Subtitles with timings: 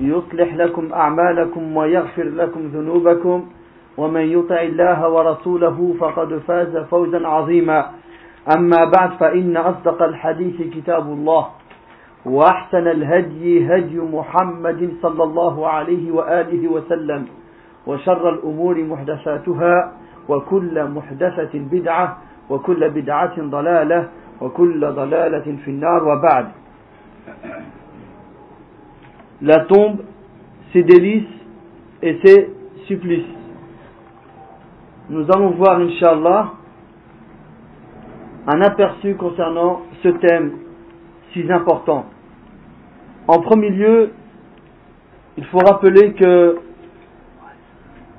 [0.00, 3.44] يصلح لكم أعمالكم ويغفر لكم ذنوبكم
[3.96, 7.86] ومن يطع الله ورسوله فقد فاز فوزا عظيما.
[8.56, 11.46] أما بعد فإن أصدق الحديث كتاب الله
[12.26, 17.26] وأحسن الهدي هدي محمد صلى الله عليه وآله وسلم
[17.86, 19.92] وشر الأمور محدثاتها
[20.28, 22.16] وكل محدثة بدعة
[22.50, 24.08] وكل بدعة ضلالة
[24.40, 26.04] وكل ضلالة في النار.
[26.08, 26.46] وبعد
[29.42, 30.02] la tombe,
[30.72, 31.24] ses délices
[32.02, 32.50] et ses
[32.86, 33.24] supplices.
[35.08, 36.52] Nous allons voir, Inch'Allah,
[38.46, 40.52] un aperçu concernant ce thème
[41.32, 42.06] si important.
[43.28, 44.12] En premier lieu,
[45.36, 46.58] il faut rappeler que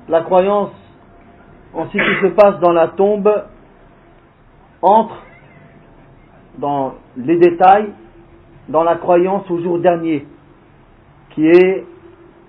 [0.08, 0.70] la croyance
[1.74, 3.30] en ce qui se passe dans la tombe
[4.82, 5.16] entre
[6.58, 7.92] dans les détails
[8.68, 10.26] dans la croyance au jour dernier
[11.38, 11.84] qui est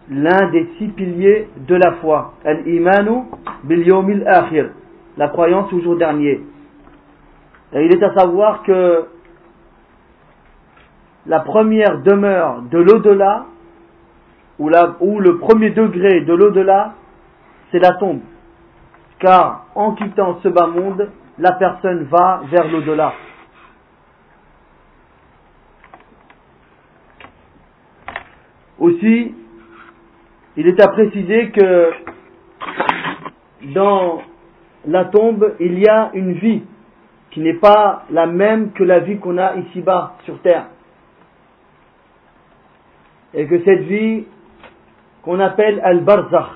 [0.09, 2.34] l'un des six piliers de la foi.
[2.44, 3.26] Al-imanu
[3.64, 4.26] bil
[5.16, 6.42] la croyance au jour dernier.
[7.73, 9.06] Et il est à savoir que
[11.28, 13.46] la première demeure de l'au-delà,
[14.58, 14.69] ou
[15.19, 16.96] le premier degré de l'au-delà,
[17.72, 18.22] c'est la tombe.
[19.19, 23.13] Car en quittant ce bas monde, la personne va vers l'au-delà.
[28.79, 29.35] Aussi,
[30.56, 31.91] il est à préciser que
[33.73, 34.22] dans
[34.88, 36.63] la tombe, il y a une vie
[37.31, 40.68] qui n'est pas la même que la vie qu'on a ici-bas sur terre.
[43.34, 44.25] Et que cette vie
[45.23, 46.50] qu'on appelle Al-Barzakh,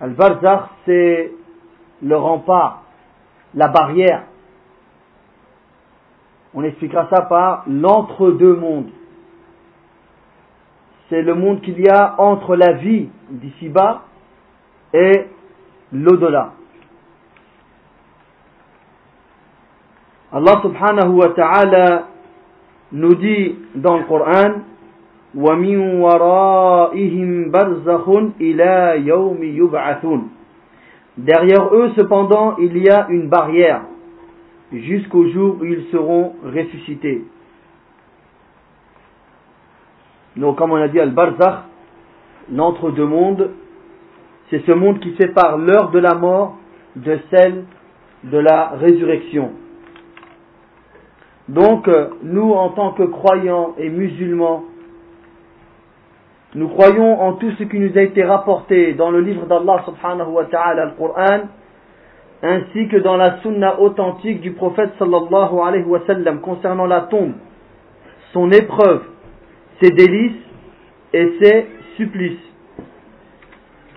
[0.00, 1.32] Al-Barzakh c'est
[2.02, 2.82] le rempart,
[3.54, 4.24] la barrière.
[6.52, 8.90] On expliquera ça par l'entre-deux mondes
[11.09, 14.03] c'est le monde qu'il y a entre la vie d'ici-bas
[14.93, 15.25] et
[15.91, 16.53] l'au-delà.
[20.31, 22.07] Allah subhanahu wa ta'ala
[22.91, 24.61] nous dit dans le Coran
[25.35, 28.05] وَمِن وَرَائِهِمْ بَرْزَخٌ
[28.39, 30.21] إِلَى يَوْمِ يُبْعَثُونَ
[31.17, 33.81] Derrière eux, cependant, il y a une barrière
[34.71, 37.23] jusqu'au jour où ils seront ressuscités.
[40.36, 41.64] Donc, comme on a dit, Al-Barzakh,
[42.52, 43.50] l'entre-deux mondes,
[44.50, 46.56] c'est ce monde qui sépare l'heure de la mort
[46.96, 47.64] de celle
[48.24, 49.52] de la résurrection.
[51.48, 51.88] Donc,
[52.22, 54.64] nous, en tant que croyants et musulmans,
[56.54, 60.30] nous croyons en tout ce qui nous a été rapporté dans le livre d'Allah subhanahu
[60.30, 61.40] wa ta'ala, le Coran,
[62.42, 67.34] ainsi que dans la sunna authentique du prophète sallallahu alayhi wa sallam concernant la tombe,
[68.32, 69.02] son épreuve,
[69.80, 70.42] ses délices
[71.12, 72.38] et ses supplices.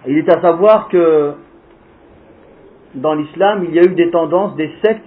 [0.07, 1.33] Il est à savoir que
[2.95, 5.03] dans l'islam, il y a eu des tendances, des sectes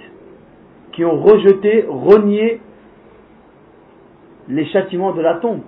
[0.92, 2.60] qui ont rejeté, renié
[4.48, 5.60] les châtiments de la tombe.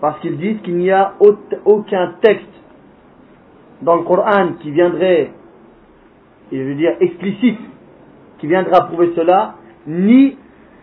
[0.00, 1.14] Parce qu'ils disent qu'il n'y a
[1.64, 2.46] aucun texte
[3.82, 5.30] dans le Coran qui viendrait,
[6.52, 7.58] je veux dire explicite,
[8.38, 9.54] qui viendra prouver cela,
[9.86, 10.36] ni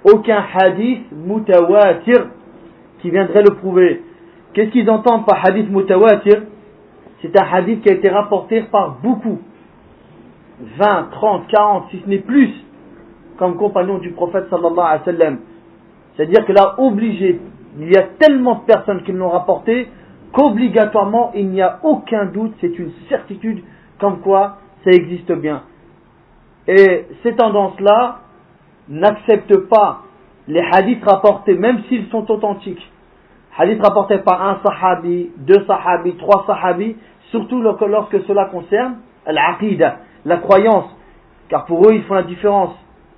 [0.04, 2.28] aucun hadith mutawatir
[3.00, 4.03] qui viendrait le prouver.
[4.53, 6.44] Qu'est-ce qu'ils entendent par hadith mutawatir?
[7.21, 9.39] C'est un hadith qui a été rapporté par beaucoup.
[10.77, 12.50] 20, 30, 40, si ce n'est plus,
[13.38, 15.39] comme compagnons du prophète sallallahu alayhi wa sallam.
[16.15, 17.42] C'est-à-dire que là, obligé,
[17.77, 19.89] il y a tellement de personnes qui l'ont rapporté
[20.31, 23.63] qu'obligatoirement, il n'y a aucun doute, c'est une certitude
[24.00, 25.63] comme quoi ça existe bien.
[26.68, 28.19] Et ces tendances-là
[28.88, 30.03] n'acceptent pas
[30.47, 32.92] les hadiths rapportés, même s'ils sont authentiques.
[33.57, 36.95] Hadith rapporté par un sahabi, deux sahabis, trois sahabis,
[37.31, 40.86] surtout lorsque cela concerne l'aqidah, la croyance.
[41.50, 42.75] Car pour eux, ils font la différence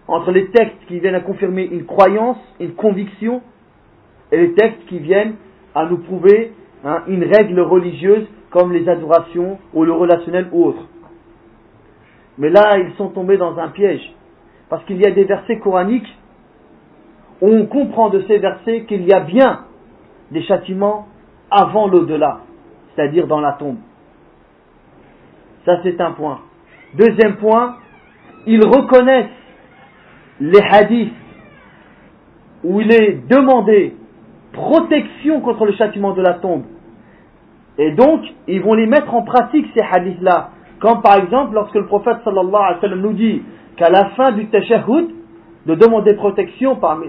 [0.08, 3.42] entre les textes qui viennent à confirmer une croyance, une conviction,
[4.32, 5.36] et les textes qui viennent
[5.76, 6.54] à nous prouver
[6.84, 10.86] hein, une règle religieuse comme les adorations ou le relationnel ou autre.
[12.38, 14.14] Mais là, ils sont tombés dans un piège.
[14.70, 16.08] Parce qu'il y a des versets coraniques
[17.42, 19.62] on comprend de ces versets qu'il y a bien
[20.32, 21.08] des châtiments
[21.52, 22.42] avant l'au-delà,
[22.96, 23.78] c'est-à-dire dans la tombe.
[25.66, 26.40] Ça, c'est un point.
[26.96, 27.76] Deuxième point,
[28.46, 29.28] ils reconnaissent
[30.40, 31.14] les hadiths
[32.64, 33.96] où il est demandé
[34.54, 36.64] protection contre le châtiment de la tombe.
[37.78, 40.50] Et donc, ils vont les mettre en pratique, ces hadiths-là.
[40.80, 43.44] Comme par exemple, lorsque le prophète sallallahu alayhi wa sallam nous dit
[43.76, 45.10] qu'à la fin du tashahhud,
[45.68, 47.08] de demander protection parmi,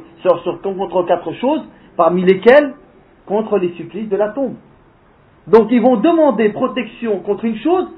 [0.63, 1.63] contre quatre choses,
[1.97, 2.75] parmi lesquelles
[3.27, 4.57] contre les supplices de la tombe.
[5.47, 7.89] Donc ils vont demander protection contre une chose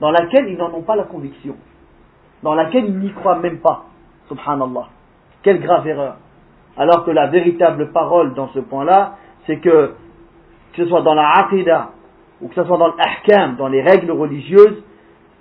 [0.00, 1.56] dans laquelle ils n'en ont pas la conviction,
[2.42, 3.84] dans laquelle ils n'y croient même pas.
[4.28, 4.88] Subhanallah.
[5.42, 6.16] Quelle grave erreur.
[6.76, 9.16] Alors que la véritable parole dans ce point-là,
[9.46, 9.94] c'est que,
[10.72, 11.90] que ce soit dans la aqidah
[12.40, 14.82] ou que ce soit dans l'ahkam, dans les règles religieuses,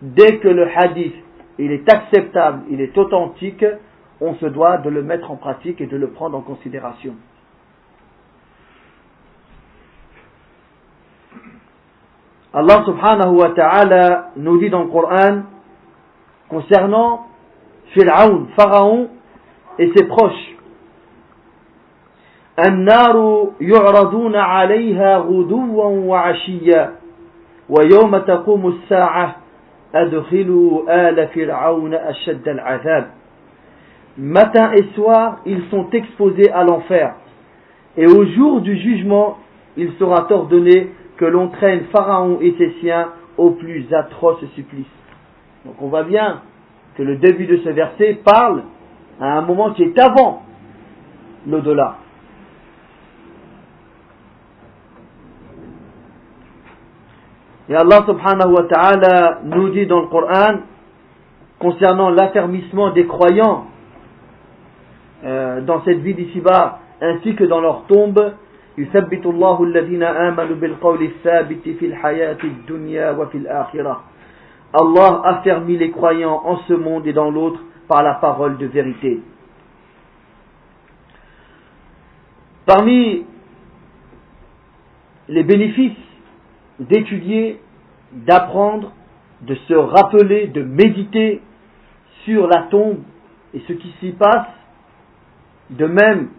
[0.01, 1.15] dès que le hadith
[1.57, 3.65] il est acceptable, il est authentique,
[4.21, 7.15] on se doit de le mettre en pratique et de le prendre en considération.
[12.53, 15.41] Allah subhanahu wa ta'ala nous dit dans le Coran
[16.47, 17.27] concernant
[17.93, 19.09] Pharaon, Pharaon
[19.77, 20.55] et ses proches.
[22.59, 26.91] النار يعرضون عليها غدوا وعشيا
[27.69, 29.35] ويوم تقوم الساعة
[29.95, 33.07] أدخلوا آل فرعون أشد العذاب
[34.17, 37.15] Matin et soir, ils sont exposés à l'enfer.
[37.97, 39.37] Et au jour du jugement,
[39.77, 44.85] il sera ordonné que l'on traîne Pharaon et ses siens au plus atroce supplice.
[45.65, 46.41] Donc on voit bien
[46.95, 48.63] que le début de ce verset parle
[49.19, 50.43] à un moment qui est avant
[51.47, 51.97] l'au-delà.
[57.67, 60.59] Et Allah subhanahu wa ta'ala nous dit dans le Coran
[61.59, 63.65] concernant l'affermissement des croyants
[65.24, 68.32] euh, dans cette vie d'ici-bas ainsi que dans leur tombe
[68.78, 74.00] يثبت الله الذين آمنوا بالقول الثابت في الحياة الدنيا وفي الآخرة
[74.72, 79.20] Allah affermit les croyants en ce monde et dans l'autre par la parole de vérité.
[82.66, 83.24] Parmi
[85.28, 85.98] les bénéfices
[86.78, 87.60] d'étudier,
[88.12, 88.92] d'apprendre,
[89.42, 91.42] de se rappeler, de méditer
[92.24, 92.98] sur la tombe
[93.54, 94.46] et ce qui s'y passe,
[95.69, 96.29] de même,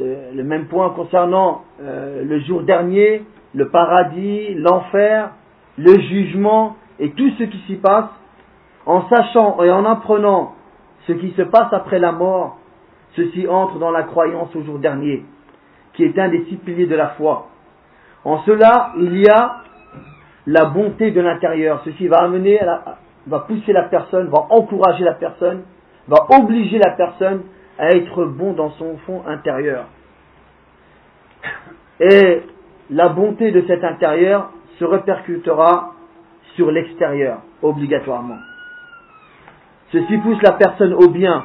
[0.00, 3.24] euh, le même point concernant euh, le jour dernier,
[3.54, 5.30] le paradis, l'enfer,
[5.78, 8.10] le jugement et tout ce qui s'y passe,
[8.86, 10.54] en sachant et en apprenant
[11.06, 12.58] ce qui se passe après la mort,
[13.16, 15.24] ceci entre dans la croyance au jour dernier,
[15.94, 17.48] qui est un des six piliers de la foi.
[18.24, 19.62] En cela, il y a
[20.46, 21.82] la bonté de l'intérieur.
[21.84, 22.60] Ceci va amener,
[23.26, 25.62] va pousser la personne, va encourager la personne,
[26.08, 27.42] va obliger la personne
[27.78, 29.86] à être bon dans son fond intérieur.
[32.00, 32.42] Et
[32.90, 35.94] la bonté de cet intérieur se répercutera
[36.54, 38.38] sur l'extérieur, obligatoirement.
[39.92, 41.44] Ceci pousse la personne au bien,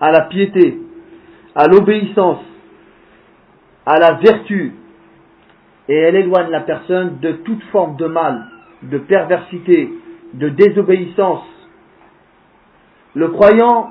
[0.00, 0.78] à la piété,
[1.54, 2.40] à l'obéissance,
[3.86, 4.74] à la vertu,
[5.88, 8.46] et elle éloigne la personne de toute forme de mal,
[8.82, 9.92] de perversité,
[10.34, 11.44] de désobéissance.
[13.14, 13.90] Le croyant,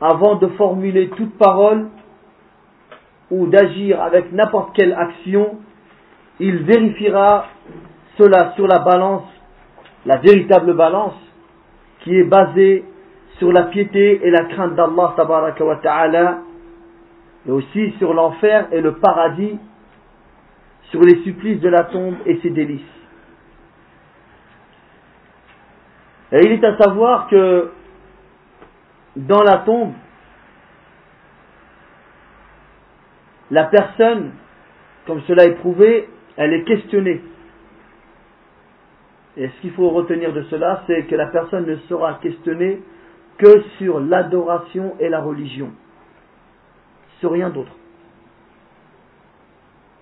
[0.00, 1.88] avant de formuler toute parole
[3.30, 5.58] ou d'agir avec n'importe quelle action,
[6.38, 7.46] il vérifiera
[8.18, 9.24] cela sur la balance,
[10.04, 11.14] la véritable balance,
[12.00, 12.84] qui est basée
[13.38, 16.38] sur la piété et la crainte d'Allah wa ta'ala,
[17.46, 19.58] et aussi sur l'enfer et le paradis,
[20.90, 22.80] sur les supplices de la tombe et ses délices.
[26.32, 27.70] Et il est à savoir que
[29.16, 29.94] dans la tombe,
[33.50, 34.32] la personne,
[35.06, 37.22] comme cela est prouvé, elle est questionnée.
[39.38, 42.82] Et ce qu'il faut retenir de cela, c'est que la personne ne sera questionnée
[43.38, 45.70] que sur l'adoration et la religion,
[47.20, 47.72] sur rien d'autre.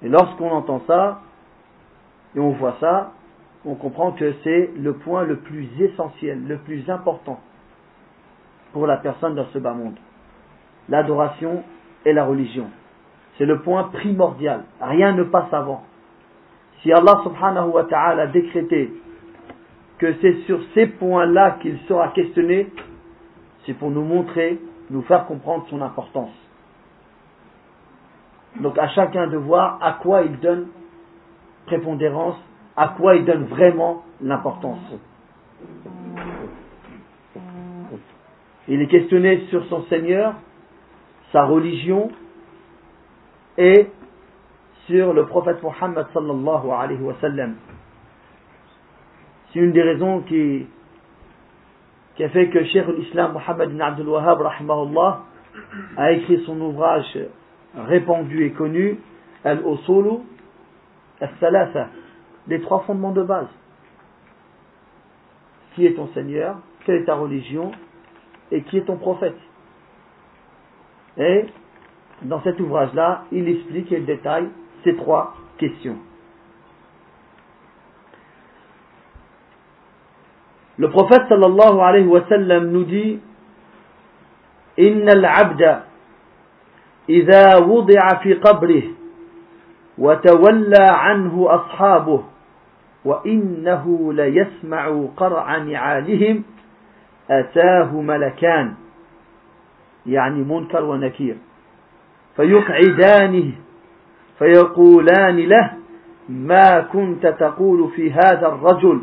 [0.02, 1.23] Et lorsqu'on entend ça,
[2.35, 3.12] et on voit ça,
[3.64, 7.40] on comprend que c'est le point le plus essentiel, le plus important
[8.75, 9.95] pour la personne dans ce bas monde.
[10.90, 11.62] L'adoration
[12.04, 12.66] et la religion.
[13.38, 14.64] C'est le point primordial.
[14.81, 15.85] Rien ne passe avant.
[16.83, 18.93] Si Allah subhanahu wa ta'ala a décrété
[19.99, 22.69] que c'est sur ces points-là qu'il sera questionné,
[23.64, 26.35] c'est pour nous montrer, nous faire comprendre son importance.
[28.61, 30.66] Donc à chacun de voir à quoi il donne
[31.66, 32.37] prépondérance,
[32.76, 34.81] à quoi il donne vraiment l'importance.
[38.68, 40.35] Il est questionné sur son Seigneur,
[41.33, 42.11] sa religion
[43.59, 43.88] et
[44.87, 47.14] sur le prophète Muhammad sallallahu alayhi wa.
[47.21, 47.28] C'est
[49.59, 50.66] une des raisons qui,
[52.18, 54.42] a fait que Cheikh l'Islam Muhammad ibn Abdul Wahhab
[55.97, 57.18] a écrit son ouvrage
[57.76, 58.99] répandu et connu
[59.44, 60.21] Al-Usulu
[61.21, 61.90] Al-Thalatha,
[62.49, 63.47] les trois fondements de base.
[65.75, 66.56] Qui est ton Seigneur?
[66.85, 67.71] Quelle est ta religion?
[68.53, 69.38] Et qui est ton prophète
[71.17, 71.45] Et
[72.24, 74.50] dans cet ouvrage-là, il explique et il détaille
[74.83, 75.98] ces trois questions.
[80.77, 83.19] Le prophète sallallahu alayhi wa sallam nous dit
[84.79, 85.79] إن العبد
[87.09, 88.83] إذا وضع في قبره
[89.98, 92.24] وتولى عنه أصحابه
[93.05, 96.43] وإنه ليسمع قرع نعالهم
[97.31, 98.75] أتاه ملكان
[100.07, 101.37] يعني منكر ونكير
[102.37, 103.52] فيقعدانه
[104.38, 105.71] فيقولان له
[106.28, 109.02] ما كنت تقول في هذا الرجل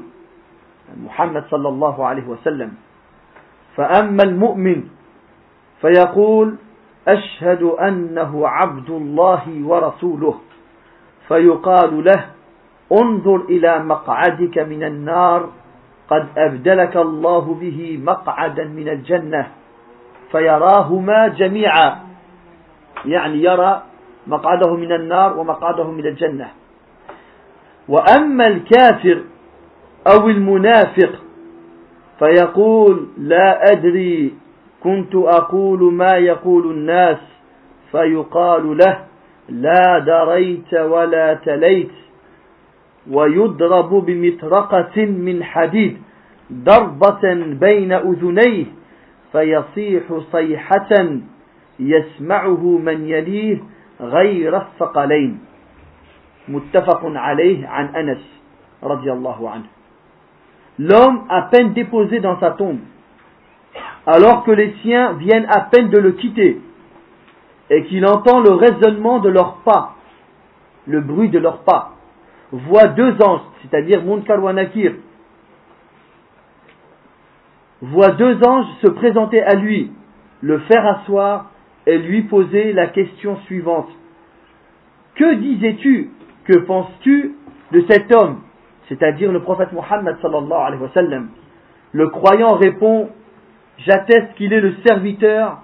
[1.06, 2.72] محمد صلى الله عليه وسلم.
[3.76, 4.84] فأما المؤمن
[5.82, 6.56] فيقول
[7.08, 10.36] أشهد أنه عبد الله ورسوله.
[11.28, 12.26] فيقال له
[12.92, 15.50] انظر إلى مقعدك من النار
[16.12, 19.48] قد أبدلك الله به مقعدا من الجنة
[20.32, 21.96] فيراهما جميعا.
[23.06, 23.82] يعني يرى
[24.28, 26.48] مقعده من النار ومقعده من الجنة.
[27.88, 29.22] وأما الكافر
[30.08, 31.12] أو المنافق
[32.20, 34.34] فيقول لا أدري
[34.84, 37.18] كنت أقول ما يقول الناس
[37.92, 38.98] فيقال له
[39.50, 41.92] لا دريت ولا تليت.
[43.11, 45.97] ويضرب بمطرقة من حديد
[46.53, 48.67] ضربة بين أذنيه
[49.33, 50.03] فيصيح
[50.33, 50.91] صيحة
[51.81, 53.59] يسمعه من يليه
[54.01, 55.39] غير الثقلين
[56.49, 58.23] متفق عليه عن أنس
[58.83, 59.67] رضي الله عنه
[60.79, 62.81] L'homme à peine déposé dans sa tombe
[64.07, 66.61] alors que les siens viennent à peine de le quitter,
[67.69, 69.97] et qu'il entend le raisonnement de leurs pas,
[70.87, 71.95] le bruit de leurs pas,
[72.52, 74.54] voit deux anges, c'est-à-dire Munkar wa
[77.82, 79.92] voit deux anges se présenter à lui,
[80.42, 81.52] le faire asseoir
[81.86, 83.90] et lui poser la question suivante.
[85.16, 86.12] Que disais-tu
[86.46, 87.36] Que penses-tu
[87.72, 88.42] de cet homme?
[88.88, 91.30] C'est-à-dire le prophète Muhammad sallallahu alayhi wa sallam.
[91.94, 93.10] Le croyant répond
[93.86, 95.60] J'atteste qu'il est le serviteur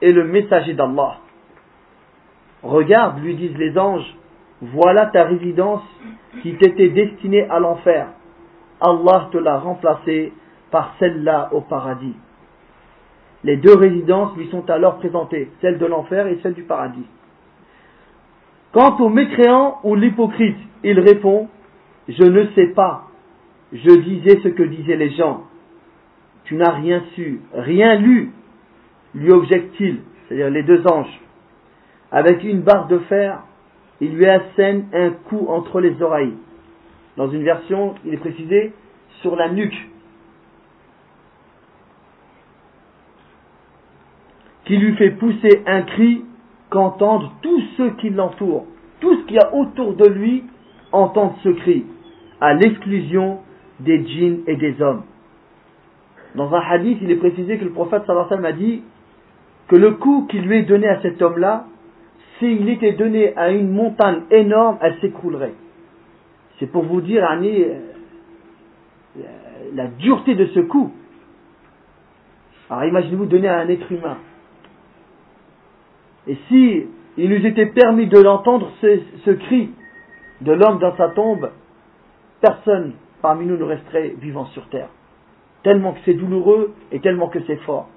[0.00, 1.18] et le messager d'Allah.
[2.62, 4.16] Regarde, lui disent les anges,
[4.62, 5.82] voilà ta résidence
[6.42, 8.08] qui t'était destinée à l'enfer.
[8.80, 10.32] Allah te l'a remplacée
[10.70, 12.14] par celle-là au paradis.
[13.44, 17.06] Les deux résidences lui sont alors présentées, celle de l'enfer et celle du paradis.
[18.72, 21.48] Quant au mécréant ou l'hypocrite, il répond,
[22.08, 23.08] je ne sais pas,
[23.72, 25.42] je disais ce que disaient les gens
[26.44, 28.32] tu n'as rien su, rien lu,
[29.14, 31.20] lui objecte-t-il, c'est-à-dire les deux anges.
[32.10, 33.42] Avec une barre de fer,
[34.02, 36.34] il lui assène un coup entre les oreilles.
[37.16, 38.72] Dans une version, il est précisé
[39.20, 39.88] sur la nuque.
[44.64, 46.24] Qui lui fait pousser un cri
[46.68, 48.66] qu'entendent tous ceux qui l'entourent.
[49.00, 50.44] Tout ce qu'il y a autour de lui
[50.90, 51.84] entendent ce cri,
[52.40, 53.38] à l'exclusion
[53.78, 55.02] des djinns et des hommes.
[56.34, 58.82] Dans un hadith, il est précisé que le prophète sallallahu a dit
[59.68, 61.66] que le coup qui lui est donné à cet homme-là,
[62.42, 65.54] s'il était donné à une montagne énorme, elle s'écroulerait.
[66.58, 69.22] C'est pour vous dire, Annie, euh,
[69.74, 70.92] la dureté de ce coup.
[72.68, 74.18] Alors imaginez-vous donner à un être humain.
[76.26, 79.70] Et si il nous était permis de l'entendre, ce, ce cri
[80.40, 81.50] de l'homme dans sa tombe,
[82.40, 84.88] personne parmi nous ne resterait vivant sur terre
[85.62, 87.88] tellement que c'est douloureux et tellement que c'est fort.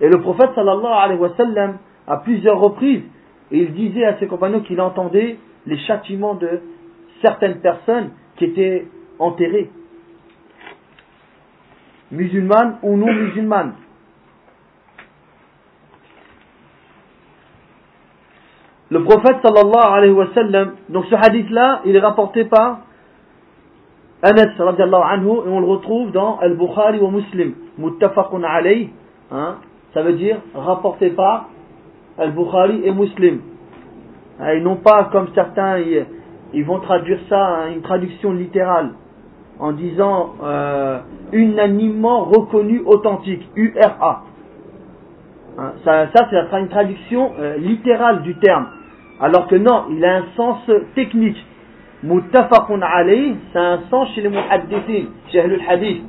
[0.00, 3.02] Et le prophète sallallahu alayhi wa sallam, à plusieurs reprises,
[3.50, 6.60] il disait à ses compagnons qu'il entendait les châtiments de
[7.22, 8.86] certaines personnes qui étaient
[9.18, 9.70] enterrées,
[12.10, 13.74] musulmanes ou non musulmanes.
[18.90, 22.80] Le prophète sallallahu alayhi wa sallam, donc ce hadith-là, il est rapporté par
[24.22, 28.90] Anas radiallahu anhu, et on le retrouve dans Al-Bukhari ou Muslim, muttafaqun alayh,
[29.30, 29.58] hein,
[29.94, 31.50] ça veut dire rapporté par
[32.20, 33.40] Al-Bukhari et Muslim.
[34.40, 35.78] Hein, ils n'ont pas, comme certains,
[36.52, 38.90] ils, vont traduire ça, hein, une traduction littérale,
[39.58, 40.98] en disant euh,
[41.32, 44.24] unanimement reconnu authentique, URA.
[45.58, 48.66] Hein, ça, ça c'est une traduction euh, littérale du terme.
[49.20, 50.58] Alors que non, il a un sens
[50.94, 51.44] technique.
[52.02, 56.02] Muttafaqun alayh, c'est un sens chez les muhaddithin, chez le hadith.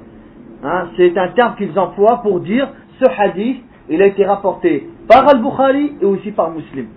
[0.64, 2.70] Hein, c'est un terme qu'ils emploient pour dire
[3.02, 6.88] ce hadith, il a été rapporté par Al-Bukhari et aussi par Muslim.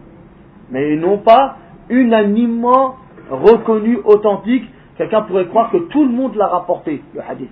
[0.71, 1.57] Mais non pas
[1.89, 2.95] unanimement
[3.29, 4.63] reconnu, authentique.
[4.97, 7.51] Quelqu'un pourrait croire que tout le monde l'a rapporté, le hadith.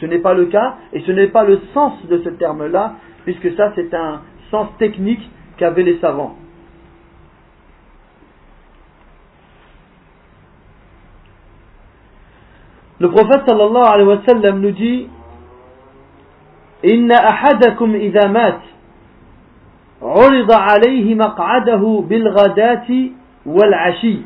[0.00, 2.94] Ce n'est pas le cas et ce n'est pas le sens de ce terme-là,
[3.24, 5.20] puisque ça c'est un sens technique
[5.58, 6.34] qu'avaient les savants.
[13.00, 15.08] Le prophète sallallahu alayhi wa sallam nous dit
[16.84, 18.28] Inna ahadakum idha
[20.02, 22.88] عرض عليه مقعده بالغداة
[23.46, 24.18] والعشي.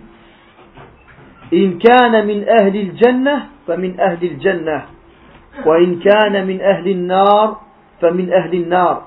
[1.52, 4.82] إن كان من أهل الجنة فمن أهل الجنة
[5.66, 7.60] وإن كان من أهل النار
[8.00, 9.02] فمن أهل النار.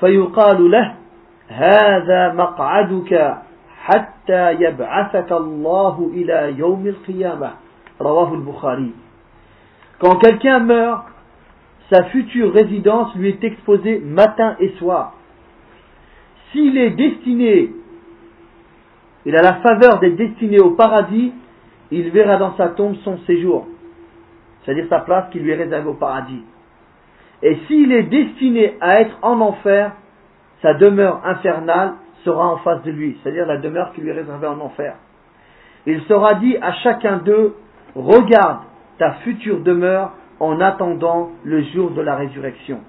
[0.00, 0.94] فيقال له
[1.48, 3.36] هذا مقعدك
[3.84, 7.50] حتى يبعثك الله إلى يوم القيامة.
[8.00, 8.92] رواه البخاري.
[9.98, 11.06] Quand quelqu'un meurt,
[11.90, 15.14] sa future résidence lui est exposée matin et soir.
[16.52, 17.70] S'il est destiné,
[19.26, 21.32] il a la faveur d'être destiné au paradis,
[21.90, 23.66] il verra dans sa tombe son séjour,
[24.64, 26.42] c'est-à-dire sa place qui lui est réservée au paradis.
[27.42, 29.92] Et s'il est destiné à être en enfer,
[30.62, 34.48] sa demeure infernale sera en face de lui, c'est-à-dire la demeure qui lui est réservée
[34.48, 34.94] en enfer.
[35.86, 37.54] Il sera dit à chacun d'eux,
[37.94, 38.60] regarde
[38.98, 42.80] ta future demeure en attendant le jour de la résurrection.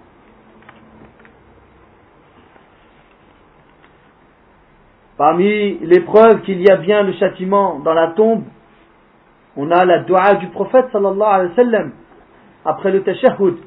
[5.20, 8.44] Parmi les preuves qu'il y a bien le châtiment dans la tombe,
[9.58, 11.92] on a la dua du prophète sallallahu alayhi wa sallam
[12.64, 13.58] après le tashahhud.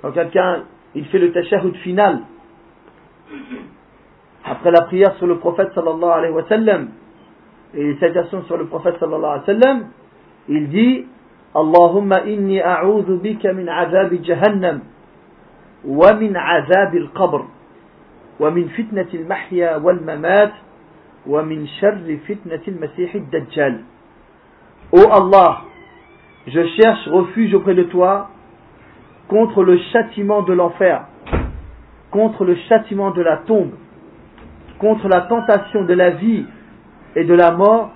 [0.00, 0.62] Quand quelqu'un
[0.94, 2.20] il fait le tashahhud final,
[4.44, 6.90] après la prière sur le prophète sallallahu alayhi wa sallam,
[7.74, 9.86] et les salutations sur le prophète sallallahu alayhi wa sallam,
[10.48, 11.06] il dit
[11.56, 14.80] اللهم إني أعوذ بك من عذاب جهنم
[15.86, 17.44] ومن عذاب القبر
[18.40, 20.52] ومن فتنة المحيا والممات
[21.27, 23.83] ومن شر فتنة المسيح الدجال
[24.91, 25.61] Ô Allah,
[26.47, 28.29] je cherche refuge auprès de toi
[29.27, 31.05] contre le châtiment de l'enfer,
[32.09, 33.71] contre le châtiment de la tombe,
[34.79, 36.43] contre la tentation de la vie
[37.15, 37.91] et de la mort,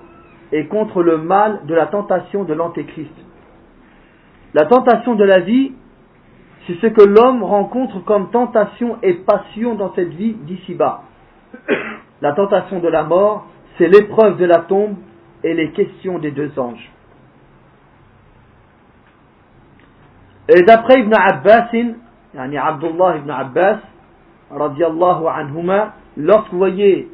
[0.52, 3.10] et contre le mal de la tentation de l'antéchrist.
[4.54, 5.72] La tentation de la vie,
[6.66, 11.02] c'est ce que l'homme rencontre comme tentation et passion dans cette vie d'ici-bas.
[12.21, 14.95] La tentation de la mort, c'est l'épreuve de la tombe
[15.43, 16.91] et les questions des deux anges.
[20.49, 21.69] Et d'après Ibn Abbas,
[22.33, 23.79] yani Abdullah ibn Abbas,
[24.51, 27.07] radiallahu anhuma, lorsque vous voyez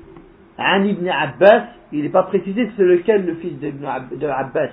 [0.57, 4.69] un ibn Abbas, il n'est pas précisé c'est lequel le fils de Abbas.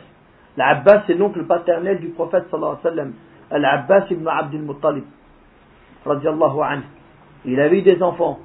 [0.57, 3.13] L'Abbas, c'est l'oncle paternel du prophète sallallahu alayhi wa sallam.
[3.51, 5.05] Al-Abbas ibn Abdul Muttalib.
[6.05, 6.83] Radiallahu anhu.
[7.45, 8.39] Il avait des enfants.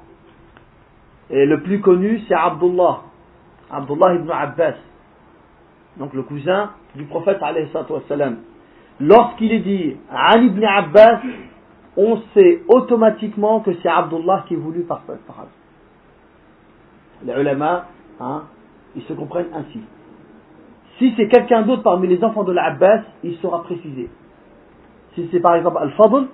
[1.30, 3.00] Et le plus connu, c'est Abdullah.
[3.70, 4.74] Abdullah ibn Abbas.
[5.98, 7.40] Donc le cousin du prophète.
[9.00, 11.20] Lorsqu'il est dit Ali ibn Abbas,
[11.96, 15.48] on sait automatiquement que c'est Abdullah qui est voulu par parole.
[17.24, 17.86] Les ulama,
[18.20, 18.44] hein,
[18.94, 19.80] ils se comprennent ainsi.
[20.98, 24.08] Si c'est quelqu'un d'autre parmi les enfants de l'Abbas, il sera précisé.
[25.14, 26.26] Si c'est par exemple Al-Fadl,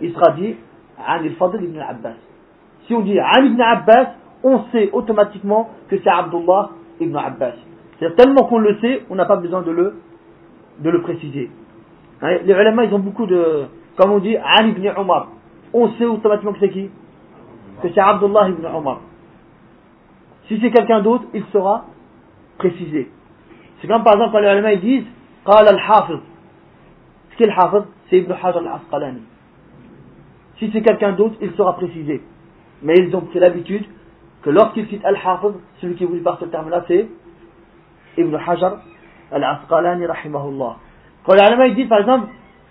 [0.00, 0.56] il sera dit
[0.98, 2.16] An al-Fadl ibn Abbas.
[2.86, 6.70] Si on dit An ibn Abbas, on sait automatiquement que c'est Abdullah
[7.00, 7.54] ibn Abbas.
[7.98, 9.96] C'est-à-dire tellement qu'on le sait, on n'a pas besoin de le,
[10.80, 11.50] de le préciser.
[12.22, 13.64] Hein, les ulama, ils ont beaucoup de,
[13.96, 15.28] comme on dit, Ali ibn Omar.
[15.72, 16.90] On sait automatiquement que c'est qui?
[17.82, 19.00] Que c'est Abdullah ibn Omar.
[20.46, 21.86] Si c'est quelqu'un d'autre, il sera
[22.58, 23.10] précisé.
[23.80, 25.06] C'est comme par exemple, quand les ulama, ils disent,
[25.44, 26.18] Qala al-Hafiz.
[27.30, 27.82] Ce qu'est le Hafiz?
[28.08, 29.22] C'est Ibn Hajar al-Asqalani.
[30.58, 32.22] Si c'est quelqu'un d'autre, il sera précisé.
[32.82, 33.84] Mais ils ont pris l'habitude
[34.42, 37.08] que lorsqu'il quitte Al-Hafid, celui qui voulait par ce terme-là, c'est
[38.16, 38.78] Ibn Hajar
[39.30, 40.76] Al-Asqalani, rahimahullah.
[41.24, 42.28] Quand l'alama, il dit, par exemple,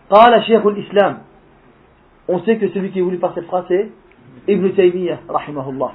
[0.10, 1.19] Qala Sheikhul Islam,
[2.27, 3.91] on sait que celui qui est voulu par cette phrase, c'est
[4.47, 5.91] Ibn Taymiyyah, rahimahullah.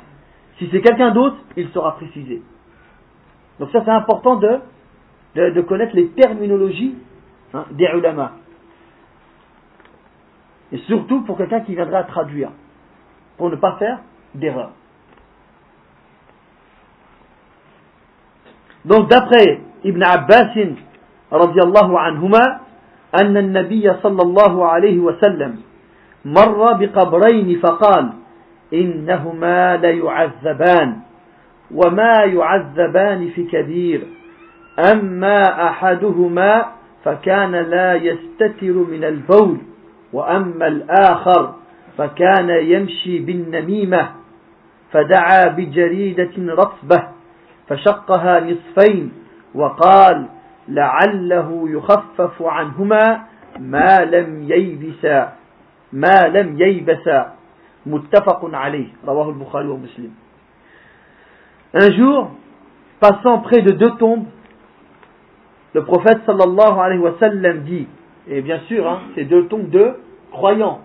[0.59, 2.43] Si c'est quelqu'un d'autre, il sera précisé.
[3.59, 4.59] Donc ça, c'est important de,
[5.35, 6.95] de, connaître les terminologies
[7.55, 8.33] hein, des ulama.
[10.73, 12.51] Et surtout pour quelqu'un qui viendra à traduire,
[13.37, 14.01] pour ne pas faire
[14.35, 14.71] d'erreur.
[18.85, 20.55] Donc d'après Ibn Abbas,
[21.31, 22.61] radiallahu anhuma,
[23.13, 25.57] أن النبي صلى الله عليه وسلم
[26.25, 28.09] مر بقبرين فقال
[28.73, 30.97] إنهما ليعذبان
[31.75, 34.01] وما يعذبان في كبير
[34.93, 36.65] أما أحدهما
[37.05, 39.59] فكان لا يستتر من البول
[40.13, 41.55] وأما الآخر
[41.99, 44.09] فكان يمشي بالنميمة
[44.93, 47.03] فدعا بجريدة رطبة.
[47.72, 49.12] فشقها نصفين
[49.56, 50.26] وقال
[50.68, 53.22] لعله يخفف عنهما
[53.60, 55.34] ما لم ييبسا
[55.94, 57.34] ما لم ييبسا
[57.86, 60.12] متفق عليه رواه البخاري ومسلم
[61.74, 62.32] Un jour,
[63.02, 64.26] passant près de deux tombes,
[65.74, 67.88] le prophète sallallahu alayhi wa sallam dit,
[68.28, 69.98] et bien sûr, hein, c'est deux tombes de
[70.32, 70.80] croyants.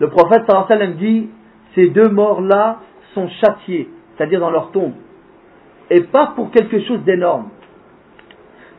[0.00, 1.30] Le prophète sallallahu alayhi wa sallam dit,
[1.74, 2.78] ces deux morts-là
[3.14, 4.94] sont châtiés, c'est-à-dire dans leur tombe,
[5.89, 7.49] et pas pour quelque chose d'énorme.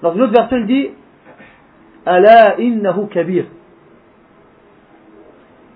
[0.03, 0.91] Dans une autre version, il dit
[2.07, 3.45] Ala innahu kabir.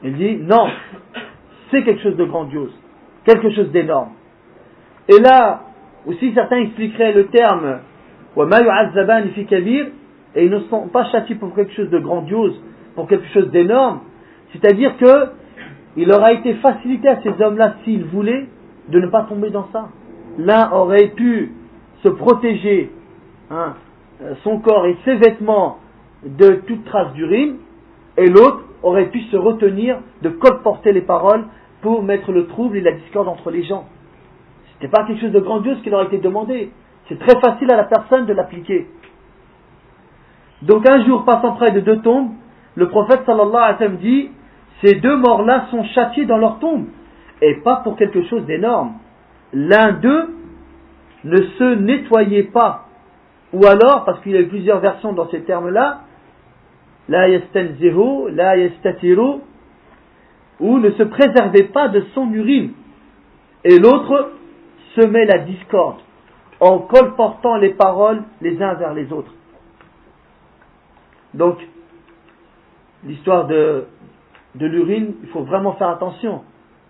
[0.03, 0.69] Il dit non,
[1.71, 2.73] c'est quelque chose de grandiose,
[3.25, 4.11] quelque chose d'énorme.
[5.09, 5.63] Et là,
[6.07, 7.81] aussi certains expliqueraient le terme
[8.37, 12.61] et ils ne sont pas châtiés pour quelque chose de grandiose,
[12.95, 14.01] pour quelque chose d'énorme.
[14.53, 15.29] C'est-à-dire que
[15.97, 18.47] il aura été facilité à ces hommes-là, s'ils voulaient,
[18.89, 19.89] de ne pas tomber dans ça.
[20.39, 21.53] L'un aurait pu
[22.03, 22.91] se protéger
[23.51, 23.75] hein,
[24.23, 25.79] euh, son corps et ses vêtements
[26.25, 27.57] de toute trace d'urine,
[28.17, 31.45] et l'autre aurait pu se retenir de colporter les paroles
[31.83, 33.87] pour mettre le trouble et la discorde entre les gens.
[34.67, 36.71] Ce n'était pas quelque chose de grandiose qui leur a été demandé.
[37.09, 38.87] C'est très facile à la personne de l'appliquer.
[40.63, 42.31] Donc un jour, passant près de deux tombes,
[42.75, 44.31] le prophète sallallahu alayhi wa sallam dit,
[44.83, 46.87] ces deux morts-là sont châtiés dans leur tombe,
[47.43, 48.95] et pas pour quelque chose d'énorme.
[49.55, 50.35] L'un d'eux
[51.25, 52.85] ne se nettoyait pas
[53.55, 56.01] ou alors, parce qu'il y a plusieurs versions dans ces termes-là,
[57.09, 58.57] la la
[60.61, 62.73] ou ne se préservait pas de son urine.
[63.63, 64.33] Et l'autre
[64.97, 65.99] semait la discorde
[66.59, 69.33] en colportant les paroles les uns vers les autres.
[71.35, 71.59] Donc,
[73.05, 73.87] l'histoire de,
[74.59, 76.43] l'urine, il faut vraiment faire attention.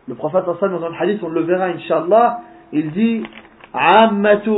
[0.09, 2.40] Le prophète dans un hadith, on le verra, inshallah,
[2.74, 3.22] il dit,
[3.72, 4.50] Ammatu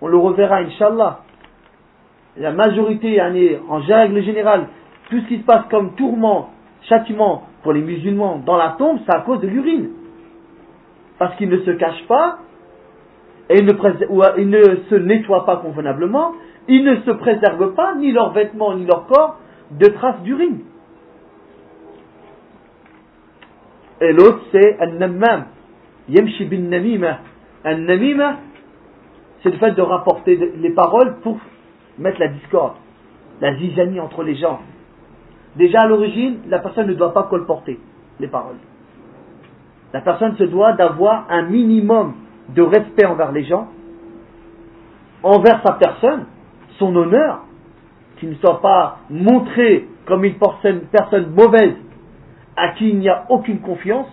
[0.00, 1.18] on le reverra, Inch'Allah.
[2.36, 4.68] La majorité, en règle générale,
[5.10, 6.50] tout ce qui se passe comme tourment,
[6.88, 9.90] châtiment pour les musulmans dans la tombe, c'est à cause de l'urine.
[11.18, 12.38] Parce qu'ils ne se cachent pas,
[13.50, 13.72] et ils ne,
[14.38, 16.32] ils ne se nettoient pas convenablement,
[16.68, 19.38] ils ne se préservent pas, ni leurs vêtements, ni leur corps,
[19.72, 20.60] de traces d'urine.
[24.02, 25.44] Et l'autre, c'est un-nammam,
[26.08, 27.20] Yemshi bin namima.
[27.64, 28.38] Un namima,
[29.42, 31.38] c'est le fait de rapporter les paroles pour
[31.98, 32.74] mettre la discorde,
[33.40, 34.58] la zizanie entre les gens.
[35.54, 37.78] Déjà à l'origine, la personne ne doit pas colporter
[38.18, 38.56] les paroles.
[39.92, 42.14] La personne se doit d'avoir un minimum
[42.48, 43.68] de respect envers les gens,
[45.22, 46.24] envers sa personne,
[46.78, 47.42] son honneur,
[48.16, 51.74] qui ne soit pas montré comme une personne mauvaise
[52.56, 54.06] à qui il n'y a aucune confiance,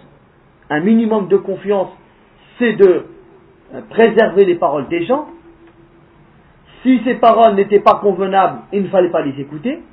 [0.69, 1.89] un minimum de confiance,
[2.57, 3.05] c'est de
[3.73, 5.27] euh, préserver les paroles des gens.
[6.83, 9.83] Si ces paroles n'étaient pas convenables, il ne fallait pas les écouter.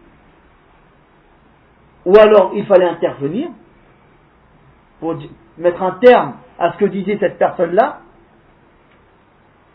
[2.05, 3.49] Ou alors il fallait intervenir
[5.01, 5.17] pour
[5.59, 8.01] mettre un terme à ce que disait cette personne-là.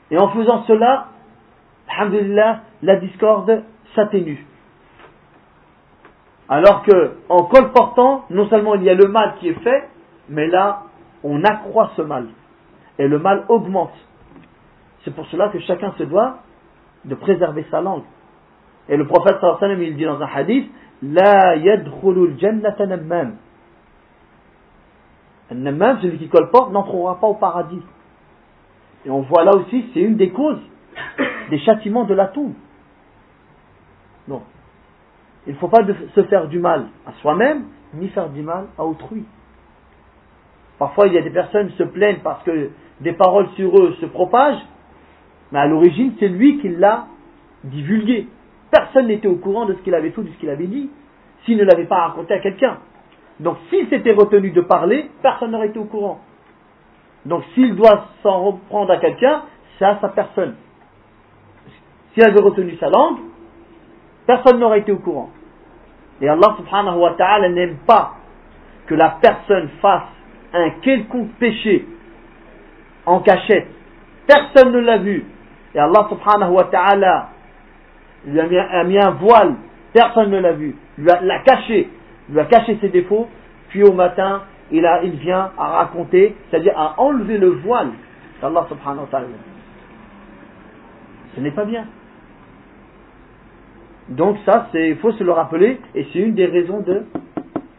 [0.09, 1.07] Et en faisant cela,
[1.89, 3.63] alhamdulillah, la discorde
[3.95, 4.45] s'atténue.
[6.51, 9.87] Alors que, en colportant, non seulement il y a le mal qui est fait,
[10.27, 10.83] mais là,
[11.23, 12.27] on accroît ce mal.
[12.99, 13.93] Et le mal augmente.
[15.05, 16.39] C'est pour cela que chacun se doit
[17.05, 18.03] de préserver sa langue.
[18.89, 20.69] Et le prophète sallallahu il dit dans un hadith,
[21.01, 23.37] La yadkhulul jannata nammam.
[25.51, 27.81] Nammam, celui qui colporte, n'entrera pas au paradis.
[29.05, 30.61] Et on voit là aussi, c'est une des causes
[31.49, 32.53] des châtiments de la tombe.
[35.47, 35.81] Il ne faut pas
[36.15, 39.25] se faire du mal à soi-même, ni faire du mal à autrui.
[40.77, 42.69] Parfois, il y a des personnes qui se plaignent parce que
[43.01, 44.65] des paroles sur eux se propagent,
[45.51, 47.07] mais à l'origine, c'est lui qui l'a
[47.63, 48.27] divulgué.
[48.71, 50.89] Personne n'était au courant de ce qu'il avait fait, de ce qu'il avait dit,
[51.43, 52.77] s'il ne l'avait pas raconté à quelqu'un.
[53.39, 56.21] Donc s'il s'était retenu de parler, personne n'aurait été au courant.
[57.25, 59.43] Donc s'il doit s'en reprendre à quelqu'un,
[59.77, 60.55] c'est à sa personne.
[62.13, 63.17] S'il avait retenu sa langue,
[64.25, 65.29] personne n'aurait été au courant.
[66.21, 68.13] Et Allah subhanahu wa ta'ala n'aime pas
[68.85, 70.03] que la personne fasse
[70.53, 71.85] un quelconque péché
[73.05, 73.67] en cachette.
[74.27, 75.25] Personne ne l'a vu.
[75.73, 77.29] Et Allah subhanahu wa ta'ala
[78.25, 79.55] lui a mis, un voile.
[79.93, 80.75] Personne ne l'a vu.
[80.97, 81.89] Lui l'a caché.
[82.29, 83.27] Lui a caché ses défauts.
[83.69, 84.85] Puis au matin, il,
[85.19, 87.91] vient à raconter, c'est-à-dire à enlever le voile
[88.41, 89.27] d'Allah subhanahu wa ta'ala.
[91.35, 91.85] Ce n'est pas bien.
[94.11, 97.05] Donc ça, il faut se le rappeler, et c'est une des raisons de,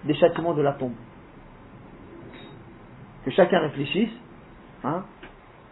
[0.05, 0.95] des châtiments de la tombe.
[3.25, 4.11] Que chacun réfléchisse
[4.83, 5.05] hein,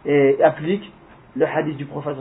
[0.05, 0.91] et applique
[1.35, 2.15] le hadith du prophète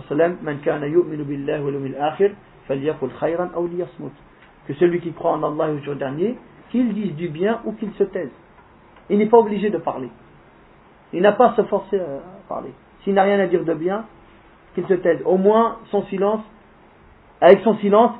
[4.66, 6.36] que celui qui croit en Allah au jour dernier
[6.70, 8.30] qu'il dise du bien ou qu'il se taise.
[9.10, 10.08] Il n'est pas obligé de parler.
[11.12, 12.70] Il n'a pas à se forcer à parler.
[13.02, 14.06] S'il n'a rien à dire de bien
[14.74, 15.20] qu'il se taise.
[15.26, 16.42] Au moins son silence
[17.40, 18.12] avec son silence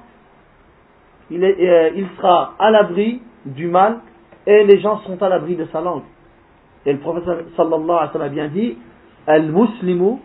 [1.31, 4.01] il, euh, il sera à l'abri du mal
[4.47, 6.03] et les gens seront à l'abri de sa langue
[6.87, 7.25] et le prophète
[7.57, 8.79] sallallahu alayhi wa sallam a bien dit
[9.27, 10.19] al-muslimu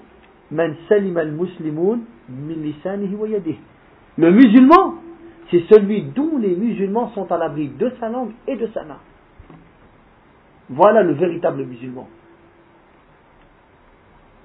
[4.17, 4.95] le musulman,
[5.49, 8.99] c'est celui dont les musulmans sont à l'abri de sa langue et de sa main.
[10.69, 12.07] Voilà le véritable musulman.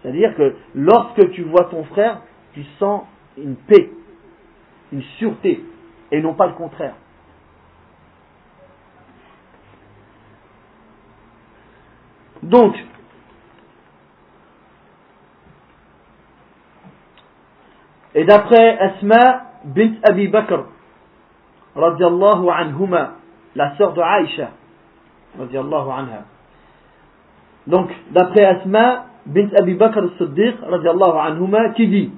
[0.02, 2.22] C'est-à-dire que lorsque tu vois ton frère,
[2.54, 3.02] tu sens
[3.36, 3.90] une paix,
[4.92, 5.62] une sûreté,
[6.10, 6.94] et non pas le contraire.
[12.42, 12.74] Donc,
[18.14, 20.64] Et d'après Asma bint Abi Bakr,
[21.76, 23.12] radiallahu anhuma,
[23.54, 24.50] la sœur de Aïcha,
[25.38, 26.24] radiallahu anha.
[27.66, 32.12] Donc, d'après Asma bint Abi Bakr al-Siddiq, radiallahu anhuma, qui dit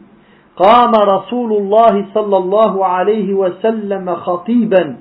[0.57, 4.97] قام رسول الله صلى الله عليه وسلم خطيبا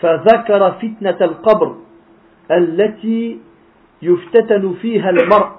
[0.00, 1.74] فذكر فتنة القبر
[2.50, 3.38] التي
[4.02, 5.50] يفتتن فيها المرء.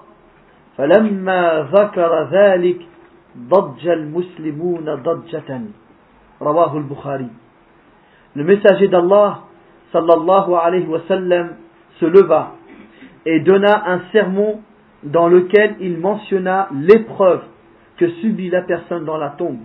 [0.78, 2.80] فلما ذكر ذلك
[3.38, 5.62] ضج المسلمون ضجة.
[6.42, 7.30] رواه البخاري.
[8.36, 9.40] d'Allah
[9.94, 11.56] sallallahu alayhi wa sallam
[12.00, 12.52] se leva
[13.26, 14.60] et donna un sermon
[15.04, 17.44] dans lequel il mentionna l'épreuve
[17.98, 19.60] que subit la personne dans la tombe.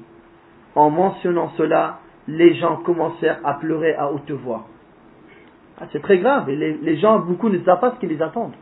[0.74, 4.66] En mentionnant cela, les gens commencèrent à pleurer à haute voix.
[5.80, 8.52] Ah, c'est très grave, et les, gens, beaucoup ne savent pas ce qui les attend.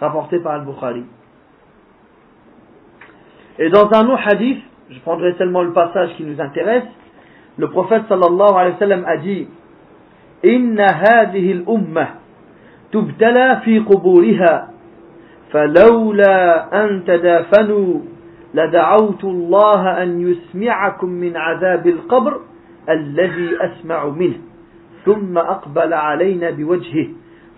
[0.00, 1.04] Rapporté par Al-Bukhari.
[3.58, 6.84] Et dans un autre hadith, je prendrai seulement le passage qui nous intéresse,
[7.56, 9.48] le prophète sallallahu alayhi wa sallam a dit
[10.44, 12.08] Inna hadhihi al-ummah
[12.92, 14.68] tubtala fi quburiha
[15.50, 18.00] فلولا أن تدافنوا
[18.54, 22.40] لدعوت الله أن يسمعكم من عذاب القبر
[22.88, 24.38] الذي أسمع منه.
[25.04, 27.08] ثم أقبل علينا بوجهه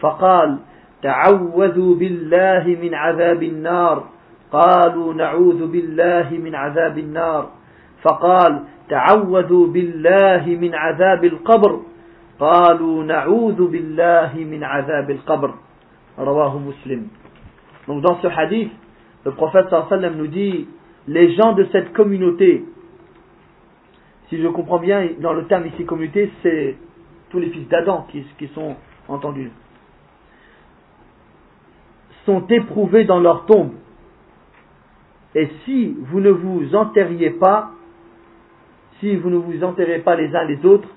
[0.00, 0.59] فقال
[1.03, 4.05] تعوذوا بالله من عذاب النار.
[4.53, 7.48] قالوا نعوذ بالله من عذاب النار.
[8.03, 11.81] فقال تعوذوا بالله من عذاب القبر.
[12.40, 15.55] قالوا نعوذ بالله من عذاب القبر.
[16.18, 17.19] رواه مسلم.
[17.90, 18.70] Donc dans ce hadith,
[19.24, 20.68] le prophète sallam nous dit
[21.09, 22.64] les gens de cette communauté,
[24.29, 26.76] si je comprends bien, dans le terme ici communauté, c'est
[27.31, 28.76] tous les fils d'Adam qui, qui sont
[29.09, 29.50] entendus,
[32.26, 33.72] sont éprouvés dans leur tombe
[35.35, 37.72] et si vous ne vous enterriez pas,
[39.00, 40.88] si vous ne vous enterrez pas les uns les autres,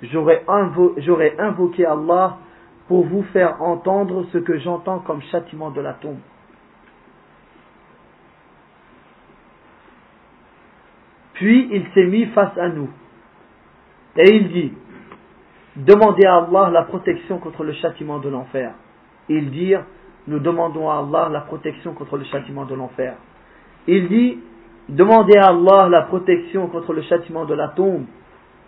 [0.00, 2.38] j'aurais invoqué Allah
[2.86, 6.18] pour vous faire entendre ce que j'entends comme châtiment de la tombe.
[11.36, 12.88] Puis il s'est mis face à nous.
[14.16, 14.72] Et il dit,
[15.76, 18.72] demandez à Allah la protection contre le châtiment de l'enfer.
[19.28, 19.84] Ils dirent,
[20.26, 23.16] nous demandons à Allah la protection contre le châtiment de l'enfer.
[23.86, 24.38] Il dit,
[24.88, 28.06] demandez à Allah la protection contre le châtiment de la tombe.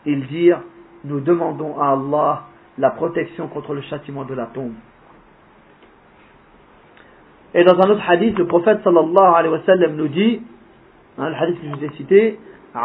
[0.04, 0.60] Ils dirent,
[1.04, 2.42] nous demandons à Allah
[2.76, 4.74] la protection contre le châtiment de la tombe.
[7.54, 10.42] Et dans un autre hadith, le prophète sallallahu alayhi wa nous dit,
[11.16, 12.38] le hadith que je vous ai cité,
[12.74, 12.84] min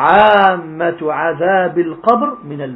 [2.60, 2.76] al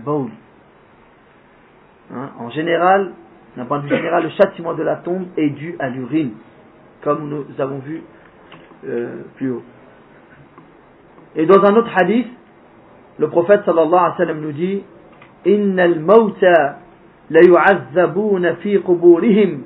[2.13, 3.11] hein, En général,
[3.55, 6.31] d'un point de vue général, le châtiment de la tombe est dû à l'urine,
[7.03, 8.03] comme nous avons vu
[8.85, 9.63] euh, plus haut.
[11.35, 12.27] Et dans un autre hadith,
[13.19, 14.83] le prophète sallallahu alayhi wa sallam nous dit
[15.47, 16.73] إن الموتى
[17.29, 19.63] ليعذبون في قبورهم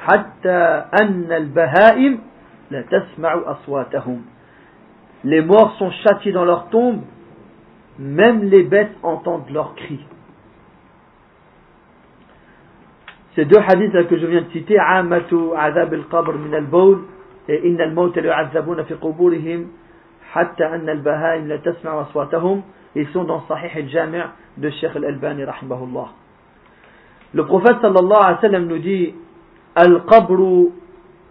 [0.00, 2.18] حتى أن البهائم
[2.70, 4.22] لا تسمع أصواتهم
[5.24, 7.00] Les morts sont châtiés dans leur tombe,
[7.98, 10.04] même les bêtes entendent leurs cris.
[13.34, 17.00] Ces deux hadiths que je viens de citer, Amatu Azab al-Qabr min al-Bawl
[17.48, 19.68] et Inna al-Maut yu'azzabuna fi quburihim
[20.34, 22.62] hatta anna al-Bahaim la tasma'u aswatahum,
[22.94, 24.22] ils sont dans Sahih al-Jami'
[24.56, 26.08] de Sheikh al-Albani rahimahullah.
[27.34, 29.14] Le prophète sallallahu alayhi wa sallam nous dit
[29.74, 30.72] Al-Qabru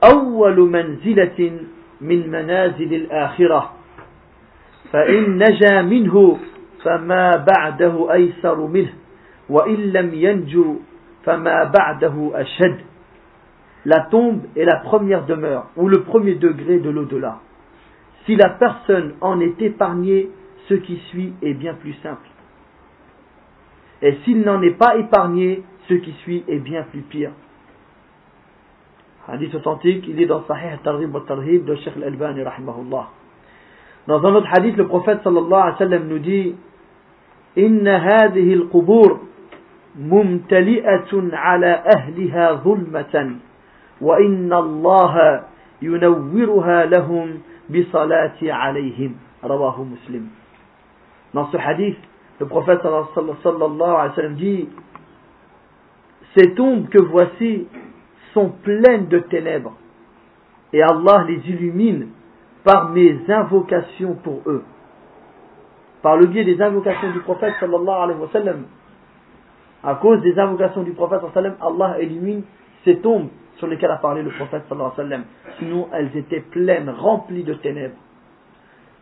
[0.01, 1.53] awwalu manzilatin
[2.01, 3.76] min manazil al-akhirah
[4.92, 6.38] فإن نجا منه
[6.84, 8.92] فما بعده أيسر منه
[9.48, 10.76] وإن لم ينجو
[11.24, 12.78] فما بعده أشد
[13.84, 17.40] La tombe est la première demeure ou le premier degré de l'au-delà.
[18.24, 20.30] Si la personne en est épargnée,
[20.68, 22.28] ce qui suit est bien plus simple.
[24.00, 27.32] Et s'il n'en est pas épargné, ce qui suit est bien plus pire.
[29.26, 33.08] Hadith authentique, il est dans Sahih Tarhib wa Tarhib de Sheikh Al-Albani rahimahullah.
[34.07, 36.55] Dans un autre hadith, le prophète sallallahu alayhi wa sallam nous dit
[37.57, 39.19] إن هذه القبور
[39.99, 43.35] ممتلئة على أهلها ظلمة
[44.01, 45.43] وإن الله
[45.81, 47.39] ينورها لهم
[47.69, 50.27] بصلاة عليهم رواه مسلم
[51.33, 51.97] Dans ce hadith,
[52.39, 54.69] le prophète sallallahu alayhi wa sallam dit
[56.35, 57.67] Ces tombes que voici
[58.33, 59.73] sont pleines de ténèbres
[60.73, 62.09] et Allah les illumine
[62.67, 64.65] par mes invocations pour eux.
[66.01, 68.65] Par le biais des invocations du prophète sallallahu alayhi wa sallam.
[69.81, 72.43] À cause des invocations du prophète sallallahu alayhi wa sallam, Allah élimine
[72.83, 75.25] ces tombes sur lesquelles a parlé le prophète sallallahu alayhi wa sallam.
[75.59, 77.95] Sinon, elles étaient pleines, remplies de ténèbres.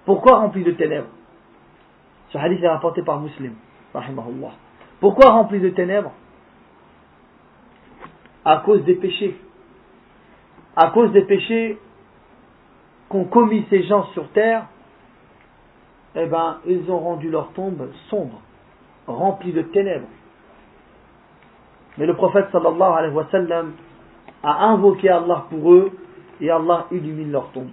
[0.05, 1.09] Pourquoi remplies de ténèbres?
[2.29, 3.55] Ce hadith est rapporté par Muslim.
[4.99, 6.11] Pourquoi remplies de ténèbres?
[8.43, 9.35] À cause des péchés.
[10.75, 11.79] À cause des péchés
[13.15, 14.65] qu'ont commis ces gens sur terre,
[16.15, 18.41] eh ben, ils ont rendu leur tombe sombre,
[19.07, 20.07] remplie de ténèbres.
[21.97, 23.71] Mais le prophète sallallahu alayhi wa sallam
[24.43, 25.91] a invoqué Allah pour eux
[26.41, 27.69] et Allah illumine leur tombe.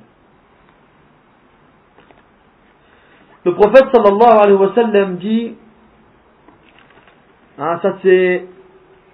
[3.44, 5.56] Le prophète sallallahu alayhi wa sallam dit,
[7.58, 8.46] hein, ça c'est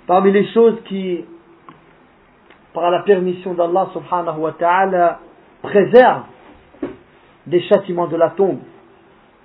[0.07, 1.25] parmi les choses qui,
[2.75, 5.21] par la permission d'Allah subhanahu wa ta'ala,
[5.62, 6.23] préserve
[7.47, 8.61] des châtiments de la tombe.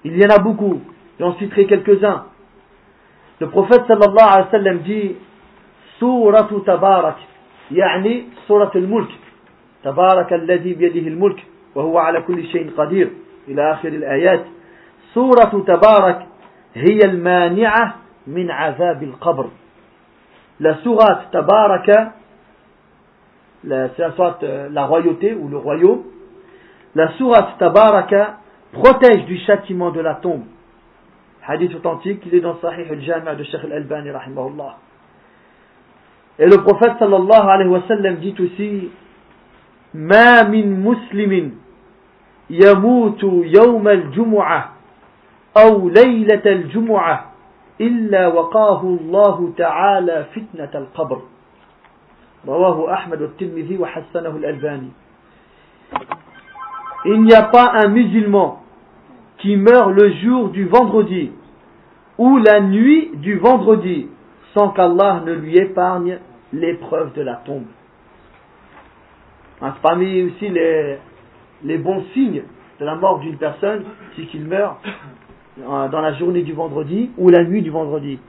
[0.03, 0.81] Il y en a beaucoup,
[1.19, 2.25] j'en citerai quelques-uns.
[3.39, 5.15] Le prophète sallallahu alayhi wa sallam dit
[5.99, 7.15] سورة تبارك
[7.71, 8.23] يعني
[8.75, 9.11] الملك
[9.83, 11.43] تبارك الذي بيده الملك
[11.75, 13.09] وهو على كل شيء قدير
[13.47, 14.45] إلى آخر الآيات
[15.13, 16.27] سورة تبارك
[16.75, 17.95] هي المانعة
[18.27, 19.47] من عذاب القبر
[20.59, 22.13] La sourate Tabaraka
[23.64, 26.02] la, soit la royauté ou le royaume,
[26.94, 28.38] la sourate Tabaraka
[28.72, 30.44] protège du châtiment de la tombe.
[31.46, 34.76] Hadith authentique, il est dans Sahih al-Jami' de Sheikh al-Albani, rahimahullah.
[36.38, 38.90] Et le prophète sallallahu alayhi wa sallam dit aussi,
[39.94, 41.52] ما من مسلم
[42.50, 43.22] يموت
[43.58, 44.72] يوم الجمعة
[45.56, 47.32] أو ليلة الجمعة
[47.80, 51.20] إلا وقاه الله تعالى فتنة القبر
[57.05, 58.63] il n'y a pas un musulman
[59.37, 61.31] qui meurt le jour du vendredi
[62.17, 64.07] ou la nuit du vendredi
[64.53, 66.19] sans qu'Allah ne lui épargne
[66.51, 67.65] l'épreuve de la tombe.
[69.81, 70.97] Parmi aussi les,
[71.63, 72.43] les bons signes
[72.79, 73.83] de la mort d'une personne,
[74.15, 74.77] c'est qu'il meurt
[75.59, 78.19] euh, dans la journée du vendredi ou la nuit du vendredi?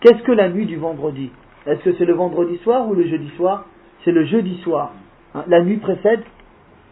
[0.00, 1.30] Qu'est-ce que la nuit du vendredi?
[1.66, 3.66] Est-ce que c'est le vendredi soir ou le jeudi soir
[4.04, 4.92] C'est le jeudi soir.
[5.34, 6.22] Hein, la nuit précède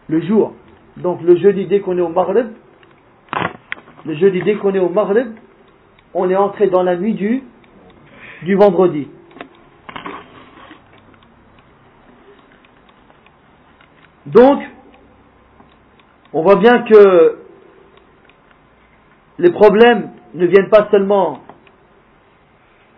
[0.07, 0.53] le jour.
[0.97, 2.51] Donc le jeudi, dès qu'on est au Maghreb,
[4.05, 5.33] le jeudi, dès qu'on est au Maghreb,
[6.13, 7.43] on est entré dans la nuit du,
[8.43, 9.07] du vendredi.
[14.25, 14.61] Donc,
[16.33, 17.39] on voit bien que
[19.39, 21.39] les problèmes ne viennent pas seulement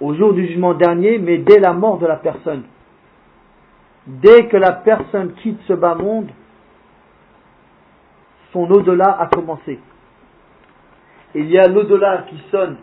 [0.02, 2.64] au jour du jugement dernier, mais dès la mort de la personne.
[4.08, 6.30] Dès que la personne quitte ce bas monde,
[8.52, 9.80] son au-delà a commencé.
[11.36, 12.78] il y a l'au-delà qui sonne,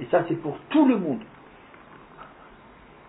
[0.00, 1.20] et ça c'est pour tout le monde.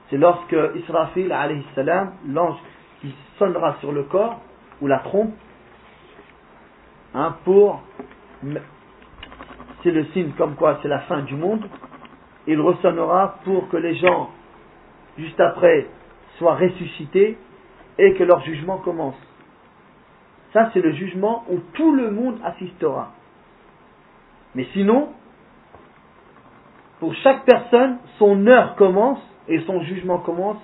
[0.09, 2.57] C'est lorsque Israfil, alayhi salam, l'ange
[3.01, 4.39] qui sonnera sur le corps,
[4.81, 5.33] ou la trompe,
[7.15, 7.81] hein, pour.
[9.83, 11.65] C'est le signe comme quoi c'est la fin du monde.
[12.47, 14.29] Il ressonnera pour que les gens,
[15.17, 15.87] juste après,
[16.37, 17.37] soient ressuscités
[17.97, 19.15] et que leur jugement commence.
[20.53, 23.11] Ça, c'est le jugement où tout le monde assistera.
[24.55, 25.09] Mais sinon,
[26.99, 30.57] pour chaque personne, son heure commence et son jugement commence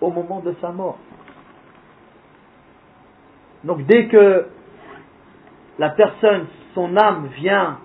[0.00, 0.98] au moment de sa mort.
[3.64, 4.46] Donc dès que
[5.78, 7.78] la personne, son âme vient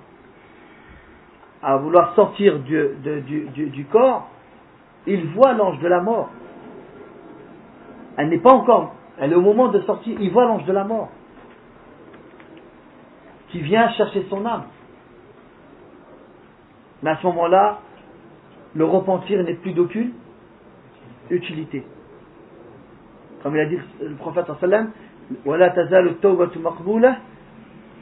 [1.64, 2.88] à vouloir sortir du,
[3.54, 4.28] du, corps,
[5.06, 6.30] il voit l'ange de la mort.
[8.16, 10.84] Elle n'est pas encore, elle est au moment de sortir, il voit l'ange de la
[10.84, 11.10] mort
[13.48, 14.64] qui vient chercher son âme.
[17.02, 17.80] Mais à ce moment-là,
[18.74, 20.12] le repentir n'est plus d'aucune
[21.30, 21.84] utilité.
[23.42, 24.90] Comme il a dit le prophète sallam,
[25.46, 27.16] ولا تزال التوبة مقبولة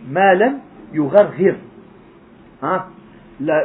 [0.08, 0.60] ما لم
[0.92, 1.56] يغرغر
[2.62, 2.82] hein?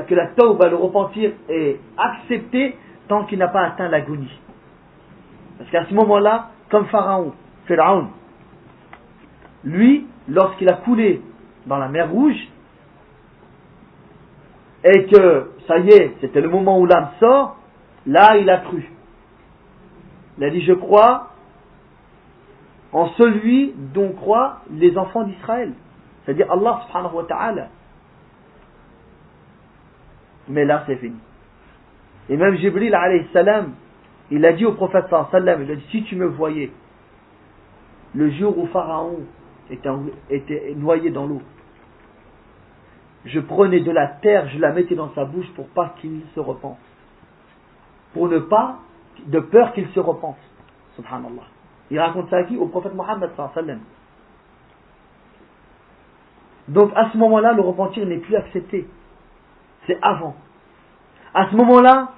[0.06, 2.76] que la tauba, le repentir, est accepté
[3.08, 4.30] tant qu'il n'a pas atteint l'agonie.
[5.58, 7.32] Parce qu'à ce moment-là, comme Pharaon,
[7.66, 8.08] Pharaon,
[9.64, 11.22] lui, lorsqu'il a coulé
[11.66, 12.48] dans la mer Rouge,
[14.84, 17.56] et que ça y est, c'était le moment où l'âme sort,
[18.06, 18.88] là il a cru.
[20.38, 21.30] Il a dit Je crois
[22.92, 25.72] en celui dont croient les enfants d'Israël,
[26.24, 27.68] c'est-à-dire Allah subhanahu wa ta'ala.
[30.48, 31.18] Mais là c'est fini.
[32.28, 32.96] Et même Jibril
[33.32, 33.72] salam,
[34.30, 36.70] il a dit au prophète sallam, il a dit si tu me voyais
[38.14, 39.20] le jour où Pharaon
[39.70, 39.90] était,
[40.30, 41.42] était noyé dans l'eau,
[43.24, 46.40] je prenais de la terre, je la mettais dans sa bouche pour pas qu'il se
[46.40, 46.78] repente.
[48.14, 48.78] Pour ne pas,
[49.26, 50.38] de peur qu'il se repente.
[50.96, 51.42] Subhanallah.
[51.90, 52.56] Il raconte ça à qui?
[52.56, 53.30] Au prophète Mohammed
[56.68, 58.86] Donc à ce moment-là, le repentir n'est plus accepté.
[59.88, 60.36] C'est avant.
[61.34, 62.12] À ce moment-là,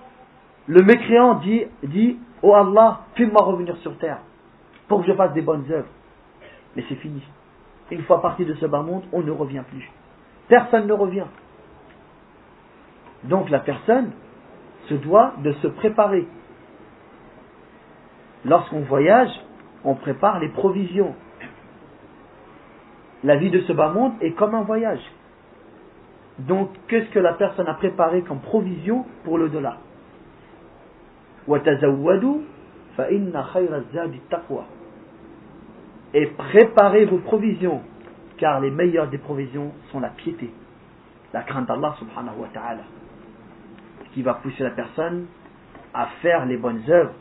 [0.66, 4.18] le mécréant dit, Oh Allah, fais-moi revenir sur terre
[4.88, 5.88] pour que je fasse des bonnes œuvres.
[6.74, 7.22] Mais c'est fini.
[7.90, 9.88] Une fois parti de ce bas monde, on ne revient plus.
[10.48, 11.26] Personne ne revient.
[13.24, 14.10] Donc la personne
[14.88, 16.26] se doit de se préparer.
[18.44, 19.30] Lorsqu'on voyage,
[19.84, 21.14] on prépare les provisions.
[23.22, 25.02] La vie de ce bas monde est comme un voyage.
[26.46, 29.76] Donc, qu'est-ce que la personne a préparé comme provision pour le delà
[36.14, 37.82] Et préparez vos provisions
[38.38, 40.50] car les meilleures des provisions sont la piété,
[41.34, 42.84] la crainte d'Allah subhanahu wa ta'ala,
[44.14, 45.26] qui va pousser la personne
[45.92, 47.12] à faire les bonnes œuvres,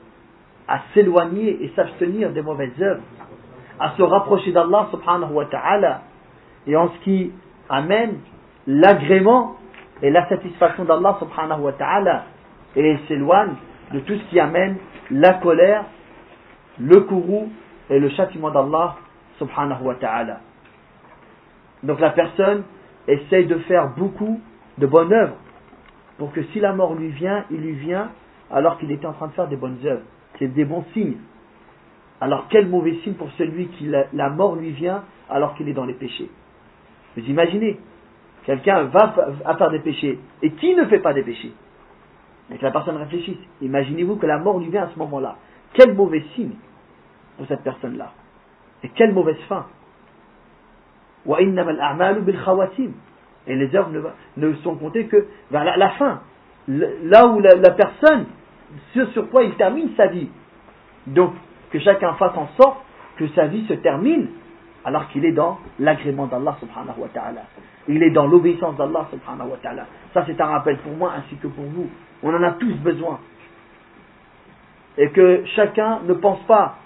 [0.67, 3.03] à s'éloigner et s'abstenir des mauvaises œuvres,
[3.80, 6.03] à se rapprocher d'Allah subhanahu wa ta'ala,
[6.67, 7.34] et en ce qui
[7.67, 8.20] amène
[8.70, 9.55] l'agrément
[10.03, 12.26] et la satisfaction d'Allah subhanahu wa ta'ala,
[12.76, 13.55] et s'éloigne
[13.91, 14.78] de tout ce qui amène
[15.09, 15.86] la colère,
[16.80, 17.49] le courroux
[17.89, 18.95] et le châtiment d'Allah
[19.39, 20.41] subhanahu wa ta'ala.
[21.82, 22.63] Donc la personne
[23.07, 24.39] essaye de faire beaucoup
[24.78, 25.36] de bonnes œuvres
[26.20, 28.11] pour que si la mort lui vient, il lui vient
[28.51, 30.03] alors qu'il était en train de faire des bonnes œuvres.
[30.38, 31.17] C'est des bons signes.
[32.22, 35.86] Alors quel mauvais signe pour celui qui la, mort lui vient alors qu'il est dans
[35.86, 36.30] les péchés?
[37.17, 37.80] Vous imaginez,
[38.46, 39.16] quelqu'un va
[39.46, 41.54] à faire des péchés et qui ne fait pas des péchés
[42.52, 43.38] Et que la personne réfléchisse.
[43.62, 45.38] Imaginez-vous que la mort lui vient à ce moment-là.
[45.74, 46.56] Quel mauvais signe
[47.40, 48.12] pour cette personne-là.
[48.84, 49.66] Et quelle mauvaise fin.
[53.48, 56.22] Et les œuvres ne, sont comptées que vers la, fin.
[56.68, 58.26] Là où la, personne,
[58.94, 60.30] ce sur quoi il termine sa vie.
[61.08, 61.34] Donc,
[61.72, 62.84] que chacun fasse en sorte
[63.18, 64.28] que sa vie se termine
[64.86, 67.41] alors qu'il est dans l'agrément d'Allah subhanahu wa ta'ala.
[67.88, 69.86] Il est dans l'obéissance d'Allah subhanahu wa ta'ala.
[70.13, 71.89] Ça c'est un rappel pour moi ainsi que pour vous.
[72.23, 73.19] On en a tous besoin.
[74.97, 76.77] Et que chacun ne pense pas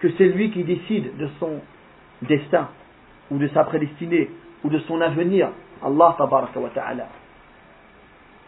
[0.00, 1.60] que c'est lui qui décide de son
[2.22, 2.68] destin
[3.30, 4.30] ou de sa prédestinée,
[4.62, 5.48] ou de son avenir.
[5.82, 7.06] Allah tabaraka wa ta'ala.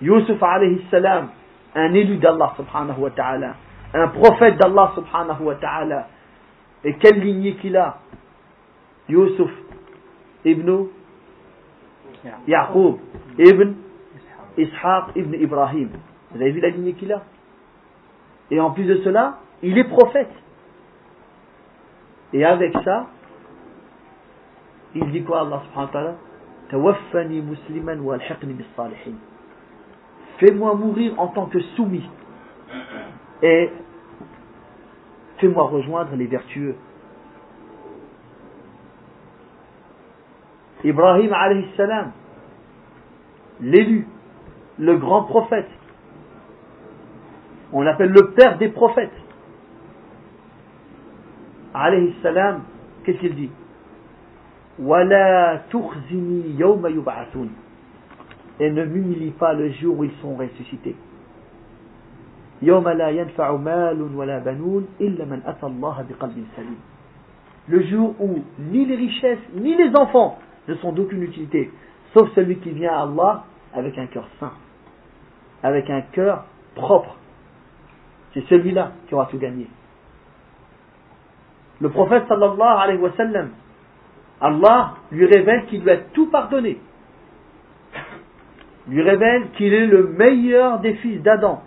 [0.00, 1.28] Yusuf alayhi salam,
[1.74, 3.54] un élu d'Allah subhanahu wa ta'ala,
[3.94, 6.08] un prophète d'Allah subhanahu wa ta'ala.
[6.84, 7.98] Et quelle lignée qu'il a
[9.08, 9.50] Yusuf
[10.44, 10.86] ibn
[12.46, 12.98] Yaqub
[13.38, 13.74] ibn
[14.56, 15.90] Ishaq ibn Ibrahim.
[16.30, 17.22] Vous avez vu la lignée qu'il a?
[18.50, 20.32] Et en plus de cela, il est prophète.
[22.32, 23.06] Et avec ça,
[24.94, 26.14] il dit quoi Allah subhanahu wa ta'ala?
[26.70, 29.16] Tawaffani musliman wa bis salihin.
[30.38, 32.08] Fais-moi mourir en tant que soumis
[33.42, 33.70] et
[35.38, 36.74] fais-moi rejoindre les vertueux.
[40.84, 42.12] Ibrahim alayhi salam,
[43.60, 44.06] l'élu,
[44.78, 45.68] le grand prophète,
[47.72, 49.10] on l'appelle le père des prophètes.
[51.72, 52.64] Alayhi salam,
[53.04, 53.50] qu'est-ce qu'il dit?
[58.60, 60.94] Et ne m'humilie pas le jour où ils sont ressuscités.
[62.60, 62.82] Le
[67.82, 70.38] jour où ni les richesses ni les enfants
[70.68, 71.70] ne sont d'aucune utilité,
[72.12, 73.44] sauf celui qui vient à Allah
[73.74, 74.52] avec un cœur saint,
[75.62, 76.44] avec un cœur
[76.74, 77.16] propre.
[78.32, 79.68] C'est celui-là qui aura tout gagné.
[81.80, 83.50] Le prophète sallallahu alayhi wa sallam,
[84.40, 86.78] Allah lui révèle qu'il doit tout pardonner.
[88.88, 91.62] Lui révèle qu'il est le meilleur des fils d'Adam,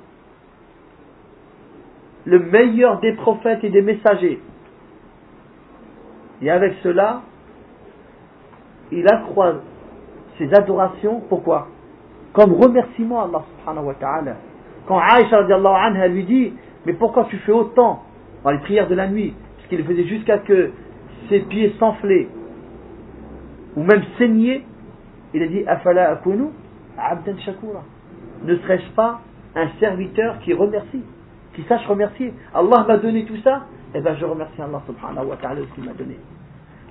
[2.26, 4.39] le meilleur des prophètes et des messagers.
[6.41, 7.24] Et avec cela,
[8.91, 9.55] il accroît
[10.38, 11.67] ses adorations, pourquoi?
[12.33, 14.35] Comme remerciement à Allah subhanahu wa ta'ala.
[14.88, 16.53] Quand Aïcha anha lui dit,
[16.85, 18.03] mais pourquoi tu fais autant
[18.43, 19.33] dans les prières de la nuit?
[19.57, 20.71] Parce qu'il faisait jusqu'à que
[21.29, 22.27] ses pieds s'enflaient,
[23.75, 24.63] ou même saignaient,
[25.33, 26.49] il a dit, afala akunu
[26.97, 27.83] abdan shakura.
[28.43, 29.21] Ne serais-je pas
[29.55, 31.03] un serviteur qui remercie,
[31.53, 32.33] qui sache remercier?
[32.53, 35.83] Allah m'a donné tout ça, et eh bien je remercie Allah subhanahu wa ta'ala qu'il
[35.83, 36.17] m'a donné.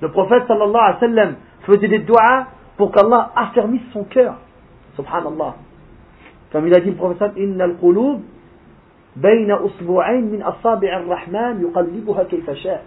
[0.03, 1.35] Le prophète sallallahu alayhi wa sallam
[1.67, 2.47] faisait des doigts
[2.77, 4.37] pour qu'Allah affermisse son cœur.
[4.97, 5.57] Subhanallah.
[6.53, 8.21] Comme il a dit le prophète, Inna al-qulub
[9.17, 12.81] bayna usbu'ain min asabi' ar-Rahman yuqallibuha kayfa sha'.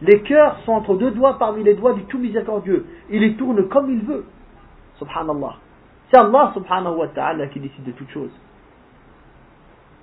[0.00, 2.86] Les cœurs sont entre deux doigts parmi les doigts du tout miséricordieux.
[3.10, 4.24] Il les tourne comme il veut.
[4.98, 5.56] Subhanallah.
[6.10, 8.32] C'est Allah subhanahu wa ta'ala qui décide de toutes choses.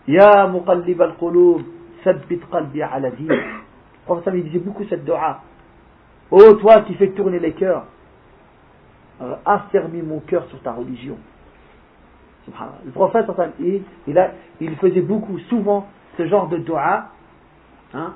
[0.07, 1.62] Ya muqallib al-qulub,
[2.03, 3.28] thabbit qalbi ala din.
[3.28, 5.41] Le prophète il disait beaucoup cette dua.
[6.32, 7.86] Oh toi qui fais tourner les cœurs,
[9.45, 11.17] affermis mon cœur sur ta religion.
[12.86, 13.26] Le prophète,
[13.59, 13.84] il,
[14.59, 17.09] il faisait beaucoup, souvent, ce genre de dua.
[17.93, 18.13] Hein?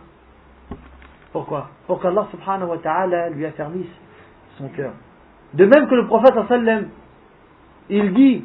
[1.32, 1.70] Pourquoi?
[1.88, 3.92] Pour qu'Allah subhanahu wa ta'ala lui affermisse
[4.58, 4.94] son cœur.
[5.54, 6.88] De même que le prophète sallam,
[7.90, 8.44] il dit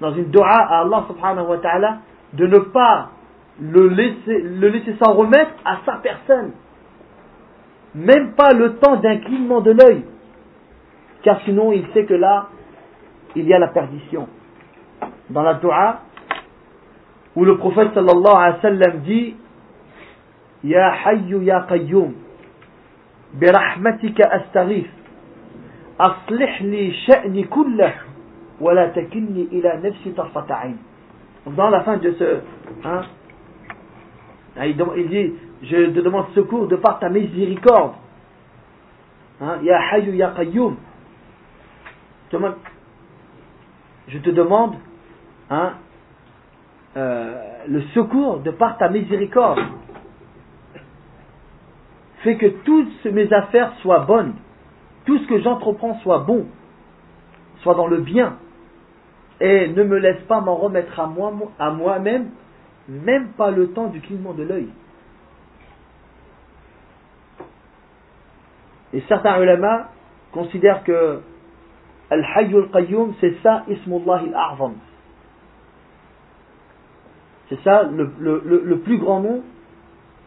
[0.00, 1.98] dans une dua à Allah subhanahu wa ta'ala
[2.32, 3.10] de ne pas
[3.60, 6.52] le laisser, le laisser s'en remettre à sa personne.
[7.94, 10.04] Même pas le temps d'un clignement de l'œil
[11.25, 12.49] Car sinon il sait que là,
[13.35, 14.27] il y a la perdition
[15.29, 16.01] dans la dua
[17.35, 19.35] où le prophète sallallahu alayhi wa sallam dit
[20.63, 22.13] Ya hayyu ya qayyum
[23.33, 24.87] برحمتك أستغيث
[25.99, 27.93] أصلح لي شأني كله
[28.61, 30.77] ولا تكلني إلى نفسي طرفة عين
[31.57, 32.39] dans la fin de ce
[32.85, 33.01] hein,
[34.63, 34.75] il
[35.09, 35.33] dit
[35.63, 37.93] je te demande secours de par ta miséricorde
[39.41, 40.75] hein, Ya hayyu ya qayyum
[44.08, 44.74] je te demande
[45.50, 45.74] hein,
[46.96, 47.34] euh,
[47.68, 49.60] le secours de par ta miséricorde.
[52.22, 54.34] Fais que toutes mes affaires soient bonnes,
[55.04, 56.46] tout ce que j'entreprends soit bon,
[57.62, 58.36] soit dans le bien,
[59.40, 62.30] et ne me laisse pas m'en remettre à moi, à moi-même,
[62.88, 64.68] même pas le temps du clignement de l'œil.
[68.92, 69.90] Et certains ulama
[70.32, 71.20] considèrent que
[72.10, 74.74] Al-Hayyul Qayyum, c'est ça, Ismullah al-A'zam.
[77.48, 79.42] C'est ça le, le, le, plus grand nom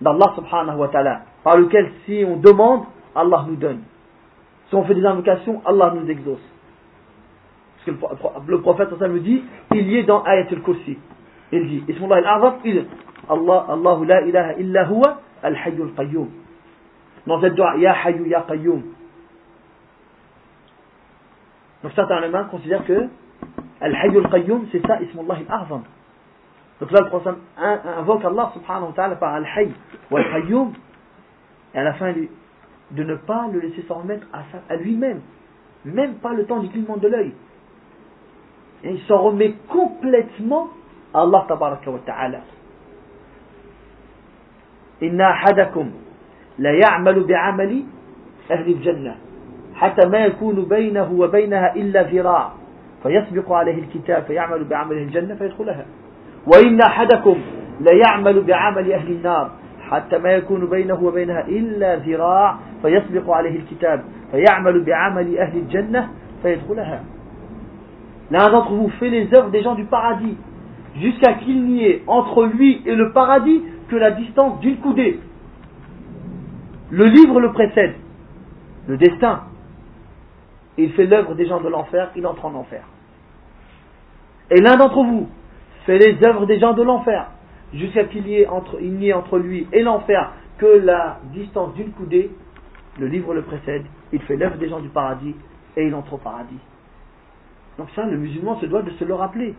[0.01, 2.83] d'Allah subhanahu wa ta'ala, par lequel si on demande,
[3.15, 3.81] Allah nous donne.
[4.69, 6.39] Si on fait des invocations, Allah nous exauce.
[7.85, 10.97] Parce que le, prophète me dit, il y est dans Ayatul Kursi.
[11.51, 12.85] Il dit, Ismullah al-A'zam, il
[13.29, 16.29] Allah, Allahu la ilaha illa huwa al-Hayyul Qayyum.
[17.27, 18.81] Dans cette dua, Ya Hayyu Ya Qayyum.
[21.82, 23.08] Donc certains éléments considèrent que
[23.80, 25.82] Al-Hayyul Qayyum, c'est ça, Ismullah al-A'zam.
[26.80, 29.72] Donc là, le prophète invoque Allah subhanahu wa ta'ala par Al-Hayy
[30.10, 30.72] ou Al-Qayyum,
[31.74, 32.12] et à la fin,
[32.90, 35.20] de ne pas le laisser s'en remettre à, lui-même,
[35.84, 37.32] même pas le temps du clignement de l'œil.
[38.84, 40.68] Et il s'en remet complètement
[41.12, 42.40] à Allah tabaraka wa ta'ala.
[45.02, 45.90] إن أحدكم
[46.58, 47.82] لا يعمل بعمل
[48.50, 49.16] أهل الجنة
[49.79, 52.51] حتى ما يكون بينه وبينها إلا ذراع
[53.03, 55.85] فيسبق عليه الكتاب فيعمل بعمل الجنة فيدخلها
[56.47, 57.37] وإن أحدكم
[57.81, 59.51] ليعمل بعمل أهل النار
[59.89, 66.09] حتى ما يكون بينه وبينها إلا ذراع فيسبق عليه الكتاب فيعمل بعمل أهل الجنة
[66.43, 67.03] فيدخلها
[68.31, 70.37] L'un d'entre vous fait les œuvres des gens du paradis,
[71.01, 75.19] jusqu'à qu'il n'y ait entre lui et le paradis que la distance d'une coudée.
[76.91, 77.95] Le livre le précède,
[78.87, 79.41] le destin.
[80.81, 82.83] Il fait l'œuvre des gens de l'enfer, il entre en enfer.
[84.49, 85.29] Et l'un d'entre vous
[85.85, 87.27] fait les œuvres des gens de l'enfer,
[87.73, 92.31] jusqu'à qu'il n'y ait entre lui et l'enfer que la distance d'une coudée,
[92.97, 95.35] le livre le précède, il fait l'œuvre des gens du paradis
[95.75, 96.59] et il entre au paradis.
[97.77, 99.55] Donc ça, le musulman se doit de se le rappeler.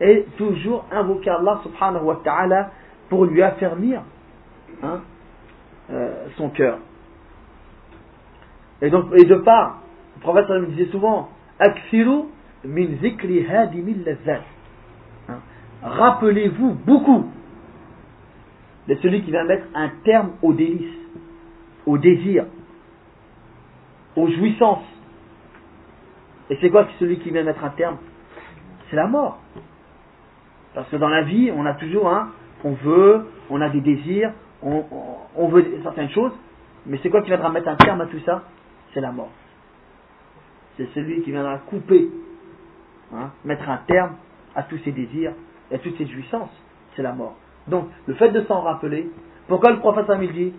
[0.00, 2.70] Et toujours invoquer Allah subhanahu wa ta'ala
[3.08, 4.02] pour lui affermir
[4.82, 5.00] hein,
[5.90, 6.78] euh, son cœur.
[8.82, 9.82] Et donc, et de part,
[10.16, 12.24] le prophète me disait souvent, Aksiru
[12.64, 14.18] min zikri hadimil
[15.28, 15.34] hein.
[15.82, 17.30] Rappelez-vous beaucoup
[18.88, 20.98] de celui qui va mettre un terme aux délices,
[21.86, 22.46] au désir,
[24.16, 24.84] aux jouissances.
[26.50, 27.96] Et c'est quoi celui qui vient mettre un terme?
[28.90, 29.38] C'est la mort.
[30.74, 32.10] Parce que dans la vie, on a toujours
[32.64, 36.32] on veut, on a des désirs, on veut certaines choses,
[36.86, 38.42] mais c'est quoi qui viendra mettre un terme à tout ça?
[38.94, 39.30] C'est la mort.
[40.76, 42.08] C'est celui qui viendra couper,
[43.12, 44.16] hein, mettre un terme
[44.54, 45.32] à tous ses désirs
[45.70, 46.50] et à toutes ses jouissances.
[46.94, 47.36] C'est la mort.
[47.66, 49.10] Donc, le fait de s'en rappeler,
[49.48, 50.52] pourquoi le prophète Amil dit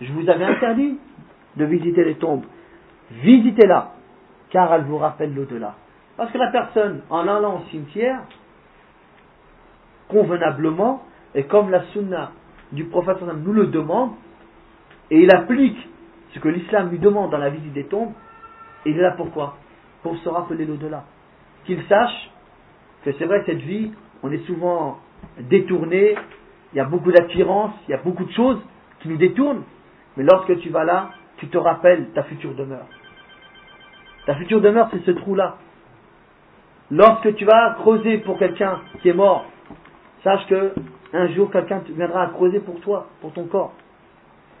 [0.00, 0.98] Je vous avais interdit
[1.56, 2.44] de visiter les tombes.
[3.10, 3.92] Visitez-la,
[4.50, 5.74] car elle vous rappelle l'au-delà.
[6.16, 8.20] Parce que la personne, en allant au cimetière,
[10.08, 11.02] convenablement,
[11.34, 12.32] et comme la sunna
[12.72, 14.12] du prophète nous le demande,
[15.10, 15.76] et il applique
[16.34, 18.12] ce que l'islam lui demande dans la visite des tombes,
[18.86, 19.56] il est là pourquoi?
[20.02, 21.04] Pour se rappeler l'au-delà.
[21.64, 22.30] Qu'il sache
[23.04, 23.90] que c'est vrai, cette vie,
[24.22, 24.98] on est souvent
[25.38, 26.14] détourné,
[26.72, 28.60] il y a beaucoup d'attirance, il y a beaucoup de choses
[29.00, 29.62] qui nous détournent,
[30.16, 32.86] mais lorsque tu vas là, tu te rappelles ta future demeure.
[34.26, 35.56] Ta future demeure, c'est ce trou-là.
[36.90, 39.46] Lorsque tu vas creuser pour quelqu'un qui est mort,
[40.22, 40.74] sache que
[41.12, 43.72] un jour quelqu'un viendra creuser pour toi, pour ton corps.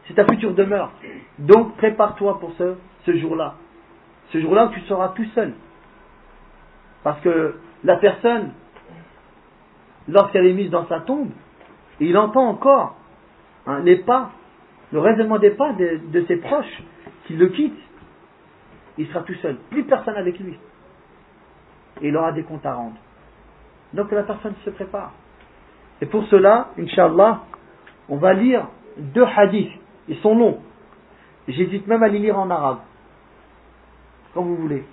[0.06, 0.90] C'est ta future demeure.
[1.38, 3.54] Donc prépare-toi pour ce, jour-là.
[4.30, 5.52] Ce jour-là où tu seras tout seul.
[7.02, 8.50] Parce que la personne,
[10.08, 11.30] lorsqu'elle est mise dans sa tombe,
[12.00, 12.96] il entend encore
[13.66, 14.30] hein, les pas,
[14.92, 16.82] le raisonnement des pas de, de ses proches
[17.26, 17.78] qui le quittent.
[18.98, 19.56] Il sera tout seul.
[19.70, 20.58] Plus personne avec lui.
[22.02, 22.96] Et il aura des comptes à rendre.
[23.92, 25.12] Donc la personne se prépare.
[26.00, 27.42] Et pour cela, Inch'Allah,
[28.08, 29.72] on va lire deux hadiths.
[30.08, 30.58] Ils sont longs.
[31.46, 32.78] J'hésite même à les lire en arabe.
[34.34, 34.84] Comme vous voulez.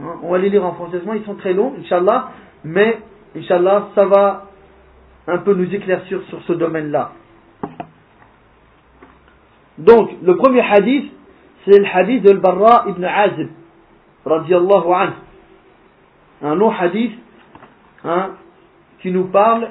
[0.00, 1.00] Hein, on va les lire en français.
[1.14, 2.30] Ils sont très longs, Inch'Allah.
[2.64, 3.00] Mais,
[3.36, 4.46] Inch'Allah, ça va
[5.26, 7.12] un peu nous éclaircir sur ce domaine-là.
[9.78, 11.12] Donc, le premier hadith,
[11.64, 13.48] c'est le hadith de Barra ibn Azib,
[14.24, 15.12] radiallahu anhu.
[16.42, 17.12] Un long hadith,
[18.04, 18.32] hein,
[19.02, 19.68] qui nous parle.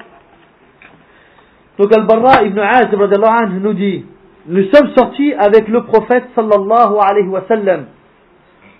[1.78, 3.00] Donc Al-Barra ibn Azib
[3.62, 4.04] nous dit
[4.46, 7.86] Nous sommes sortis avec le prophète sallallahu alayhi wa sallam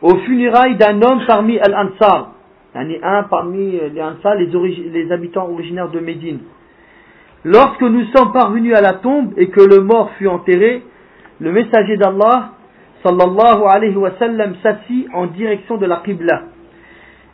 [0.02, 2.32] au funérailles d'un homme parmi Al-Ansar,
[2.74, 6.40] un parmi les Ansar, les, les habitants originaires de Médine.
[7.44, 10.82] Lorsque nous sommes parvenus à la tombe et que le mort fut enterré,
[11.40, 12.50] le messager d'Allah
[13.04, 16.42] sallallahu alayhi wa sallam s'assit en direction de la Qibla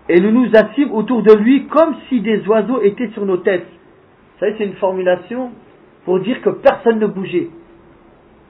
[0.09, 3.67] et nous nous assîmes autour de lui comme si des oiseaux étaient sur nos têtes.
[3.67, 5.51] Vous savez, c'est une formulation
[6.05, 7.49] pour dire que personne ne bougeait.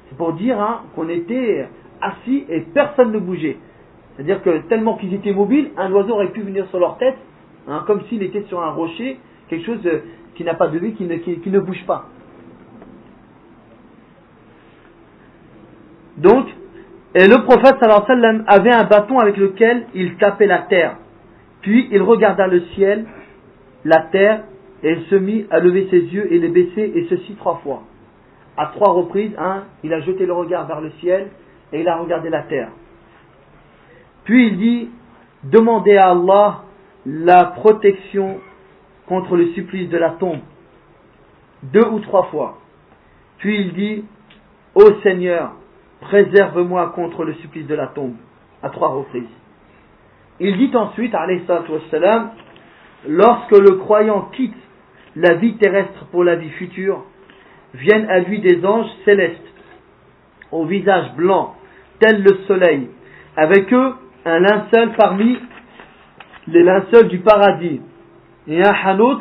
[0.08, 1.68] C'est pour dire hein, qu'on était
[2.00, 3.56] assis et personne ne bougeait.
[4.14, 7.16] C'est-à-dire que tellement qu'ils étaient mobiles, un oiseau aurait pu venir sur leur tête,
[7.66, 10.02] hein, comme s'il était sur un rocher, quelque chose euh,
[10.34, 12.06] qui n'a pas de vie, qui ne, bouge pas.
[16.16, 16.46] Donc,
[17.14, 17.76] et le prophète
[18.46, 20.96] avait un bâton avec lequel il tapait la terre.
[21.68, 23.04] Puis il regarda le ciel,
[23.84, 24.44] la terre,
[24.82, 27.82] et il se mit à lever ses yeux et les baisser, et ceci trois fois.
[28.56, 31.28] À trois reprises, hein, il a jeté le regard vers le ciel
[31.70, 32.70] et il a regardé la terre.
[34.24, 34.88] Puis il dit,
[35.44, 36.62] demandez à Allah
[37.04, 38.40] la protection
[39.06, 40.40] contre le supplice de la tombe.
[41.64, 42.60] Deux ou trois fois.
[43.36, 44.04] Puis il dit,
[44.74, 45.52] Ô Seigneur,
[46.00, 48.14] préserve-moi contre le supplice de la tombe.
[48.62, 49.37] À trois reprises.
[50.40, 52.30] Il dit ensuite, wassalam,
[53.08, 54.54] lorsque le croyant quitte
[55.16, 57.04] la vie terrestre pour la vie future,
[57.74, 59.42] viennent à lui des anges célestes,
[60.52, 61.56] au visage blanc,
[61.98, 62.88] tel le soleil,
[63.36, 65.38] avec eux un linceul parmi
[66.46, 67.80] les linceuls du paradis,
[68.46, 69.20] et un hanout,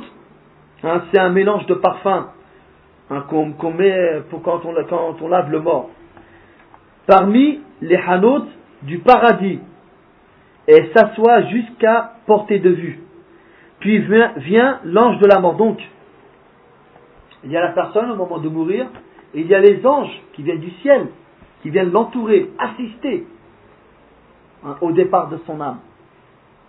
[0.84, 2.28] hein, c'est un mélange de parfums
[3.10, 5.90] hein, qu'on met pour quand on, quand on lave le mort.
[7.08, 8.48] Parmi les hanouts
[8.84, 9.60] du paradis,
[10.68, 13.00] et s'assoit jusqu'à portée de vue.
[13.80, 15.56] Puis vient, l'ange de la mort.
[15.56, 15.80] Donc,
[17.44, 18.88] il y a la personne au moment de mourir,
[19.34, 21.08] et il y a les anges qui viennent du ciel,
[21.62, 23.26] qui viennent l'entourer, assister.
[24.66, 25.80] hein, au départ de son âme.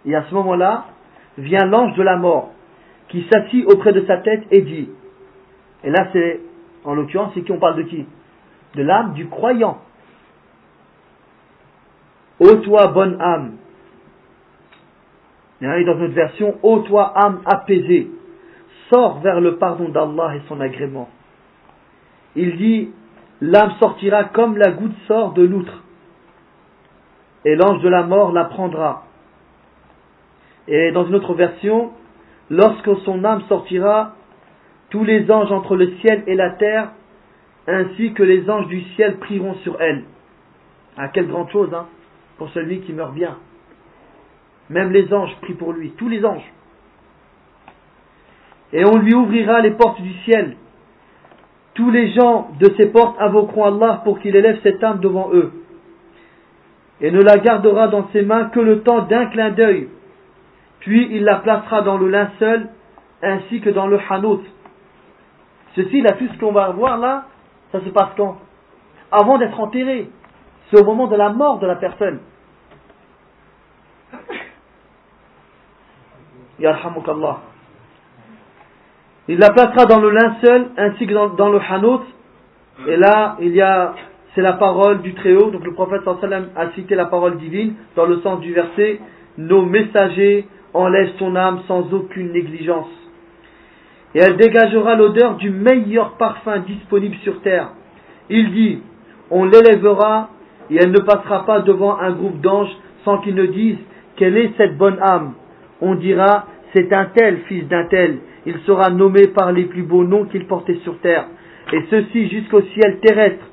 [0.04, 0.86] Et à ce moment-là,
[1.36, 2.50] vient l'ange de la mort
[3.08, 4.88] qui s'assit auprès de sa tête et dit,
[5.84, 6.40] et là c'est,
[6.84, 8.06] en l'occurrence, c'est qui on parle de qui?
[8.74, 9.78] De l'âme du croyant.
[12.38, 13.52] Ô toi, bonne âme.
[15.60, 18.08] Et dans notre version, ô toi, âme apaisée,
[18.90, 21.08] sors vers le pardon d'Allah et son agrément.
[22.36, 22.90] Il dit,
[23.40, 25.82] l'âme sortira comme la goutte sort de l'outre,
[27.44, 29.04] et l'ange de la mort la prendra.
[30.68, 31.92] Et dans une autre version,
[32.50, 34.14] lorsque son âme sortira,
[34.90, 36.90] tous les anges entre le ciel et la terre,
[37.66, 40.04] ainsi que les anges du ciel prieront sur elle.
[40.96, 41.86] Ah, quelle grande chose, hein,
[42.38, 43.36] pour celui qui meurt bien.
[44.70, 46.52] Même les anges prient pour lui, tous les anges.
[48.72, 50.56] Et on lui ouvrira les portes du ciel.
[51.74, 55.52] Tous les gens de ces portes invoqueront Allah pour qu'il élève cette âme devant eux.
[57.00, 59.88] Et ne la gardera dans ses mains que le temps d'un clin d'œil.
[60.80, 62.68] Puis il la placera dans le linceul
[63.22, 64.42] ainsi que dans le hanout.
[65.76, 67.24] Ceci, là, tout ce qu'on va voir là,
[67.72, 68.38] ça se passe quand?
[69.12, 70.10] Avant d'être enterré.
[70.70, 72.18] C'est au moment de la mort de la personne.
[79.28, 82.02] Il la placera dans le linceul ainsi que dans, le hanout.
[82.86, 83.94] Et là, il y a,
[84.34, 85.50] c'est la parole du Très-Haut.
[85.50, 86.02] Donc le prophète
[86.56, 89.00] a cité la parole divine dans le sens du verset.
[89.36, 92.88] Nos messagers enlèvent son âme sans aucune négligence.
[94.14, 97.68] Et elle dégagera l'odeur du meilleur parfum disponible sur terre.
[98.30, 98.80] Il dit,
[99.30, 100.30] on l'élèvera
[100.70, 103.78] et elle ne passera pas devant un groupe d'anges sans qu'ils ne disent
[104.16, 105.34] quelle est cette bonne âme.
[105.80, 108.18] On dira, c'est un tel fils d'un tel.
[108.46, 111.26] Il sera nommé par les plus beaux noms qu'il portait sur terre.
[111.72, 113.44] Et ceci jusqu'au ciel terrestre.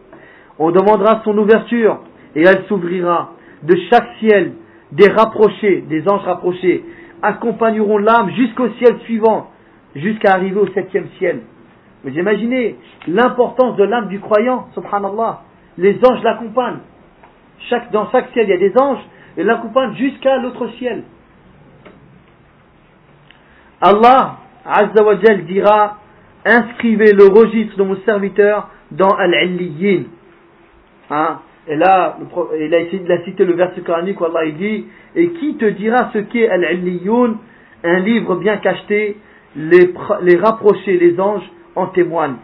[0.57, 1.99] On demandera son ouverture
[2.35, 3.33] et elle s'ouvrira.
[3.63, 4.53] De chaque ciel,
[4.91, 6.83] des rapprochés, des anges rapprochés,
[7.21, 9.51] accompagneront l'âme jusqu'au ciel suivant,
[9.95, 11.41] jusqu'à arriver au septième ciel.
[12.03, 12.75] Vous imaginez
[13.07, 15.41] l'importance de l'âme du croyant, subhanallah.
[15.77, 16.79] Les anges l'accompagnent.
[17.91, 19.03] dans chaque ciel, il y a des anges
[19.37, 21.03] et l'accompagnent jusqu'à l'autre ciel.
[23.81, 25.97] Allah Azza wa dira
[26.45, 30.03] inscrivez le registre de mon serviteur dans Al-Illiyin.
[31.09, 31.39] Hein?
[31.67, 32.17] Et là,
[32.59, 36.47] il a, cité le verset coranique où Allah dit Et qui te dira ce qu'est
[36.47, 37.37] Al-Illiyun
[37.83, 39.17] Un livre bien cacheté,
[39.55, 42.37] les, les rapprochés, les anges en témoignent.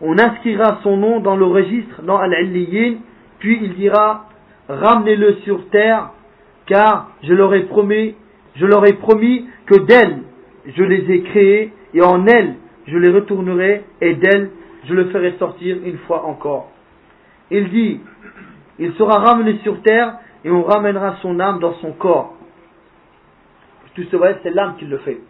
[0.00, 2.96] On inscrira son nom dans le registre, dans Al-Illiyin,
[3.38, 4.26] puis il dira
[4.68, 6.10] Ramenez-le sur terre,
[6.66, 8.14] car je leur ai promis,
[8.56, 10.22] je leur ai promis que d'elle
[10.66, 12.54] je les ai créés, et en elles
[12.86, 14.50] je les retournerai, et d'elles
[14.86, 16.70] je le ferai sortir une fois encore.
[17.50, 18.00] Il dit,
[18.78, 22.34] il sera ramené sur terre, et on ramènera son âme dans son corps.
[23.94, 25.20] Tout ce c'est l'âme qui le fait.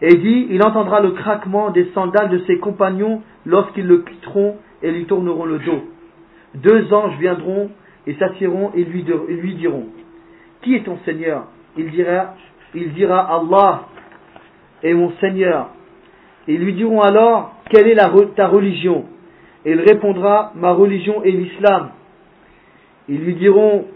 [0.00, 4.90] Et dit, il entendra le craquement des sandales de ses compagnons lorsqu'ils le quitteront et
[4.90, 5.84] lui tourneront le dos.
[6.56, 7.70] Deux anges viendront
[8.08, 9.04] et s'assiront et lui
[9.54, 9.86] diront,
[10.62, 11.46] Qui est ton Seigneur?
[11.76, 12.34] Il dira,
[12.74, 13.86] il dira Allah,
[14.82, 15.68] et mon Seigneur.
[16.48, 19.04] Ils lui diront alors, quelle est ta religion?
[19.64, 21.90] Il répondra, ma religion est l'islam.
[23.08, 23.86] Ils lui diront,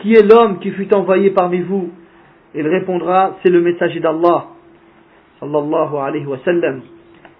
[0.00, 1.90] qui est l'homme qui fut envoyé parmi vous?
[2.54, 4.46] Il répondra, c'est le messager d'Allah.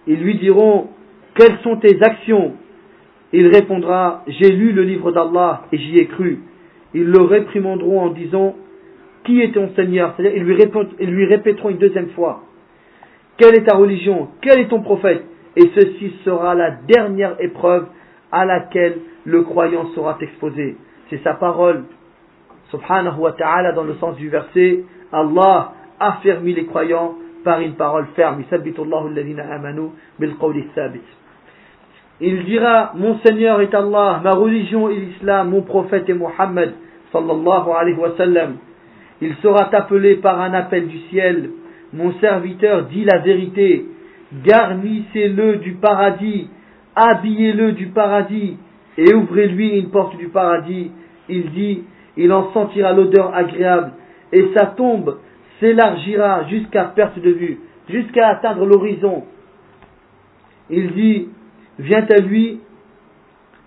[0.07, 0.89] Ils lui diront,
[1.35, 2.53] quelles sont tes actions?
[3.33, 6.41] Il répondra, j'ai lu le livre d'Allah et j'y ai cru.
[6.95, 8.55] Ils le réprimanderont en disant,
[9.25, 10.15] qui est ton Seigneur?
[10.17, 10.37] C'est-à-dire,
[11.01, 12.43] ils lui répéteront une deuxième fois.
[13.37, 14.29] Quelle est ta religion?
[14.41, 15.25] Quel est ton prophète?
[15.57, 17.87] Et ceci sera la dernière épreuve
[18.31, 20.77] à laquelle le croyant sera exposé.
[21.11, 21.85] C'est sa parole.
[22.71, 28.07] Subhanahu wa ta'ala dans le sens du verset, Allah affermit les croyants par une parole
[28.17, 28.43] ferme.
[32.21, 36.73] Il dira, mon Seigneur est Allah, ma religion est l'islam, mon prophète est Muhammad
[37.13, 38.11] sallallahu alayhi wa.
[39.21, 41.51] Il sera appelé par un appel du ciel
[41.93, 43.85] mon serviteur dit la vérité,
[44.45, 46.49] garnissez-le du paradis,
[46.95, 48.57] habillez-le du paradis,
[48.97, 50.91] et ouvrez-lui une porte du paradis.
[51.29, 51.83] Il dit,
[52.17, 53.93] il en sentira l'odeur agréable,
[54.33, 55.19] et sa tombe
[55.61, 59.25] s'élargira jusqu'à perte de vue, jusqu'à atteindre l'horizon.
[60.71, 61.29] Il dit,
[61.79, 62.61] vient à lui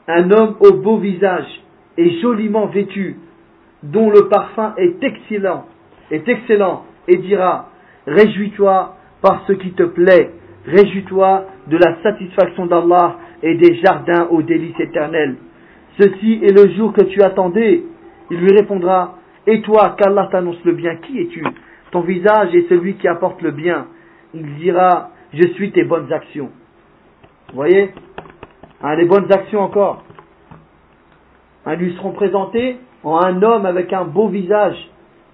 [0.08, 1.62] un homme au beau visage
[1.98, 3.18] et joliment vêtu,
[3.84, 5.66] dont le parfum est excellent,
[6.12, 7.70] est excellent, et dira,
[8.08, 10.32] Réjouis-toi par ce qui te plaît.
[10.66, 15.36] Réjouis-toi de la satisfaction d'Allah et des jardins aux délices éternelles.
[15.99, 17.84] Ceci est le jour que tu attendais
[18.32, 19.16] Il lui répondra,
[19.47, 21.43] et toi, qu'Allah t'annonce le bien, qui es-tu?
[21.91, 23.88] Ton visage est celui qui apporte le bien.
[24.34, 26.49] Il dira, je suis tes bonnes actions.
[27.53, 27.91] Voyez?
[28.82, 30.03] Hein, Les bonnes actions encore.
[31.66, 34.76] Hein, lui seront présentées en un homme avec un beau visage,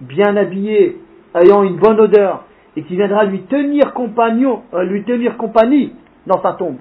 [0.00, 0.98] bien habillé,
[1.34, 2.44] ayant une bonne odeur,
[2.76, 5.92] et qui viendra lui tenir compagnon, euh, lui tenir compagnie
[6.26, 6.76] dans sa tombe.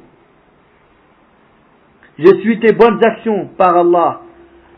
[2.18, 4.22] Je suis tes bonnes actions par Allah.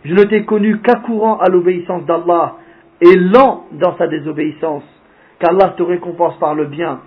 [0.05, 2.55] Je ne t'ai connu qu'accourant à l'obéissance d'Allah
[3.01, 4.83] et lent dans sa désobéissance,
[5.39, 7.01] qu'Allah te récompense par le bien.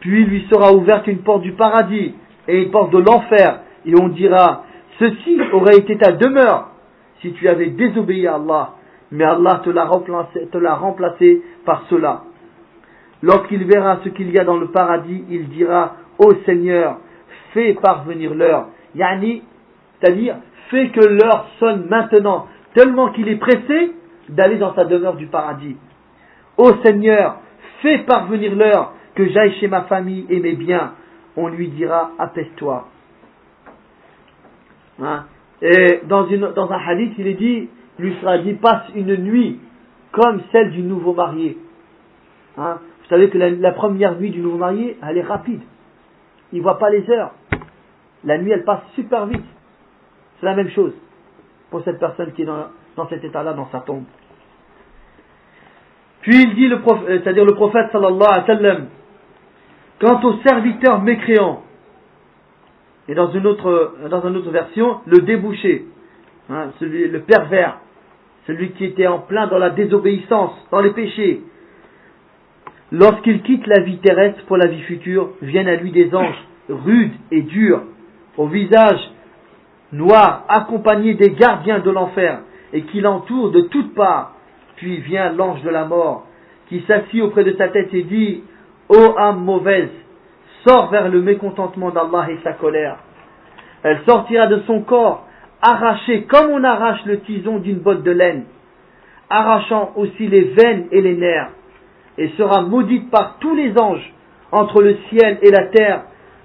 [0.00, 2.14] Puis lui sera ouverte une porte du paradis
[2.48, 4.64] et une porte de l'enfer, et on dira,
[4.98, 6.70] ceci aurait été ta demeure
[7.20, 8.74] si tu avais désobéi à Allah,
[9.10, 12.24] mais Allah te l'a remplacé, te l'a remplacé par cela.
[13.22, 16.98] Lorsqu'il verra ce qu'il y a dans le paradis, il dira, ô Seigneur,
[17.52, 18.66] fais parvenir l'heure.
[18.94, 19.42] Yani,
[20.00, 20.36] c'est-à-dire,
[20.70, 23.92] fais que l'heure sonne maintenant, tellement qu'il est pressé
[24.28, 25.76] d'aller dans sa demeure du paradis.
[26.56, 27.36] Ô Seigneur,
[27.80, 30.92] fais parvenir l'heure que j'aille chez ma famille et mes biens.
[31.36, 32.88] On lui dira, apaise-toi.
[35.00, 35.24] Hein?
[35.62, 37.68] Et dans, un hadith, il est dit,
[37.98, 39.60] lui sera dit, passe une nuit
[40.10, 41.56] comme celle du nouveau marié.
[42.58, 42.78] Hein?
[43.02, 45.60] Vous savez que la, première nuit du nouveau marié, elle est rapide.
[46.52, 47.32] Il ne voit pas les heures.
[48.24, 49.44] La nuit, elle passe super vite.
[50.38, 50.92] C'est la même chose
[51.70, 54.04] pour cette personne qui est dans, cet état-là, dans sa tombe.
[56.20, 58.86] Puis il dit, euh, c'est-à-dire le prophète sallallahu alayhi wa sallam,
[60.00, 61.62] quant aux serviteurs mécréants,
[63.08, 65.86] et dans une autre, dans une autre version, le débouché,
[66.48, 67.78] hein, celui, le pervers,
[68.46, 71.42] celui qui était en plein dans la désobéissance, dans les péchés,
[72.92, 77.14] lorsqu'il quitte la vie terrestre pour la vie future, viennent à lui des anges rudes
[77.30, 77.82] et durs,
[78.36, 79.00] au visage
[79.92, 82.40] noir, accompagnés des gardiens de l'enfer,
[82.72, 84.34] et qui l'entourent de toutes parts.
[84.76, 86.26] Puis vient l'ange de la mort,
[86.68, 88.42] qui s'assit auprès de sa tête et dit,
[88.88, 89.90] Ô âme mauvaise,
[90.66, 92.98] sort vers le mécontentement d'Allah et sa colère.
[93.82, 95.26] Elle sortira de son corps,
[95.60, 98.44] arrachée comme on arrache le tison d'une botte de laine,
[99.28, 101.50] arrachant aussi les veines et les nerfs,
[102.18, 104.12] et sera maudite par tous les anges
[104.50, 106.02] entre le ciel et la terre,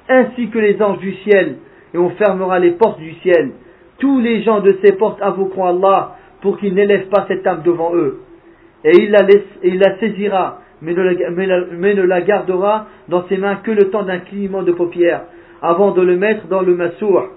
[0.10, 1.58] ainsi que les anges du ciel,
[1.94, 3.52] et on fermera les portes du ciel.
[4.00, 7.96] Tous les gens de ces portes invoqueront Allah pour qu'il n'élève pas cette âme devant
[7.96, 8.20] eux.
[8.84, 9.26] Et il la,
[9.64, 14.64] et la saisira mais ne, la, gardera dans ses mains que le temps d'un clignement
[14.64, 15.24] de paupières,
[15.62, 17.30] avant de le mettre dans le massour.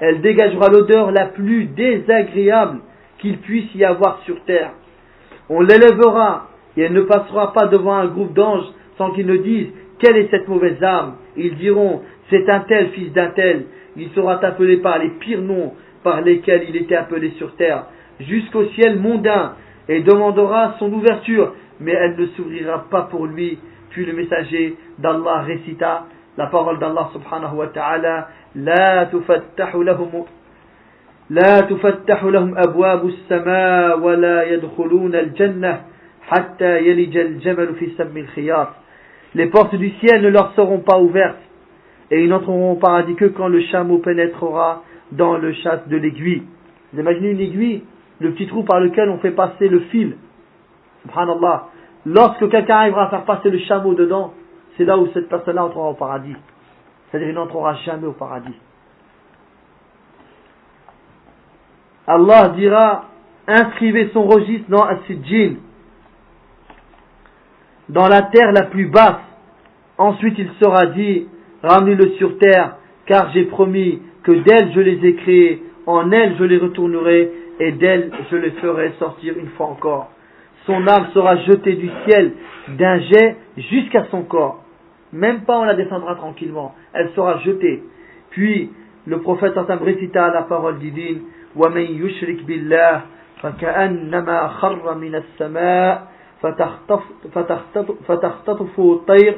[0.00, 2.78] Elle dégagera l'odeur la plus désagréable
[3.18, 4.70] qu'il puisse y avoir sur terre.
[5.48, 8.65] On l'élèvera, et elle ne passera pas devant un groupe d'anges
[8.97, 9.69] sans qu'ils ne disent
[9.99, 11.15] quelle est cette mauvaise âme.
[11.35, 13.65] Ils diront c'est un tel fils d'un tel.
[13.97, 15.73] Il sera appelé par les pires noms
[16.03, 17.85] par lesquels il était appelé sur terre,
[18.21, 19.55] jusqu'au ciel mondain,
[19.89, 23.57] et demandera son ouverture mais elle ne s'ouvrira pas pour lui.
[23.89, 26.05] Puis le messager d'Allah récita
[26.37, 30.25] la parole d'Allah subhanahu wa ta'ala لا تفتح لهم
[31.29, 35.81] لا تفتح لهم أبواب السماء ولا يدخلون الجنة
[39.34, 41.38] les portes du ciel ne leur seront pas ouvertes,
[42.10, 46.42] et ils n'entreront au paradis que quand le chameau pénétrera dans le chasse de l'aiguille.
[46.92, 47.82] Vous imaginez une aiguille,
[48.20, 50.16] le petit trou par lequel on fait passer le fil.
[51.02, 51.68] Subhanallah.
[52.06, 54.32] Lorsque quelqu'un arrivera à faire passer le chameau dedans,
[54.76, 56.36] c'est là où cette personne-là entrera au paradis.
[57.10, 58.54] C'est-à-dire il n'entrera jamais au paradis.
[62.06, 63.04] Allah dira,
[63.46, 64.98] inscrivez son registre dans As
[67.89, 69.21] dans la terre la plus basse.
[69.97, 71.27] Ensuite il sera dit,
[71.63, 72.75] ramenez-le sur terre,
[73.05, 77.71] car j'ai promis que d'elle je les ai créés, en elle je les retournerai, et
[77.73, 80.11] d'elle je les ferai sortir une fois encore
[80.69, 82.33] son âme sera jetée du ciel
[82.77, 84.63] d'un jet jusqu'à son corps.
[85.11, 87.83] Même pas on la descendra tranquillement, elle sera jetée.
[88.29, 88.69] Puis
[89.07, 91.21] le prophète Sam récita la parole divine
[91.55, 93.01] ومن يشرك بالله
[93.41, 96.07] فكأنما خر من السماء
[98.07, 99.37] فتخطفه الطير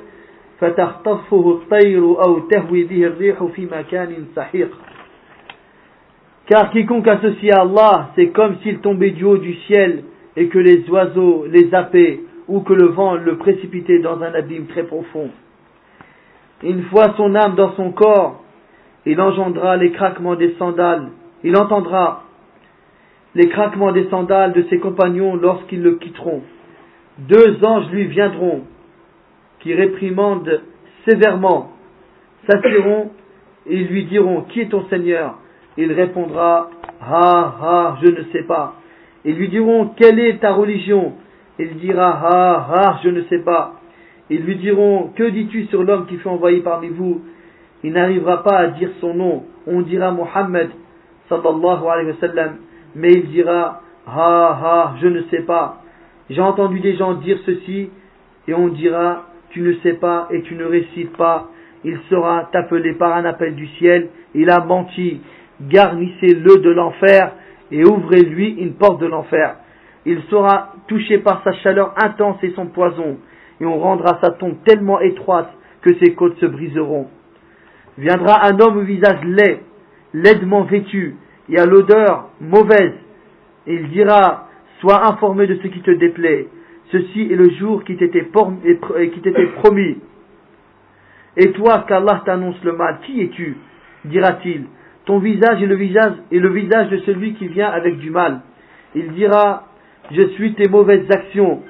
[0.60, 4.70] فتخطفه الطير أو تهوي به الريح في مكان سحيق
[6.49, 10.04] Car quiconque associe à Allah, c'est comme s'il tombait du haut du ciel
[10.36, 14.66] et que les oiseaux les zappaient ou que le vent le précipitait dans un abîme
[14.66, 15.30] très profond.
[16.64, 18.43] Une fois son âme dans son corps,
[19.06, 21.08] il engendra les craquements des sandales,
[21.43, 22.24] il entendra
[23.34, 26.41] les craquements des sandales de ses compagnons lorsqu'ils le quitteront.
[27.19, 28.62] Deux anges lui viendront,
[29.61, 30.61] qui réprimandent
[31.09, 31.73] sévèrement,
[32.47, 33.11] s'assiront
[33.67, 35.39] et lui diront Qui est ton Seigneur?
[35.79, 38.75] Il répondra Ah, ah, je ne sais pas
[39.25, 41.14] Ils lui diront, quelle est ta religion?
[41.59, 43.75] Il dira, ah, ah, je ne sais pas.
[44.29, 47.23] Ils lui diront, que dis-tu sur l'homme qui fut envoyé parmi vous?
[47.83, 49.45] Il n'arrivera pas à dire son nom.
[49.67, 50.69] On dira Mohammed,
[51.29, 52.57] sallallahu alayhi wa sallam,
[52.95, 55.83] mais il dira, ah, ah, je ne sais pas.
[56.31, 57.91] J'ai entendu des gens dire ceci,
[58.49, 61.49] et on dira, tu ne sais pas et tu ne récites pas.
[61.85, 65.20] Il sera appelé par un appel du ciel, il a menti.
[65.61, 67.33] Garnissez-le de l'enfer
[67.70, 69.57] et ouvrez-lui une porte de l'enfer.
[70.05, 73.18] Il sera touché par sa chaleur intense et son poison,
[73.61, 75.51] et on rendra sa tombe tellement étroite
[75.83, 77.09] que ses côtes se briseront.
[77.99, 79.61] Viendra un homme au visage laid,
[80.12, 81.16] laidement vêtu,
[81.49, 82.95] et à l'odeur mauvaise,
[83.66, 84.45] et il dira,
[84.81, 86.49] sois informé de ce qui te déplaît,
[86.93, 89.99] ceci est le jour qui t'était promis.
[91.37, 93.57] Et toi, qu'Allah t'annonce le mal, qui es-tu?
[94.07, 94.64] dira-t-il.
[95.05, 98.41] Ton visage est le visage, de celui qui vient avec du mal.
[98.95, 99.64] Il dira,
[100.11, 101.62] je suis tes mauvaises actions.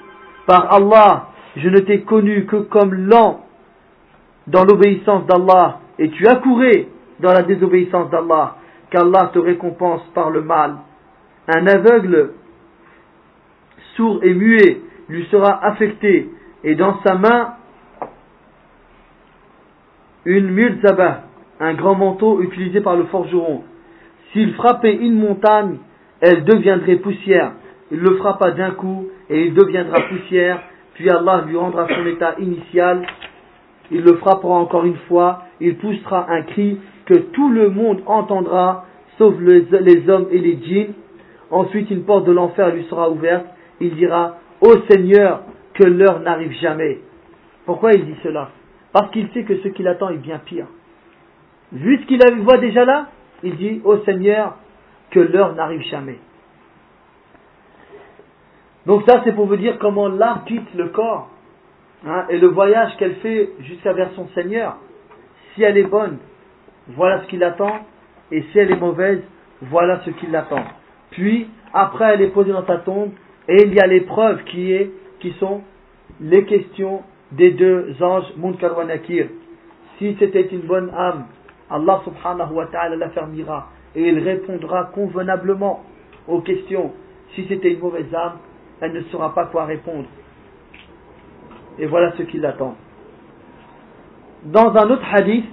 [0.47, 3.45] Par Allah, je ne t'ai connu que comme lent
[4.47, 6.41] dans l'obéissance d'Allah, et tu as
[7.21, 8.57] dans la désobéissance d'Allah,
[8.91, 10.77] qu'Allah te récompense par le mal.
[11.49, 12.33] Un aveugle,
[13.97, 16.29] sourd et muet, lui sera affecté,
[16.65, 17.55] et dans sa main
[20.25, 21.23] une mulzaba,
[21.61, 23.63] un grand manteau utilisé par le forgeron.
[24.33, 25.77] S'il frappait une montagne,
[26.21, 27.53] elle deviendrait poussière.
[27.93, 30.61] Il le frappa d'un coup et il deviendra poussière,
[30.95, 33.07] puis Allah lui rendra son état initial.
[33.93, 38.85] Il le frappera encore une fois, il poussera un cri que tout le monde entendra,
[39.17, 40.95] sauf les hommes et les djinns.
[41.51, 43.47] Ensuite, une porte de l'enfer lui sera ouverte.
[43.81, 45.43] Il dira Ô Seigneur,
[45.75, 47.01] que l'heure n'arrive jamais.
[47.65, 48.51] Pourquoi il dit cela?
[48.93, 50.67] Parce qu'il sait que ce qui l'attend est bien pire.
[51.73, 53.09] Vu ce qu'il voit déjà là,
[53.43, 54.57] il dit Ô Seigneur,
[55.11, 56.19] que l'heure n'arrive jamais.
[58.87, 61.29] Donc ça, c'est pour vous dire comment l'âme quitte le corps
[62.07, 64.77] hein, et le voyage qu'elle fait jusqu'à vers son Seigneur.
[65.55, 66.19] Si elle est bonne,
[66.89, 67.81] voilà ce qui l'attend,
[68.31, 69.21] et si elle est mauvaise,
[69.63, 70.65] voilà ce qui l'attend.
[71.11, 73.11] Puis, après, elle est posée dans sa tombe,
[73.49, 74.75] et il y a l'épreuve qui,
[75.21, 75.63] qui sont
[76.21, 78.77] les questions des deux anges, Munkar.
[79.99, 81.27] Si c'était une bonne âme,
[81.71, 85.83] Allah subhanahu wa ta'ala l'affermira et il répondra convenablement
[86.29, 86.93] aux questions.
[87.35, 88.39] Si c'était une mauvaise âme,
[88.81, 90.07] elle ne saura pas quoi répondre.
[91.79, 92.77] Et voilà ce qui l'attend.
[94.45, 95.47] Dans un autre hadith,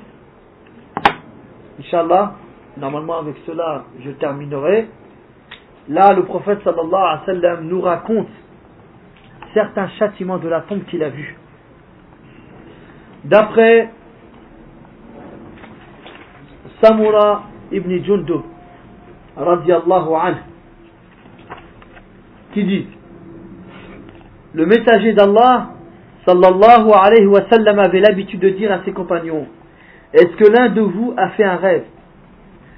[1.80, 2.36] Inch'Allah,
[2.78, 4.88] normalement avec cela je terminerai.
[5.90, 8.30] Là, le prophète sallallahu nous raconte
[9.54, 11.36] certains châtiments de la tombe qu'il a vus.
[13.26, 13.90] D'après
[16.82, 18.42] Samura ibn Jundub,
[19.38, 20.36] radiallahu
[22.54, 22.88] qui dit
[24.54, 25.70] Le messager d'Allah,
[26.26, 29.48] sallallahu alayhi wa sallam, avait l'habitude de dire à ses compagnons
[30.14, 31.86] Est-ce que l'un de vous a fait un rêve?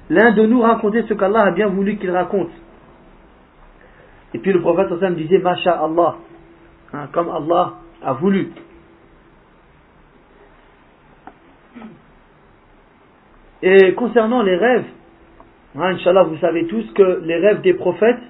[0.08, 2.50] L'un de nous racontait ce qu'Allah a bien voulu qu'il raconte.
[4.34, 6.16] Et puis le prophète sallam disait Masha Allah,
[6.92, 8.52] hein, comme Allah a voulu.
[13.62, 14.86] Et concernant les rêves,
[15.76, 18.20] hein, Inch'Allah, vous savez tous que les rêves des prophètes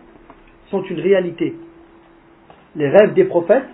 [0.71, 1.55] sont une réalité.
[2.75, 3.69] Les rêves des prophètes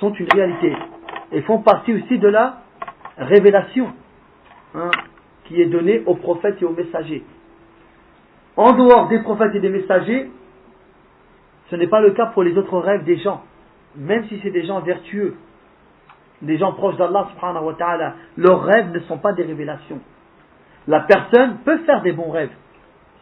[0.00, 0.72] sont une réalité.
[1.32, 2.62] Et font partie aussi de la
[3.18, 3.92] révélation
[4.74, 4.90] hein,
[5.44, 7.24] qui est donnée aux prophètes et aux messagers.
[8.56, 10.30] En dehors des prophètes et des messagers,
[11.70, 13.42] ce n'est pas le cas pour les autres rêves des gens,
[13.96, 15.36] même si c'est des gens vertueux,
[16.42, 18.14] des gens proches d'Allah subhanahu wa ta'ala.
[18.36, 20.00] Leurs rêves ne sont pas des révélations.
[20.86, 22.52] La personne peut faire des bons rêves.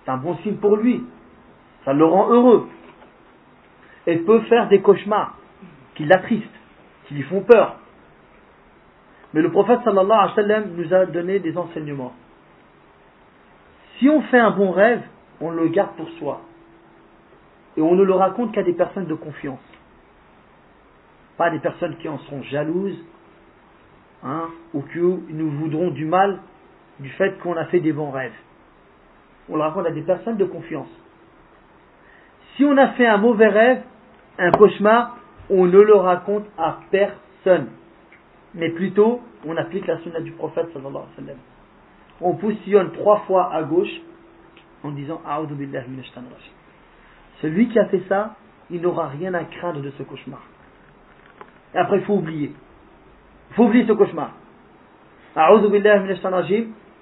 [0.05, 1.03] C'est un bon signe pour lui.
[1.85, 2.69] Ça le rend heureux.
[4.07, 5.37] Elle peut faire des cauchemars
[5.95, 6.45] qui l'attristent,
[7.07, 7.77] qui lui font peur.
[9.33, 12.13] Mais le prophète sallallahu alayhi wa sallam nous a donné des enseignements.
[13.99, 15.03] Si on fait un bon rêve,
[15.41, 16.41] on le garde pour soi.
[17.77, 19.61] Et on ne le raconte qu'à des personnes de confiance.
[21.37, 23.05] Pas des personnes qui en seront jalouses,
[24.23, 26.41] hein, ou qui nous voudront du mal
[27.01, 28.33] du fait qu'on a fait des bons rêves.
[29.49, 30.89] On le raconte à des personnes de confiance.
[32.57, 33.83] Si on a fait un mauvais rêve,
[34.39, 35.17] un cauchemar,
[35.51, 37.69] on ne le raconte à personne.
[38.55, 41.37] Mais plutôt, on applique la sunna du prophète sallallahu alayhi wa sallam.
[42.21, 44.01] On positionne trois fois à gauche
[44.85, 45.21] en disant
[45.51, 45.85] billahi
[47.45, 48.37] celui qui a fait ça,
[48.71, 50.41] il n'aura rien à craindre de ce cauchemar.
[51.75, 52.55] Et après, il faut oublier.
[53.51, 54.31] Il faut oublier ce cauchemar.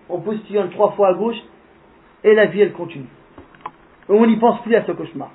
[0.09, 1.37] On positionne trois fois à gauche
[2.25, 3.07] et la vie, elle continue.
[4.09, 5.31] Et on n'y pense plus à ce cauchemar.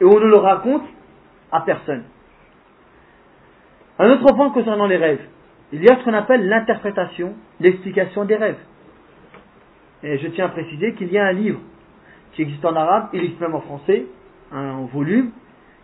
[0.00, 0.84] et on ne le raconte
[1.50, 2.04] à personne.
[3.98, 5.26] Un autre point concernant les rêves.
[5.72, 8.60] Il y a ce qu'on appelle l'interprétation, l'explication des rêves.
[10.04, 11.58] Et je tiens à préciser qu'il y a un livre
[12.34, 14.06] qui existe en arabe, il existe même en français,
[14.52, 15.30] un volume,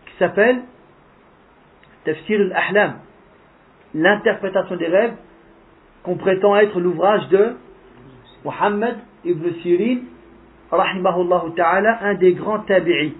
[0.05, 0.61] qui s'appelle
[2.05, 2.95] Tafsir al-Ahlam,
[3.93, 5.13] l'interprétation des rêves,
[6.03, 7.55] qu'on prétend être l'ouvrage de
[8.43, 9.99] Muhammad ibn Sirin,
[10.71, 13.13] rahimahullah ta'ala, un des grands tabi'i,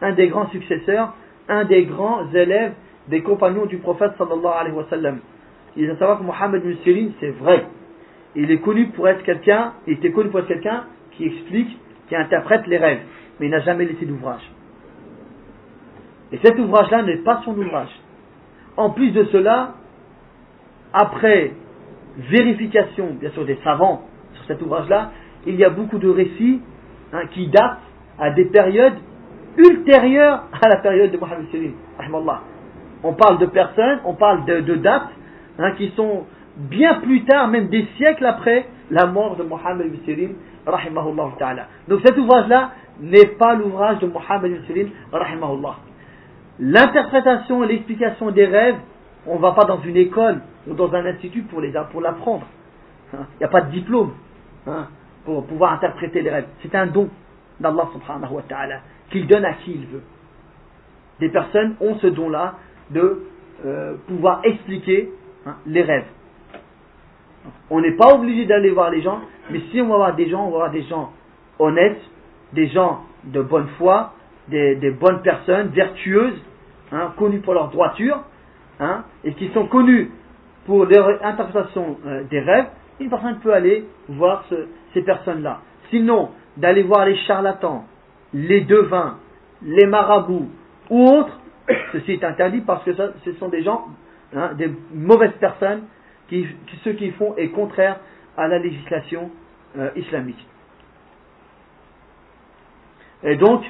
[0.00, 1.14] un des grands successeurs,
[1.48, 2.72] un des grands élèves
[3.08, 4.84] des compagnons du prophète sallallahu alayhi wa.
[5.76, 7.66] Il faut savoir que Muhammad ibn Sirin, c'est vrai.
[8.34, 11.78] Il est connu pour être quelqu'un, il était connu pour être quelqu'un qui explique,
[12.08, 13.00] qui interprète les rêves,
[13.38, 14.42] mais il n'a jamais laissé d'ouvrage.
[16.32, 17.90] Et cet ouvrage-là n'est pas son ouvrage.
[18.76, 19.74] En plus de cela,
[20.92, 21.52] après
[22.16, 24.02] vérification, bien sûr, des savants
[24.34, 25.10] sur cet ouvrage-là,
[25.46, 26.60] il y a beaucoup de récits
[27.12, 27.80] hein, qui datent
[28.18, 28.96] à des périodes
[29.56, 31.72] ultérieures à la période de Mohammed Sirin.
[33.04, 35.10] On parle de personnes, on parle de, dates
[35.58, 36.24] hein, qui sont
[36.56, 40.30] bien plus tard, même des siècles après la mort de Mohammed Sirin.
[41.88, 42.70] Donc cet ouvrage-là
[43.00, 44.88] n'est pas l'ouvrage de Mohammed Sirin.
[46.58, 48.76] L'interprétation et l'explication des rêves,
[49.26, 51.60] on ne va pas dans une école ou dans un institut pour
[52.00, 52.46] l'apprendre.
[53.12, 54.12] Il n'y a pas de diplôme
[54.66, 54.88] hein,
[55.24, 56.46] pour pouvoir interpréter les rêves.
[56.62, 57.08] C'est un don
[57.60, 58.80] d'Allah subhanahu wa ta'ala
[59.10, 60.02] qu'il donne à qui il veut.
[61.20, 62.54] Des personnes ont ce don-là
[62.90, 63.22] de
[63.64, 65.10] euh, pouvoir expliquer
[65.46, 66.06] hein, les rêves.
[67.70, 70.46] On n'est pas obligé d'aller voir les gens, mais si on va voir des gens,
[70.46, 71.12] on va voir des gens
[71.58, 72.00] honnêtes,
[72.52, 74.14] des gens de bonne foi,
[74.48, 76.40] des, bonnes personnes, vertueuses,
[76.90, 78.22] hein, connues pour leur droiture,
[78.80, 80.10] hein, et qui sont connues
[80.66, 82.66] pour leur interprétation euh, des rêves,
[83.00, 84.44] une personne peut aller voir
[84.94, 85.60] ces personnes-là.
[85.90, 87.84] Sinon, d'aller voir les charlatans,
[88.32, 89.18] les devins,
[89.62, 90.48] les marabouts
[90.90, 91.38] ou autres,
[91.92, 93.88] ceci est interdit parce que ce sont des gens,
[94.34, 95.82] hein, des mauvaises personnes,
[96.28, 96.46] qui,
[96.84, 97.98] ce qu'ils font est contraire
[98.36, 99.30] à la législation
[99.76, 100.46] euh, islamique.
[103.22, 103.62] Et donc,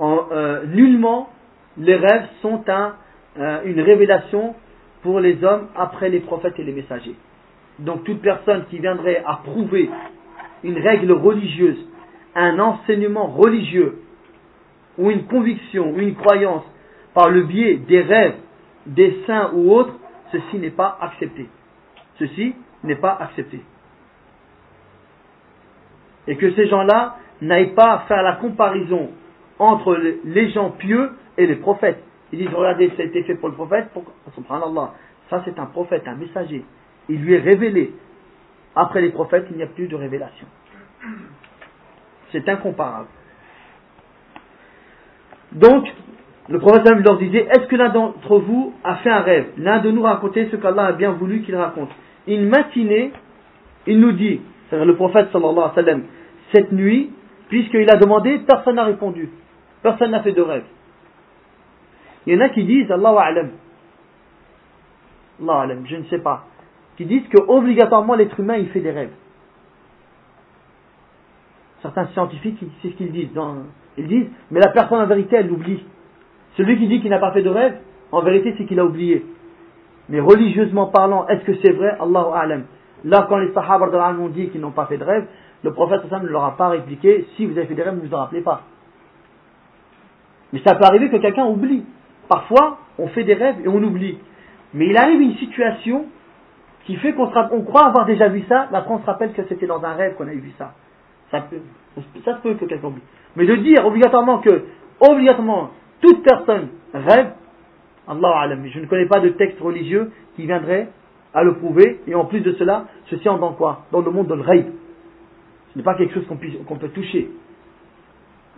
[0.00, 1.30] euh, nullement,
[1.76, 4.54] les rêves sont euh, une révélation
[5.02, 7.14] pour les hommes après les prophètes et les messagers.
[7.78, 9.90] Donc toute personne qui viendrait à prouver
[10.64, 11.78] une règle religieuse,
[12.34, 14.02] un enseignement religieux,
[14.98, 16.64] ou une conviction, ou une croyance
[17.14, 18.36] par le biais des rêves,
[18.86, 19.94] des saints ou autres,
[20.32, 21.48] ceci n'est pas accepté.
[22.18, 23.60] Ceci n'est pas accepté.
[26.26, 29.10] Et que ces gens-là n'aillent pas faire la comparaison
[29.58, 32.02] entre les gens pieux et les prophètes.
[32.32, 34.04] Ils disent, regardez, ça a été fait pour le prophète, pour...
[34.34, 34.92] subhanallah,
[35.30, 36.64] ça c'est un prophète, un messager.
[37.08, 37.92] Il lui est révélé.
[38.76, 40.46] Après les prophètes, il n'y a plus de révélation.
[42.32, 43.08] C'est incomparable.
[45.52, 45.86] Donc,
[46.48, 49.46] le prophète leur disait, est-ce que l'un d'entre vous a fait un rêve?
[49.56, 51.90] L'un de nous racontait ce qu'Allah a bien voulu qu'il raconte.
[52.26, 53.12] Une matinée,
[53.86, 56.02] il nous dit, c'est le prophète sallallahu
[56.54, 57.10] cette nuit,
[57.48, 59.30] puisqu'il a demandé, personne n'a répondu.
[59.82, 60.64] Personne n'a fait de rêve.
[62.26, 63.50] Il y en a qui disent, Allah alam,
[65.40, 66.44] Allah alam, je ne sais pas,
[66.96, 69.12] qui disent que obligatoirement l'être humain il fait des rêves.
[71.82, 73.30] Certains scientifiques, c'est ce qu'ils disent.
[73.96, 75.84] ils disent, mais la personne en vérité, elle l'oublie.
[76.56, 77.78] Celui qui dit qu'il n'a pas fait de rêve,
[78.10, 79.24] en vérité, c'est qu'il a oublié.
[80.08, 81.96] Mais religieusement parlant, est-ce que c'est vrai?
[82.00, 82.64] Allahu alam.
[83.04, 83.86] Là, quand les sahaba
[84.18, 85.26] ont dit qu'ils n'ont pas fait de rêve,
[85.62, 88.14] le prophète ne leur a pas répliqué, si vous avez fait des rêves, ne vous
[88.14, 88.62] en rappelez pas.
[90.52, 91.84] Mais ça peut arriver que quelqu'un oublie.
[92.28, 94.18] Parfois, on fait des rêves et on oublie.
[94.74, 96.06] Mais il arrive une situation
[96.84, 97.28] qui fait qu'on
[97.62, 100.14] croit avoir déjà vu ça, mais après on se rappelle que c'était dans un rêve
[100.14, 100.72] qu'on a vu ça.
[101.30, 101.60] Ça, peut,
[102.24, 103.02] ça peut que quelqu'un oublie.
[103.36, 104.64] Mais de dire obligatoirement que,
[105.00, 105.70] obligatoirement,
[106.00, 107.32] toute personne rêve,
[108.06, 110.88] Allah alam, je ne connais pas de texte religieux qui viendrait
[111.34, 113.84] à le prouver, et en plus de cela, ceci en dans quoi?
[113.92, 114.72] Dans le monde de rêve.
[115.72, 117.30] Ce n'est pas quelque chose qu'on peut toucher.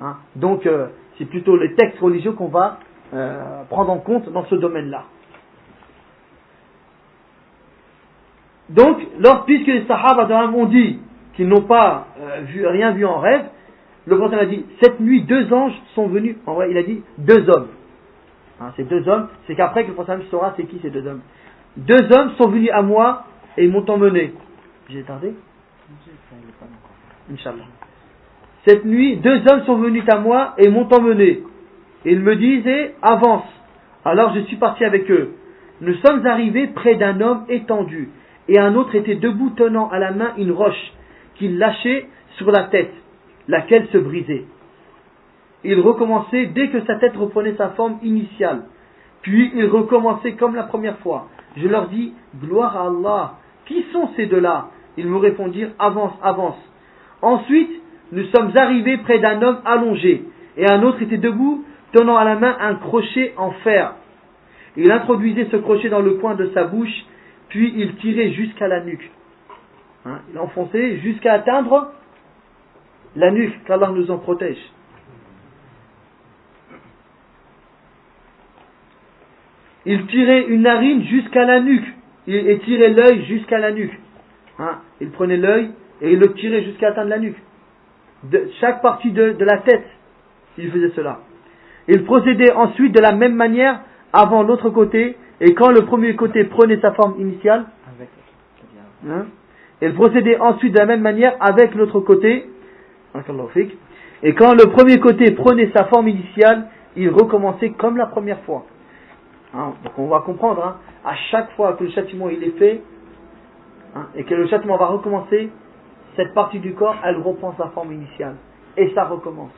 [0.00, 0.16] Hein?
[0.36, 0.86] Donc, euh,
[1.20, 2.78] c'est plutôt les textes religieux qu'on va
[3.12, 5.04] euh, prendre en compte dans ce domaine-là.
[8.70, 8.98] Donc,
[9.46, 10.98] puisque les Sahaba ont dit
[11.34, 13.44] qu'ils n'ont pas euh, vu, rien vu en rêve,
[14.06, 16.36] le prophète a dit cette nuit deux anges sont venus.
[16.46, 17.68] En vrai, il a dit deux hommes.
[18.60, 21.20] Hein, ces deux hommes, c'est qu'après que le prophète saura c'est qui ces deux hommes.
[21.76, 23.24] Deux hommes sont venus à moi
[23.58, 24.32] et m'ont emmené.
[24.88, 25.34] J'ai tardé?
[27.30, 27.64] Inch'Allah.
[28.66, 31.42] Cette nuit, deux hommes sont venus à moi et m'ont emmené.
[32.04, 33.46] Ils me disaient avance.
[34.04, 35.34] Alors je suis parti avec eux.
[35.80, 38.10] Nous sommes arrivés près d'un homme étendu
[38.48, 40.92] et un autre était debout tenant à la main une roche
[41.36, 42.06] qu'il lâchait
[42.36, 42.92] sur la tête,
[43.48, 44.44] laquelle se brisait.
[45.64, 48.62] il recommençait dès que sa tête reprenait sa forme initiale.
[49.22, 51.28] Puis il recommençait comme la première fois.
[51.56, 52.12] Je leur dis,
[52.42, 53.34] gloire à Allah.
[53.66, 54.68] Qui sont ces deux-là?
[54.96, 56.58] Ils me répondirent, avance, avance.
[57.22, 57.79] Ensuite,
[58.12, 60.24] nous sommes arrivés près d'un homme allongé,
[60.56, 63.94] et un autre était debout, tenant à la main un crochet en fer.
[64.76, 67.04] Il introduisait ce crochet dans le coin de sa bouche,
[67.48, 69.10] puis il tirait jusqu'à la nuque.
[70.06, 71.92] Hein, il enfonçait jusqu'à atteindre
[73.16, 74.58] la nuque, qu'Allah nous en protège.
[79.86, 81.86] Il tirait une narine jusqu'à la nuque
[82.26, 83.98] et tirait l'œil jusqu'à la nuque.
[84.58, 85.70] Hein, il prenait l'œil
[86.02, 87.38] et il le tirait jusqu'à atteindre la nuque.
[88.24, 89.86] De chaque partie de, la tête,
[90.58, 91.20] il faisait cela.
[91.88, 93.80] Il procédait ensuite de la même manière
[94.12, 97.64] avant l'autre côté, et quand le premier côté prenait sa forme initiale,
[99.08, 99.26] hein,
[99.80, 102.46] il procédait ensuite de la même manière avec l'autre côté,
[104.22, 108.66] et quand le premier côté prenait sa forme initiale, il recommençait comme la première fois.
[109.54, 112.82] Hein, donc on va comprendre, hein, à chaque fois que le châtiment il est fait,
[114.14, 115.50] et que le châtiment va recommencer,
[116.20, 118.34] cette partie du corps, elle reprend sa forme initiale.
[118.76, 119.52] Et ça recommence.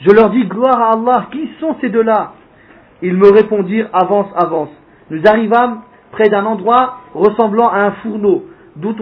[0.00, 2.32] Je leur dis, gloire à Allah, qui sont ces deux-là?
[3.02, 4.70] Ils me répondirent, avance, avance.
[5.10, 5.80] Nous arrivâmes
[6.12, 8.44] près d'un endroit ressemblant à un fourneau,
[8.76, 8.94] d'où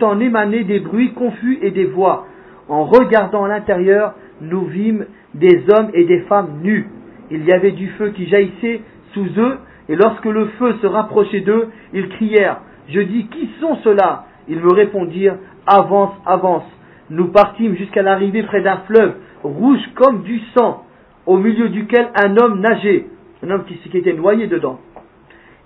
[0.00, 2.26] en émanaient des bruits confus et des voix.
[2.68, 6.88] En regardant à l'intérieur, nous vîmes des hommes et des femmes nus
[7.30, 8.80] il y avait du feu qui jaillissait
[9.12, 13.76] sous eux, et lorsque le feu se rapprochait d'eux, ils crièrent, je dis, qui sont
[13.84, 14.24] ceux-là?
[14.48, 16.64] Ils me répondirent, avance, avance.
[17.10, 20.84] Nous partîmes jusqu'à l'arrivée près d'un fleuve, rouge comme du sang,
[21.26, 23.06] au milieu duquel un homme nageait,
[23.44, 24.80] un homme qui, était noyé dedans.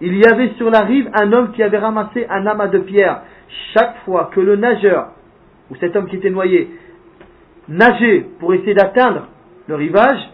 [0.01, 3.23] Il y avait sur la rive un homme qui avait ramassé un amas de pierres.
[3.73, 5.11] Chaque fois que le nageur,
[5.71, 6.71] ou cet homme qui était noyé,
[7.69, 9.29] nageait pour essayer d'atteindre
[9.69, 10.31] le rivage,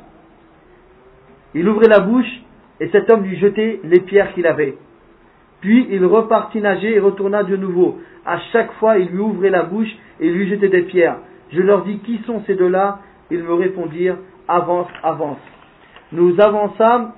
[1.55, 2.43] il ouvrait la bouche
[2.81, 4.77] et cet homme lui jetait les pierres qu'il avait.
[5.61, 7.99] Puis il repartit nager et retourna de nouveau.
[8.25, 9.91] À chaque fois, il lui ouvrait la bouche
[10.21, 11.17] et lui jetait des pierres.
[11.53, 13.01] Je leur dis, qui sont ces deux-là?
[13.31, 14.17] Ils me répondirent,
[14.47, 15.39] avance, avance.
[16.13, 17.13] Nous avançâmes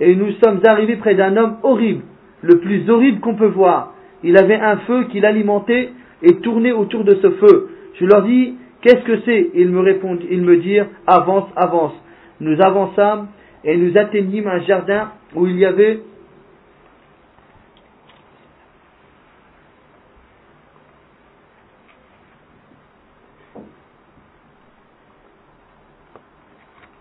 [0.00, 2.02] et nous sommes arrivés près d'un homme horrible,
[2.42, 3.94] le plus horrible qu'on peut voir.
[4.22, 5.90] Il avait un feu qui l'alimentait
[6.22, 7.70] et tournait autour de ce feu.
[7.94, 9.50] Je leur dis, qu'est-ce que c'est?
[9.54, 11.94] Ils me répondent, ils me dirent, avance, avance.
[12.40, 13.28] Nous avançâmes
[13.64, 16.00] et nous atteignîmes un jardin où il y avait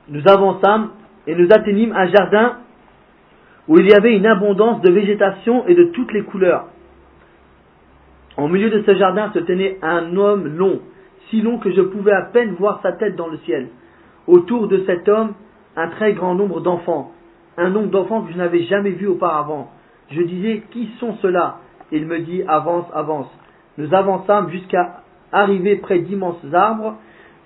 [0.10, 0.90] nous avançâmes
[1.28, 2.58] et nous atteignîmes un jardin
[3.68, 6.68] où il y avait une abondance de végétation et de toutes les couleurs.
[8.38, 10.82] Au milieu de ce jardin se tenait un homme long,
[11.30, 13.70] si long que je pouvais à peine voir sa tête dans le ciel.
[14.28, 15.34] Autour de cet homme,
[15.76, 17.12] un très grand nombre d'enfants,
[17.58, 19.72] un nombre d'enfants que je n'avais jamais vu auparavant.
[20.12, 21.60] Je disais, qui sont ceux-là?
[21.92, 23.28] Il me dit, avance, avance.
[23.78, 25.02] Nous avançâmes jusqu'à
[25.32, 26.96] arriver près d'immenses arbres.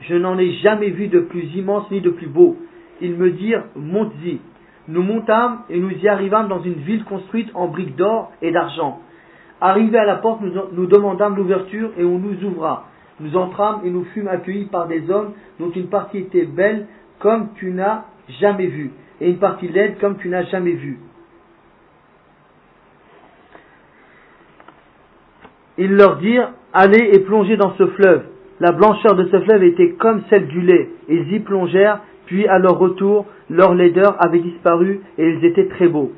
[0.01, 2.57] Je n'en ai jamais vu de plus immense ni de plus beau.
[3.01, 4.39] Ils me dirent, monte-y.
[4.87, 9.01] Nous montâmes et nous y arrivâmes dans une ville construite en briques d'or et d'argent.
[9.61, 12.87] Arrivés à la porte, nous, nous demandâmes l'ouverture et on nous ouvra.
[13.19, 16.87] Nous entrâmes et nous fûmes accueillis par des hommes dont une partie était belle
[17.19, 18.05] comme tu n'as
[18.39, 20.99] jamais vu, et une partie laide comme tu n'as jamais vu.
[25.77, 28.25] Ils leur dirent, allez et plongez dans ce fleuve.
[28.59, 30.89] La blancheur de ce fleuve était comme celle du lait.
[31.07, 35.87] Ils y plongèrent, puis à leur retour, leur laideur avait disparu et ils étaient très
[35.87, 36.11] beaux.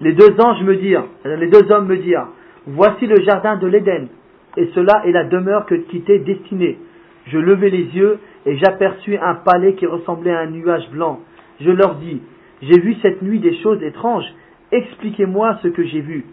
[0.00, 2.28] Les deux anges me dirent, les deux hommes me dirent,
[2.66, 4.08] voici le jardin de l'Éden,
[4.56, 6.78] et cela est la demeure que, qui t'est destinée.
[7.26, 11.20] Je levai les yeux et j'aperçus un palais qui ressemblait à un nuage blanc.
[11.60, 12.20] Je leur dis,
[12.62, 14.26] j'ai vu cette nuit des choses étranges,
[14.72, 16.24] expliquez-moi ce que j'ai vu.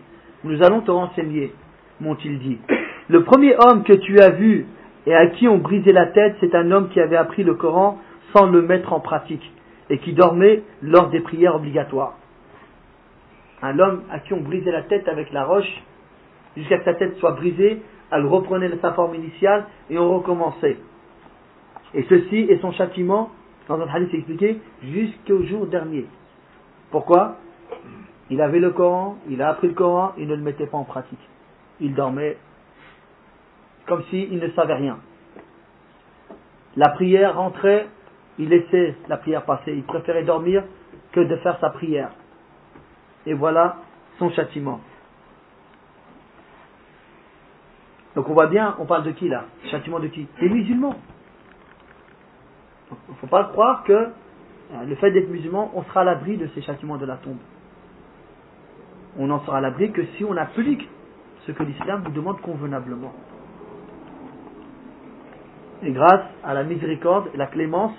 [0.44, 1.52] Nous allons te renseigner,
[2.00, 2.58] m'ont-ils dit.
[3.10, 4.66] Le premier homme que tu as vu
[5.10, 7.98] et à qui on brisait la tête, c'est un homme qui avait appris le Coran
[8.32, 9.42] sans le mettre en pratique
[9.90, 12.14] et qui dormait lors des prières obligatoires.
[13.64, 15.84] Un homme à qui on brisait la tête avec la roche
[16.56, 17.82] jusqu'à ce que sa tête soit brisée,
[18.12, 20.78] elle reprenait sa forme initiale et on recommençait.
[21.96, 23.32] Et ceci est son châtiment
[23.68, 26.06] dans un hadith expliqué, jusqu'au jour dernier.
[26.92, 27.38] Pourquoi?
[28.30, 30.84] Il avait le Coran, il a appris le Coran, il ne le mettait pas en
[30.84, 31.18] pratique.
[31.80, 32.38] Il dormait
[33.90, 35.00] comme s'il ne savait rien.
[36.78, 37.88] La prière rentrait,
[38.38, 40.64] il laissait la prière passer, il préférait dormir
[41.12, 42.12] que de faire sa prière.
[43.26, 43.78] Et voilà
[44.20, 44.80] son châtiment.
[48.16, 49.46] Donc on voit bien, on parle de qui là?
[49.72, 50.28] Châtiment de qui?
[50.40, 50.96] Des musulmans.
[52.92, 56.48] ne faut pas croire que euh, le fait d'être musulman, on sera à l'abri de
[56.54, 57.40] ces châtiments de la tombe.
[59.18, 60.88] On n'en sera à l'abri que si on applique
[61.48, 63.14] ce que l'islam nous demande convenablement.
[65.84, 67.94] Et grâce à la miséricorde, la clémence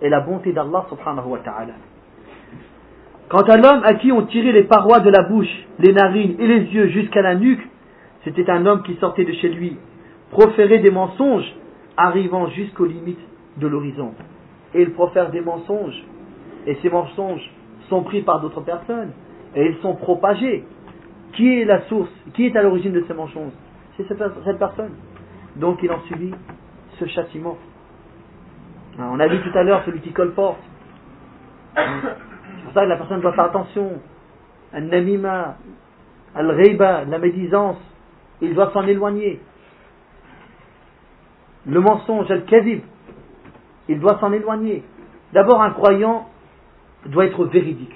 [0.00, 1.74] et la bonté d'Allah subhanahu wa ta'ala.
[3.28, 6.46] Quant à l'homme à qui on tirait les parois de la bouche, les narines et
[6.46, 7.66] les yeux jusqu'à la nuque,
[8.24, 9.76] c'était un homme qui sortait de chez lui,
[10.30, 11.54] proférait des mensonges,
[11.96, 13.20] arrivant jusqu'aux limites
[13.58, 14.14] de l'horizon.
[14.74, 16.02] Et il profère des mensonges,
[16.66, 17.48] et ces mensonges
[17.88, 19.12] sont pris par d'autres personnes,
[19.54, 20.64] et ils sont propagés.
[21.34, 23.52] Qui est la source Qui est à l'origine de ces mensonges?
[23.96, 24.92] C'est cette personne.
[25.56, 26.32] Donc il en subit
[27.06, 27.58] châtiment.
[28.98, 30.58] On a vu tout à l'heure celui qui colporte.
[31.74, 34.00] C'est pour ça que la personne doit faire attention.
[34.72, 35.56] Al-namima,
[36.34, 37.78] al-ghaiba, la médisance,
[38.40, 39.40] il doit s'en éloigner.
[41.66, 42.82] Le mensonge, al-kadhib,
[43.88, 44.84] il doit s'en éloigner.
[45.32, 46.28] D'abord, un croyant
[47.06, 47.94] doit être véridique.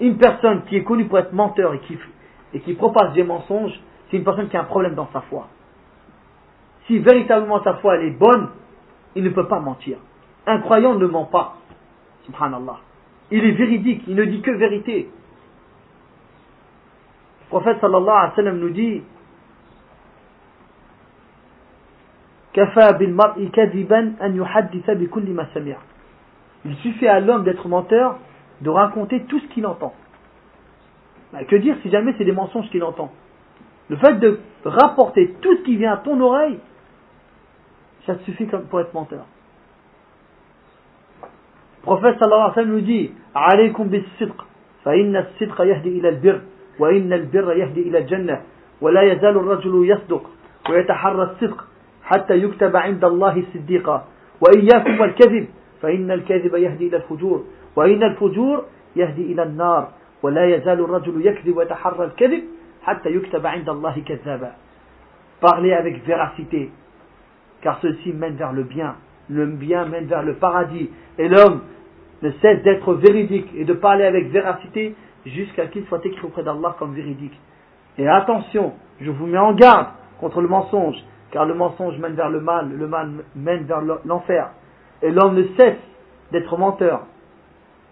[0.00, 1.98] Une personne qui est connue pour être menteur et qui,
[2.54, 3.78] et qui propage des mensonges,
[4.10, 5.48] c'est une personne qui a un problème dans sa foi.
[6.90, 8.48] Si véritablement sa foi elle est bonne,
[9.14, 9.98] il ne peut pas mentir.
[10.44, 11.54] Un croyant ne ment pas.
[12.24, 12.78] Subhanallah.
[13.30, 15.08] Il est véridique, il ne dit que vérité.
[17.42, 19.02] Le prophète sallallahu alayhi wa sallam nous dit
[26.64, 28.18] Il suffit à l'homme d'être menteur
[28.62, 29.94] de raconter tout ce qu'il entend.
[31.32, 33.12] Bah, que dire si jamais c'est des mensonges qu'il entend?
[33.88, 36.58] Le fait de rapporter tout ce qui vient à ton oreille,
[38.06, 39.24] ça suffit pour être menteur.
[41.22, 44.46] Le prophète sallallahu alayhi wa sallam nous dit عليكم بالصدق
[44.84, 46.40] فإن الصدق يهدي إلى البر
[46.78, 48.40] وإن البر يهدي إلى الجنة
[48.80, 50.30] ولا يزال الرجل يصدق
[50.70, 51.64] ويتحرى الصدق
[52.04, 54.04] حتى يكتب عند الله صديقا
[54.40, 55.48] وإياكم والكذب
[55.82, 57.44] فإن الكذب يهدي إلى الفجور
[57.76, 58.64] وإن الفجور
[58.96, 59.88] يهدي إلى النار
[60.22, 62.42] ولا يزال الرجل يكذب ويتحرى الكذب
[62.82, 64.52] حتى يكتب عند الله كذابا
[65.40, 66.70] Parlez avec véracité,
[67.62, 68.96] car ceci mène vers le bien.
[69.28, 70.90] Le bien mène vers le paradis.
[71.18, 71.60] Et l'homme
[72.22, 74.94] ne cesse d'être véridique et de parler avec véracité
[75.26, 77.38] jusqu'à qu'il soit écrit auprès d'Allah comme véridique.
[77.98, 79.88] Et attention, je vous mets en garde
[80.20, 80.96] contre le mensonge,
[81.30, 84.50] car le mensonge mène vers le mal, le mal mène vers l'enfer.
[85.02, 85.78] Et l'homme ne cesse
[86.32, 87.02] d'être menteur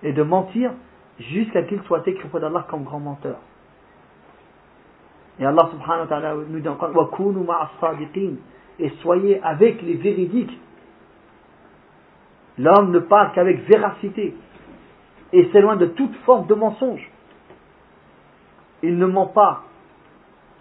[0.02, 0.72] et de mentir
[1.18, 3.36] jusqu'à qu'il soit écrit auprès d'Allah comme grand menteur.
[5.40, 6.90] Et Allah subhanahu wa ta'ala nous dit encore
[8.78, 10.58] et soyez avec les véridiques.
[12.58, 14.34] L'homme ne parle qu'avec véracité
[15.32, 17.10] et s'éloigne de toute forme de mensonge.
[18.82, 19.64] Il ne ment pas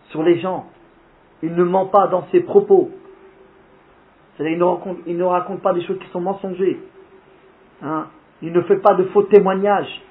[0.09, 0.67] sur les gens,
[1.43, 2.91] il ne ment pas dans ses propos.
[4.39, 6.77] Il ne, raconte, il ne raconte pas des choses qui sont mensongères.
[7.81, 8.07] Hein?
[8.41, 10.01] Il ne fait pas de faux témoignages.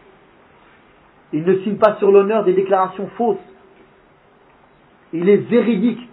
[1.33, 3.39] Il ne signe pas sur l'honneur des déclarations fausses.
[5.13, 6.09] Il est véridique.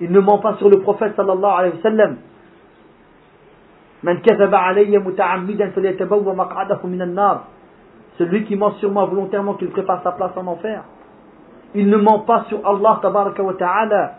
[0.00, 2.16] Il ne ment pas sur le prophète sallallahu alayhi wa sallam.
[8.18, 10.82] Celui qui ment sur moi volontairement qu'il prépare sa place en enfer.
[11.74, 14.14] Il ne ment pas sur Allah tabaraka wa ta'ala.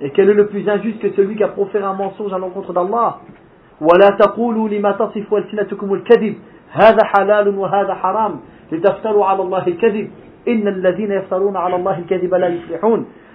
[0.00, 2.72] Et quel est le plus injuste que celui qui a proféré un mensonge à l'encontre
[2.72, 3.18] d'Allah
[3.80, 6.36] ولا تقولوا لما تصف ألسنتكم الكذب
[6.70, 8.40] هذا حلال وهذا حرام
[8.72, 10.10] لتفتروا على الله الكذب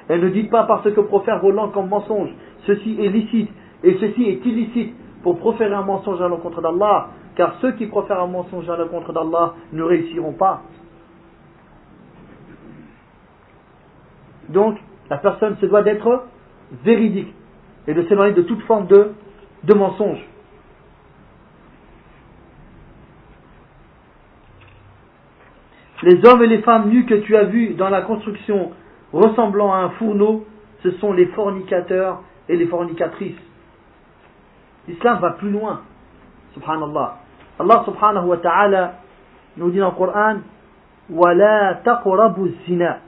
[0.09, 2.29] Et ne dites pas parce que profèrent vos langues comme mensonge,
[2.65, 3.49] ceci est licite
[3.83, 8.21] et ceci est illicite pour proférer un mensonge à l'encontre d'Allah, car ceux qui profèrent
[8.21, 10.63] un mensonge à l'encontre d'Allah ne réussiront pas.
[14.49, 14.77] Donc,
[15.09, 16.23] la personne se doit d'être
[16.83, 17.33] véridique
[17.87, 19.11] et de s'éloigner de toute forme de,
[19.63, 20.25] de mensonge.
[26.01, 28.71] Les hommes et les femmes nus que tu as vus dans la construction
[29.13, 30.45] ressemblant à un fourneau,
[30.81, 33.39] ce sont les fornicateurs et les fornicatrices.
[34.87, 35.81] L'islam va plus loin.
[36.53, 37.17] Subhanallah.
[37.59, 38.93] Allah subhanahu wa ta'ala
[39.57, 40.37] nous dit dans le Coran
[41.09, 42.99] Wala taqrabu zina.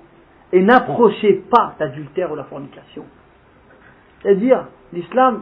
[0.54, 3.04] Et n'approchez pas l'adultère ou la fornication.
[4.22, 5.42] C'est-à-dire, l'islam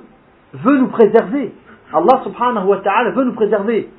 [0.54, 1.54] veut nous préserver.
[1.94, 3.90] Allah subhanahu wa ta'ala veut nous préserver.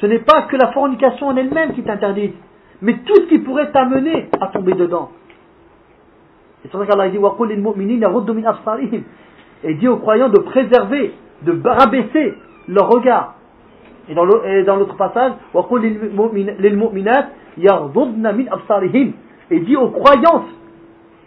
[0.00, 2.34] Ce n'est pas que la fornication en elle-même qui est interdite,
[2.82, 5.10] mais tout ce qui pourrait t'amener à tomber dedans.
[6.64, 7.18] Et c'est vrai qu'Allah dit
[9.64, 12.34] Et dit aux croyants de préserver, de rabaisser
[12.68, 13.34] leur regard.
[14.08, 14.24] Et dans
[14.76, 15.32] l'autre passage,
[19.50, 20.50] et dit aux croyances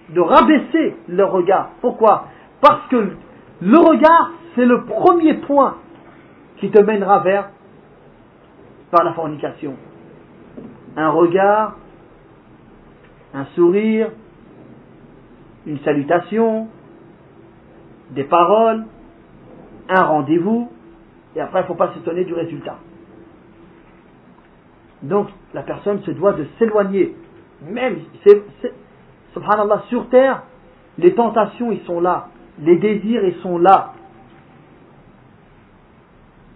[0.09, 1.71] de rabaisser le regard.
[1.81, 2.25] Pourquoi?
[2.61, 3.11] Parce que
[3.61, 5.75] le regard, c'est le premier point
[6.57, 7.49] qui te mènera vers,
[8.91, 9.75] par la fornication.
[10.97, 11.77] Un regard,
[13.33, 14.09] un sourire,
[15.65, 16.67] une salutation,
[18.11, 18.85] des paroles,
[19.89, 20.71] un rendez-vous,
[21.35, 22.77] et après il ne faut pas s'étonner du résultat.
[25.03, 27.15] Donc la personne se doit de s'éloigner.
[27.61, 27.99] Même,
[29.33, 30.43] subhanallah, sur terre,
[30.97, 32.29] les tentations, ils sont là.
[32.59, 33.93] Les désirs, ils sont là.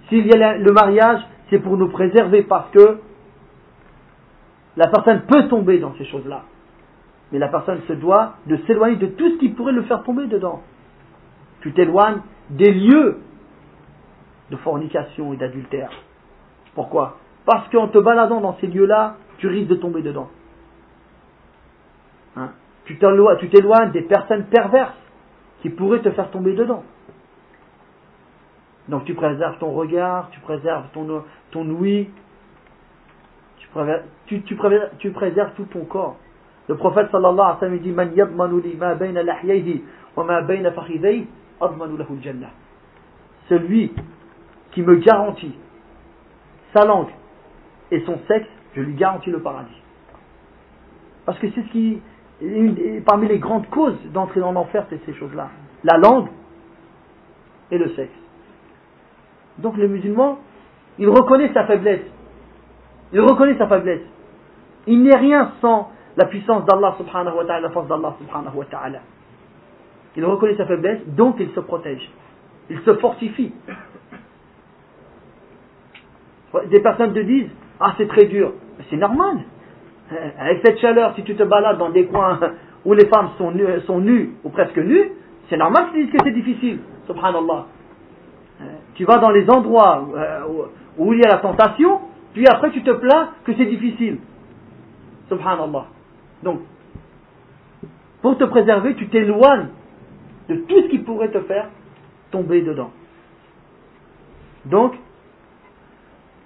[0.09, 2.97] S'il y a le mariage, c'est pour nous préserver parce que
[4.77, 6.43] la personne peut tomber dans ces choses-là.
[7.31, 10.27] Mais la personne se doit de s'éloigner de tout ce qui pourrait le faire tomber
[10.27, 10.61] dedans.
[11.61, 13.19] Tu t'éloignes des lieux
[14.49, 15.91] de fornication et d'adultère.
[16.75, 17.17] Pourquoi?
[17.45, 20.29] Parce qu'en te baladant dans ces lieux-là, tu risques de tomber dedans.
[22.35, 22.49] Hein?
[22.85, 24.97] Tu t'éloignes des personnes perverses
[25.61, 26.83] qui pourraient te faire tomber dedans.
[28.87, 32.09] Donc tu préserves ton regard, tu préserves ton, ton ouïe,
[34.25, 34.55] tu,
[35.11, 36.17] préserves tout ton corps.
[36.67, 38.11] Le prophète sallallahu alayhi wa sallam dit Man
[38.61, 39.21] li ma bayna
[40.15, 42.19] wa ma bayna lahu.
[43.49, 43.91] Celui
[44.71, 45.53] qui me garantit
[46.73, 47.09] sa langue
[47.91, 49.81] et son sexe, je lui garantis le paradis.
[51.25, 52.01] Parce que c'est ce qui,
[53.05, 55.49] parmi les grandes causes d'entrer dans l'enfer, c'est ces choses-là.
[55.83, 56.29] La langue
[57.69, 58.11] et le sexe.
[59.57, 60.39] Donc le musulman,
[60.97, 62.01] il reconnaît sa faiblesse.
[63.13, 64.01] Il reconnaît sa faiblesse.
[64.87, 68.65] Il n'est rien sans la puissance d'Allah subhanahu wa ta'ala, la force d'Allah subhanahu wa
[68.65, 68.99] ta'ala.
[70.15, 72.09] Il reconnaît sa faiblesse, donc il se protège.
[72.69, 73.53] Il se fortifie.
[76.69, 78.53] Des personnes te disent Ah, c'est très dur.
[78.89, 79.37] C'est normal.
[80.39, 82.39] Avec cette chaleur, si tu te balades dans des coins
[82.85, 85.11] où les femmes sont nues, sont nues ou presque nues,
[85.49, 86.79] c'est normal qu'ils disent que c'est difficile.
[87.07, 87.65] Subhanallah.
[88.95, 90.39] Tu vas dans les endroits euh,
[90.97, 91.99] où il y a la tentation,
[92.33, 94.19] puis après tu te plains que c'est difficile.
[95.29, 95.85] Subhanallah.
[96.43, 96.61] Donc,
[98.21, 99.69] pour te préserver, tu t'éloignes
[100.49, 101.69] de tout ce qui pourrait te faire
[102.31, 102.91] tomber dedans.
[104.65, 104.93] Donc,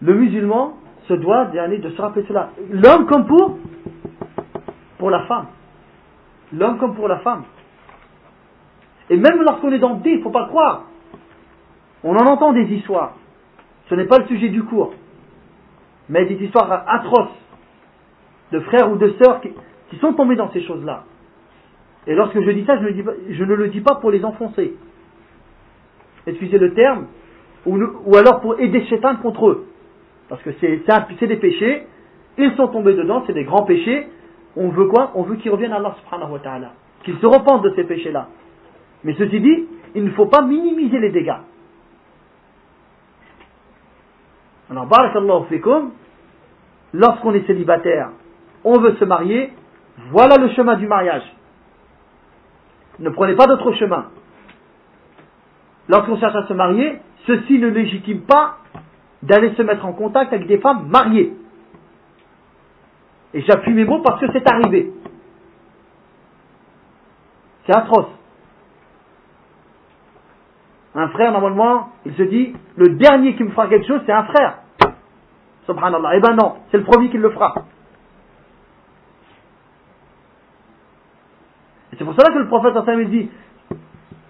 [0.01, 2.51] le musulman se doit de se rappeler cela.
[2.69, 5.47] L'homme comme pour, la femme.
[6.53, 7.43] L'homme comme pour la femme.
[9.09, 10.85] Et même lorsqu'on est dans le il ne faut pas croire.
[12.03, 13.13] On en entend des histoires.
[13.89, 14.93] Ce n'est pas le sujet du cours.
[16.09, 17.35] Mais des histoires atroces
[18.51, 19.51] de frères ou de sœurs qui,
[19.99, 21.05] sont tombés dans ces choses-là.
[22.05, 24.73] Et lorsque je dis ça, je, ne le dis pas pour les enfoncer.
[26.27, 27.07] Excusez le terme.
[27.65, 29.67] Ou, ou alors pour aider Shaitan contre eux.
[30.27, 31.87] Parce que c'est des péchés,
[32.37, 34.07] ils sont tombés dedans, c'est des grands péchés.
[34.55, 35.11] On veut quoi?
[35.15, 36.71] On veut qu'ils reviennent à Allah subhanahu wa ta'ala.
[37.03, 38.27] Qu'ils se repentent de ces péchés-là.
[39.03, 41.39] Mais ceci dit, il ne faut pas minimiser les dégâts.
[44.69, 45.91] Alors, barakallahu fikum,
[46.93, 48.09] lorsqu'on est célibataire,
[48.63, 49.53] on veut se marier,
[50.11, 51.23] voilà le chemin du mariage.
[52.99, 54.05] Ne prenez pas d'autre chemin.
[55.87, 58.57] Lorsqu'on cherche à se marier, ceci ne légitime pas
[59.21, 61.33] d'aller se mettre en contact avec des femmes mariées.
[63.33, 64.91] Et j'appuie mes mots parce que c'est arrivé.
[67.65, 68.07] C'est atroce.
[70.95, 74.23] Un frère, normalement, il se dit, le dernier qui me fera quelque chose, c'est un
[74.23, 74.59] frère.
[75.65, 76.15] Subhanallah.
[76.15, 77.53] Eh ben non, c'est le premier qui le fera.
[81.91, 83.29] Et c'est pour cela que le prophète sallallahu dit,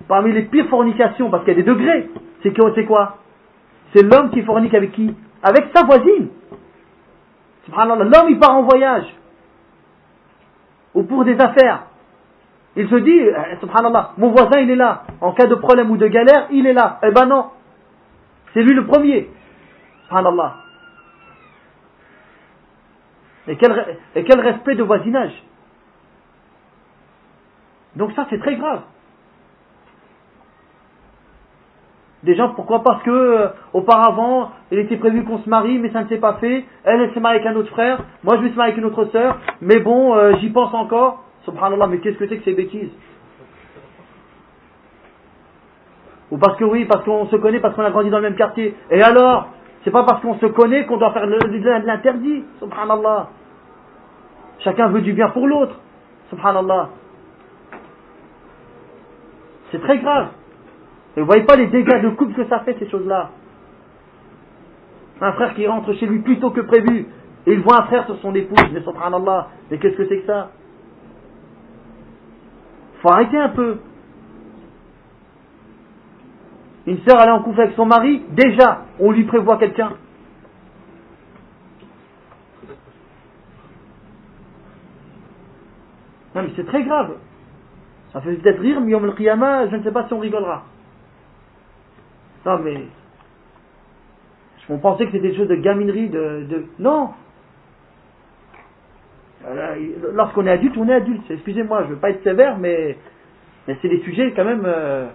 [0.08, 2.10] parmi les pires fornications, parce qu'il y a des degrés,
[2.42, 3.18] c'est quoi?
[3.94, 5.16] C'est l'homme qui fornique avec qui?
[5.44, 6.30] Avec sa voisine.
[7.76, 9.06] L'homme il part en voyage.
[10.94, 11.84] Ou pour des affaires.
[12.76, 15.04] Il se dit, eh, subhanallah, mon voisin il est là.
[15.22, 17.00] En cas de problème ou de galère, il est là.
[17.04, 17.52] Eh ben non.
[18.54, 19.30] C'est lui le premier.
[20.04, 20.56] Subhanallah.
[23.48, 25.32] Et quel, et quel respect de voisinage.
[27.96, 28.82] Donc ça c'est très grave.
[32.24, 36.04] Des gens, pourquoi Parce que euh, auparavant, il était prévu qu'on se marie, mais ça
[36.04, 36.66] ne s'est pas fait.
[36.84, 38.00] Elle, elle s'est mariée avec un autre frère.
[38.24, 39.38] Moi, je vais se marier avec une autre sœur.
[39.62, 41.25] Mais bon, euh, j'y pense encore.
[41.46, 42.92] Subhanallah, mais qu'est-ce que c'est que ces bêtises?
[46.32, 48.36] Ou parce que oui, parce qu'on se connaît, parce qu'on a grandi dans le même
[48.36, 48.76] quartier.
[48.90, 49.50] Et alors
[49.84, 52.44] C'est pas parce qu'on se connaît qu'on doit faire l'interdit.
[52.60, 53.30] Subhanallah.
[54.60, 55.80] Chacun veut du bien pour l'autre.
[56.32, 56.90] Subhanallah.
[59.72, 60.30] C'est très grave.
[61.16, 63.30] Et vous voyez pas les dégâts de couple que ça fait, ces choses-là.
[65.22, 67.08] Un frère qui rentre chez lui plus tôt que prévu,
[67.46, 70.26] et il voit un frère sur son épouse, mais subhanallah, mais qu'est-ce que c'est que
[70.26, 70.50] ça?
[73.14, 73.80] Arrêter un peu.
[76.88, 79.94] Une sœur, est en couple avec son mari, déjà, on lui prévoit quelqu'un.
[86.36, 87.16] Non, mais c'est très grave.
[88.14, 90.64] Ça fait peut-être rire, mais le Qiyamah, je ne sais pas si on rigolera.
[92.46, 92.88] Non, mais.
[94.70, 96.66] On pensait que c'était des choses de gaminerie, de...
[96.80, 97.12] Non
[100.14, 101.30] Lorsqu'on est adulte, on est adulte.
[101.30, 102.98] Excusez-moi, je ne veux pas être sévère, mais,
[103.68, 104.64] c'est des sujets quand même.
[104.66, 105.08] Euh,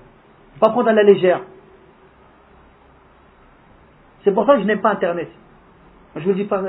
[0.61, 1.40] pas prendre à la légère.
[4.23, 5.28] C'est pour ça que je n'aime pas Internet.
[6.16, 6.62] Je vous dis pas,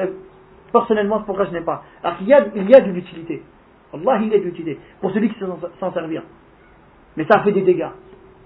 [0.71, 1.83] personnellement, c'est pourquoi je n'aime pas.
[2.03, 3.43] Alors qu'il y a, il y a de l'utilité.
[3.93, 4.79] Allah, il y a de l'utilité.
[5.01, 5.45] Pour celui qui sait
[5.79, 6.23] s'en servir.
[7.17, 7.89] Mais ça a fait des dégâts.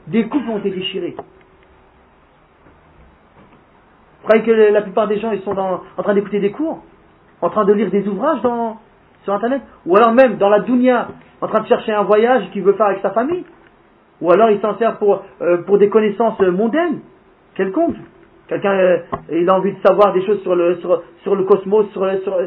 [0.08, 1.16] Des couples ont été déchirés.
[4.22, 6.84] Vous croyez que la plupart des gens ils sont en train d'écouter des cours?
[7.42, 8.80] En train de lire des ouvrages dans,
[9.26, 11.10] sur Internet Ou alors même dans la dunya,
[11.42, 13.44] en train de chercher un voyage qu'il veut faire avec sa famille
[14.22, 17.02] Ou alors il s'en sert pour, euh, des connaissances mondaines
[17.56, 17.98] Quelconques
[18.48, 18.98] Quelqu'un euh,
[19.32, 20.76] il a envie de savoir des choses sur le,
[21.24, 22.38] sur, le cosmos, sur, sur,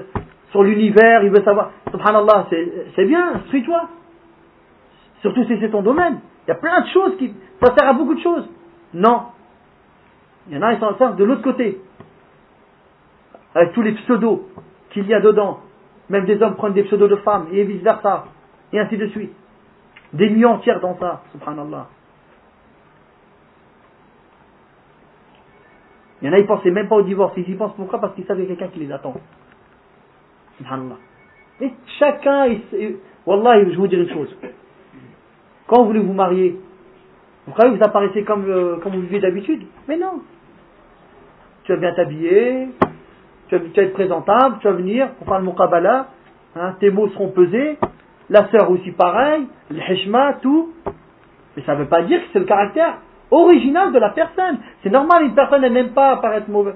[0.51, 1.73] sur l'univers, il veut savoir.
[1.91, 2.47] Subhanallah,
[2.95, 3.89] c'est bien, instruis-toi.
[5.21, 6.21] Surtout si c'est ton domaine.
[6.47, 7.35] Il y a plein de choses qui.
[7.61, 8.49] Ça sert à beaucoup de choses.
[8.95, 9.23] Non.
[10.49, 11.81] Il y en a, ils s'en servent de l'autre côté.
[13.57, 14.49] Avec tous les pseudos
[14.91, 15.59] qu'il y a dedans.
[16.09, 18.27] Même des hommes prennent des pseudos de femmes, et vice versa.
[18.73, 19.33] Et ainsi de suite.
[20.13, 21.89] Des nuits entières dans ça, subhanallah.
[26.21, 27.35] Il y en a, ils pensaient même pas au divorce.
[27.37, 28.01] Ils y pensent pourquoi?
[28.01, 29.15] Parce qu'ils a quelqu'un qui les attend.
[30.57, 30.97] Subhanallah.
[31.61, 32.49] Et chacun,
[33.27, 34.35] Wallah, je vais vous dire une chose.
[35.67, 36.59] Quand vous voulez vous marier,
[37.47, 39.65] vous croyez que vous apparaissez comme, euh, comme vous vivez d'habitude?
[39.87, 40.23] Mais non.
[41.65, 42.69] Tu vas bien t'habiller,
[43.49, 46.07] tu vas, être présentable, tu vas venir, on parle mon kabbalah,
[46.57, 47.79] hein, tes mots seront pesés,
[48.31, 50.73] la sœur aussi pareil, le hishma, tout.
[51.57, 52.99] Mais ça ne veut pas dire que c'est le caractère
[53.31, 54.59] original de la personne.
[54.83, 56.75] C'est normal, une personne, elle n'aime pas apparaître mauvaise.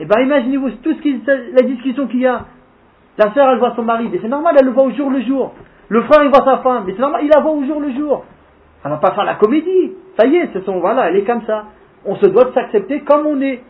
[0.00, 2.44] Eh bien, imaginez-vous tout ce qui, la discussion qu'il y a.
[3.18, 5.22] La sœur, elle voit son mari, mais c'est normal, elle le voit au jour le
[5.22, 5.54] jour.
[5.88, 7.90] Le frère, il voit sa femme, mais c'est normal, il la voit au jour le
[7.92, 8.24] jour.
[8.84, 9.92] Elle va pas faire la comédie.
[10.16, 11.64] Ça y est, c'est son, voilà, elle est comme ça.
[12.04, 13.62] On se doit de s'accepter comme on est.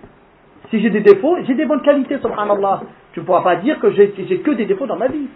[0.70, 2.82] Si j'ai des défauts, j'ai des bonnes qualités, subhanallah.
[3.12, 5.28] Tu ne pourras pas dire que j'ai que des défauts dans ma vie.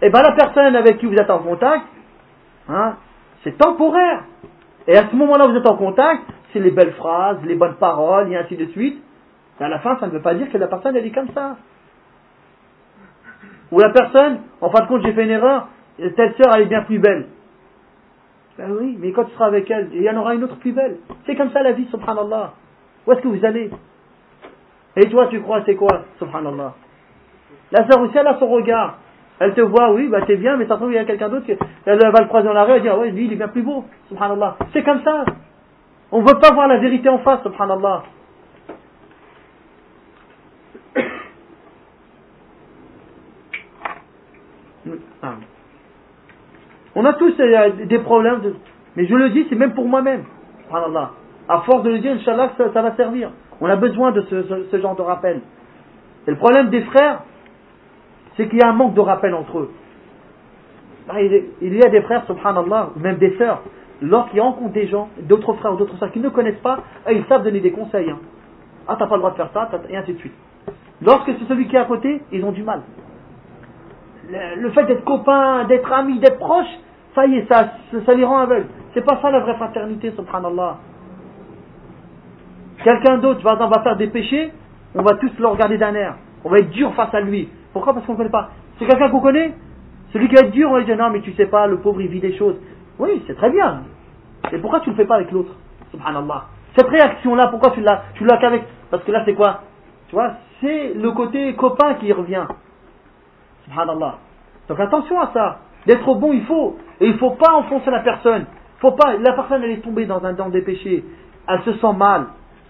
[0.00, 1.84] Eh bien, la personne avec qui vous êtes en contact,
[2.68, 2.96] hein,
[3.42, 4.24] c'est temporaire.
[4.86, 6.22] Et à ce moment-là, vous êtes en contact,
[6.52, 9.02] c'est les belles phrases, les bonnes paroles, et ainsi de suite.
[9.60, 11.30] Et à la fin, ça ne veut pas dire que la personne, elle est comme
[11.34, 11.56] ça.
[13.70, 16.66] Ou la personne, en fin de compte, j'ai fait une erreur, telle sœur, elle est
[16.66, 17.26] bien plus belle.
[18.58, 20.72] Ben oui, mais quand tu seras avec elle, il y en aura une autre plus
[20.72, 20.98] belle.
[21.26, 22.52] C'est comme ça la vie, subhanallah.
[23.06, 23.70] Où est-ce que vous allez?
[24.96, 26.74] Et toi, tu crois, c'est quoi, subhanallah?
[27.70, 28.98] La sœur aussi, elle a son regard.
[29.38, 31.46] Elle te voit, oui, bah c'est bien, mais ça trouve, il y a quelqu'un d'autre
[31.46, 33.48] qui elle va le croiser dans la rue, elle dit, ah lui, il est bien
[33.48, 34.56] plus beau, subhanallah.
[34.72, 35.24] C'est comme ça.
[36.12, 38.02] On ne veut pas voir la vérité en face, subhanallah.
[45.24, 45.34] Ah.
[46.96, 48.40] On a tous euh, des problèmes,
[48.96, 50.24] mais je le dis, c'est même pour moi-même.
[50.64, 51.12] Subhanallah.
[51.48, 53.30] À force de le dire, Inch'Allah, ça, va servir.
[53.62, 55.40] On a besoin de ce, genre de rappel.
[56.26, 57.20] Et le problème des frères,
[58.36, 59.70] c'est qu'il y a un manque de rappel entre eux.
[61.14, 63.62] Il y a des frères, subhanallah, même des sœurs,
[64.00, 67.24] lorsqu'ils rencontrent des gens, d'autres frères ou d'autres sœurs qui ne connaissent pas, ah, ils
[67.26, 68.10] savent donner des conseils.
[68.10, 68.18] Hein.
[68.88, 70.34] Ah, t'as pas le droit de faire ça, et ainsi de suite.
[71.00, 72.80] Lorsque c'est celui qui est à côté, ils ont du mal.
[74.28, 76.66] Le, fait d'être copain, d'être ami, d'être proche,
[77.14, 77.74] ça y est, ça,
[78.04, 78.66] ça les rend aveugles.
[78.92, 80.78] C'est pas ça la vraie fraternité, subhanallah.
[82.82, 84.52] Quelqu'un d'autre va, faire des péchés,
[84.94, 86.16] on va tous le regarder d'un air.
[86.44, 87.48] On va être dur face à lui.
[87.72, 87.94] Pourquoi?
[87.94, 88.50] Parce qu'on ne connaît pas.
[88.78, 89.54] C'est quelqu'un qu'on connaît?
[90.12, 92.00] Celui qui va être dur, on va dire non, mais tu sais pas, le pauvre
[92.00, 92.56] il vit des choses.
[92.98, 93.82] Oui, c'est très bien.
[94.50, 95.54] Et pourquoi tu ne le fais pas avec l'autre?
[95.90, 96.44] Subhanallah.
[96.76, 98.64] Cette réaction-là, pourquoi tu l'as Tu l'as qu'avec.
[98.90, 99.60] Parce que là, c'est quoi?
[100.08, 102.44] Tu vois, c'est le côté copain qui revient.
[103.64, 104.16] Subhanallah.
[104.68, 105.58] Donc attention à ça.
[105.86, 106.76] D'être bon, il faut.
[107.00, 108.46] Et il ne faut pas enfoncer la personne.
[108.78, 109.16] Faut pas.
[109.16, 111.04] La personne, elle est tombée dans un dans des péchés.
[111.48, 112.26] Elle se sent mal.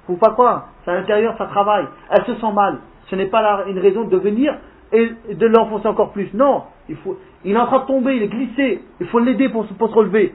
[0.06, 0.68] Faut pas croire.
[0.84, 1.86] C'est à l'intérieur, ça travaille.
[2.10, 2.78] Elle se sent mal.
[3.08, 4.54] Ce n'est pas une raison de venir
[4.92, 6.32] et de l'enfoncer encore plus.
[6.34, 6.64] Non.
[6.88, 8.82] Il, faut, il est en train de tomber, il est glissé.
[9.00, 10.34] Il faut l'aider pour, se relever.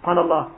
[0.00, 0.48] Subhanallah.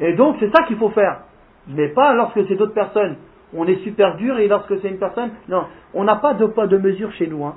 [0.00, 1.20] Et donc, c'est ça qu'il faut faire.
[1.68, 3.16] Mais pas lorsque c'est d'autres personnes.
[3.56, 5.30] On est super dur et lorsque c'est une personne.
[5.48, 5.64] Non.
[5.94, 7.44] On n'a pas de poids de mesure chez nous.
[7.44, 7.54] Hein.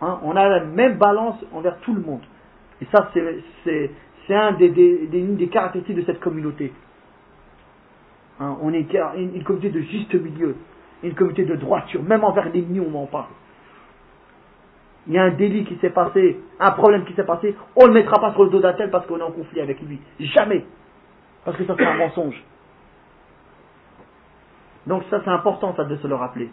[0.00, 2.20] Hein, on a la même balance envers tout le monde.
[2.80, 6.72] Et ça, c'est un des, une des caractéristiques de cette communauté.
[8.40, 8.86] Hein, on est
[9.16, 10.56] une, communauté de juste milieu,
[11.02, 13.32] une communauté de droiture, même envers l'ennemi, on m'en parle.
[15.08, 17.88] il y a un délit qui s'est passé, un problème qui s'est passé, on ne
[17.88, 20.00] le mettra pas sur le dos d'un tel parce qu'on est en conflit avec lui.
[20.20, 20.64] Jamais.
[21.44, 22.40] Parce que ça c'est un mensonge.
[24.86, 26.48] Donc ça c'est important ça de se le rappeler.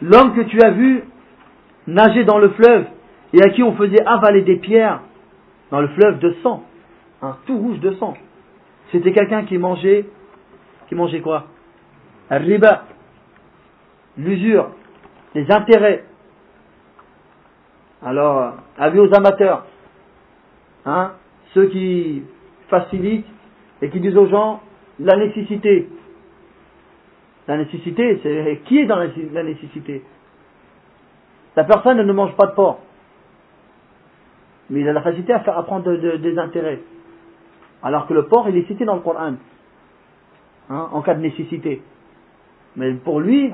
[0.00, 1.04] L'homme que tu as vu
[1.86, 2.86] nager dans le fleuve
[3.32, 5.00] et à qui on faisait avaler des pierres
[5.70, 6.64] dans le fleuve de sang,
[7.22, 8.14] un tout rouge de sang.
[8.92, 10.06] C'était quelqu'un qui mangeait,
[10.88, 11.46] qui mangeait quoi?
[14.16, 14.70] L'usure,
[15.34, 16.04] les intérêts.
[18.02, 19.66] Alors, avis aux amateurs,
[20.86, 21.12] hein,
[21.52, 22.22] ceux qui
[22.68, 23.26] facilitent
[23.82, 24.60] et qui disent aux gens
[24.98, 25.88] la nécessité.
[27.46, 30.02] La nécessité, c'est qui est dans la nécessité?
[31.56, 32.80] La personne ne mange pas de porc,
[34.70, 36.80] mais il a la facilité à faire apprendre des intérêts.
[37.82, 39.34] Alors que le porc, il est cité dans le Coran,
[40.68, 41.82] hein, en cas de nécessité.
[42.76, 43.52] Mais pour lui,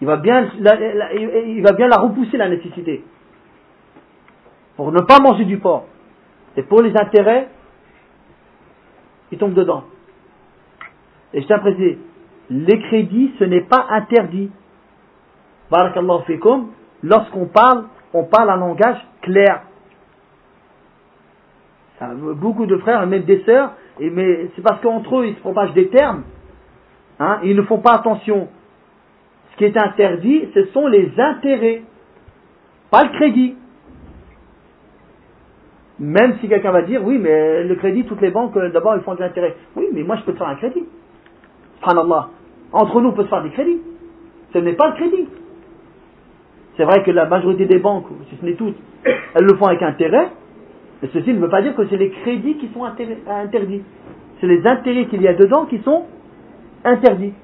[0.00, 3.04] il va bien la, il va bien la repousser la nécessité.
[4.76, 5.86] Pour ne pas manger du porc.
[6.56, 7.48] Et pour les intérêts,
[9.32, 9.84] il tombe dedans.
[11.32, 11.98] Et je tiens à préciser,
[12.50, 14.50] les crédits, ce n'est pas interdit.
[15.70, 16.68] Barakallahu fikum,
[17.02, 17.84] lorsqu'on parle,
[18.14, 19.62] on parle un langage clair.
[22.00, 25.88] Beaucoup de frères, même des sœurs, mais c'est parce qu'entre eux, ils se propagent des
[25.88, 26.24] termes,
[27.18, 28.48] hein, ils ne font pas attention.
[29.52, 31.82] Ce qui est interdit, ce sont les intérêts,
[32.90, 33.56] pas le crédit.
[35.98, 39.02] Même si quelqu'un va dire, oui, mais le crédit, toutes les banques, euh, d'abord, ils
[39.02, 39.56] font des intérêts.
[39.76, 40.84] Oui, mais moi, je peux te faire un crédit.
[41.78, 42.28] Subhanallah.
[42.72, 43.80] Entre nous, on peut se faire des crédits.
[44.52, 45.28] Ce n'est pas le crédit.
[46.76, 49.80] C'est vrai que la majorité des banques, si ce n'est toutes, elles le font avec
[49.82, 50.28] intérêt,
[51.02, 53.82] mais ceci ne veut pas dire que c'est les crédits qui sont interdits.
[54.40, 56.04] C'est les intérêts qu'il y a dedans qui sont
[56.84, 57.34] interdits.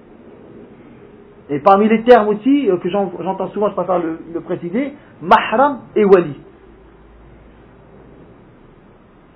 [1.51, 5.81] Et parmi les termes aussi euh, que j'entends souvent, je préfère le, le préciser, mahram
[5.95, 6.37] et wali.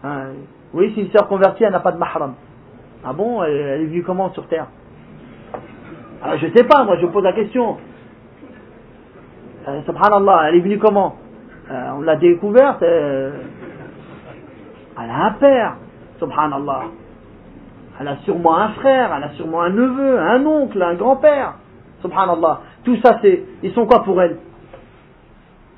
[0.03, 0.29] Hein,
[0.73, 2.35] oui, si une sœur convertie, elle n'a pas de mahram.
[3.05, 4.67] Ah bon, elle, est venue comment sur terre?
[6.23, 7.77] Ah, Je ne sais pas, moi je pose la question.
[9.69, 11.17] Euh, subhanallah, elle est venue comment?
[11.71, 12.83] Euh, On l'a découverte.
[14.99, 15.77] Elle a un père,
[16.19, 16.85] subhanallah.
[18.01, 21.55] Elle a sûrement un frère, elle a sûrement un neveu, un oncle, un grand-père.
[22.03, 22.61] Subhanallah.
[22.85, 23.45] Tout ça, c'est.
[23.63, 24.39] Ils sont quoi pour elle?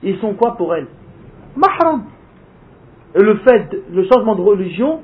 [0.02, 0.88] Ils sont quoi pour elle?
[1.56, 2.04] Mahram.
[3.14, 5.00] Et le fait, le changement de religion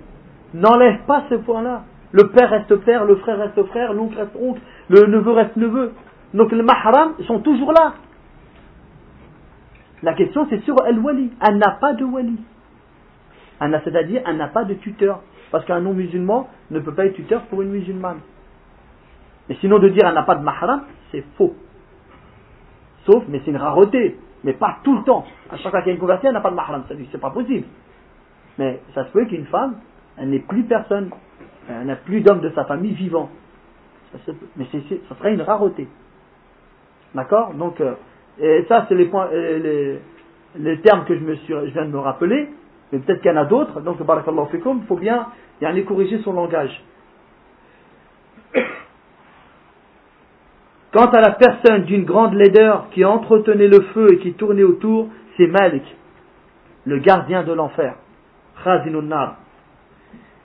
[0.53, 1.83] n'enlève pas ce point-là.
[2.13, 5.93] Le père reste père, le frère reste frère, l'oncle reste oncle, le neveu reste neveu.
[6.33, 7.95] Donc les mahram sont toujours là.
[10.03, 11.33] La question c'est sur el-wali.
[11.41, 12.39] Elle n'a pas de wali.
[13.85, 15.21] C'est-à-dire, elle n'a pas de tuteur.
[15.51, 18.21] Parce qu'un non-musulman ne peut pas être tuteur pour une musulmane.
[19.49, 20.83] Mais sinon, de dire elle n'a pas de mahram,
[21.13, 21.55] c'est faux.
[23.05, 24.19] Sauf, mais c'est une rareté.
[24.43, 25.25] Mais pas tout le temps.
[25.51, 26.85] À chaque fois qu'il y a une conversion, elle n'a pas de mahram.
[27.13, 27.67] C'est pas possible.
[28.59, 29.77] Mais ça se peut qu'une femme,
[30.17, 31.11] elle n'ait plus personne,
[31.69, 33.31] elle n'a plus d'homme de sa famille vivant.
[34.57, 34.67] mais
[35.09, 35.89] ça serait une rareté.
[37.15, 37.55] D'accord?
[37.55, 37.95] Donc, euh,
[38.41, 39.99] et ça, c'est les points, euh,
[40.57, 42.49] les, termes que je, me suis, je viens de me rappeler,
[42.95, 43.81] mais peut-être qu'il y en a d'autres.
[43.81, 45.27] Donc, barakallahu fikum, il faut bien
[45.61, 46.81] y aller corriger son langage.
[50.93, 55.09] Quant à la personne d'une grande laideur qui entretenait le feu et qui tournait autour,
[55.37, 55.83] c'est Malik,
[56.85, 57.97] le gardien de l'enfer.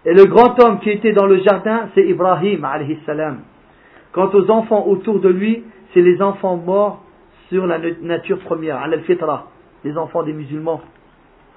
[0.06, 3.42] Et le grand homme qui était dans le jardin, c'est Ibrahim alayhi salam.
[4.12, 7.04] Quant aux enfants autour de lui, c'est les enfants morts
[7.50, 9.46] sur la nature première, al-fitra,
[9.84, 10.82] les enfants des musulmans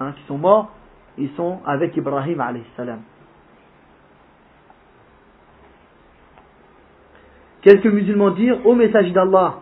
[0.01, 0.71] hein, qui sont morts,
[1.19, 2.43] ils sont avec Ibrahim.
[7.63, 9.61] Quelques musulmans dirent au message d'Allah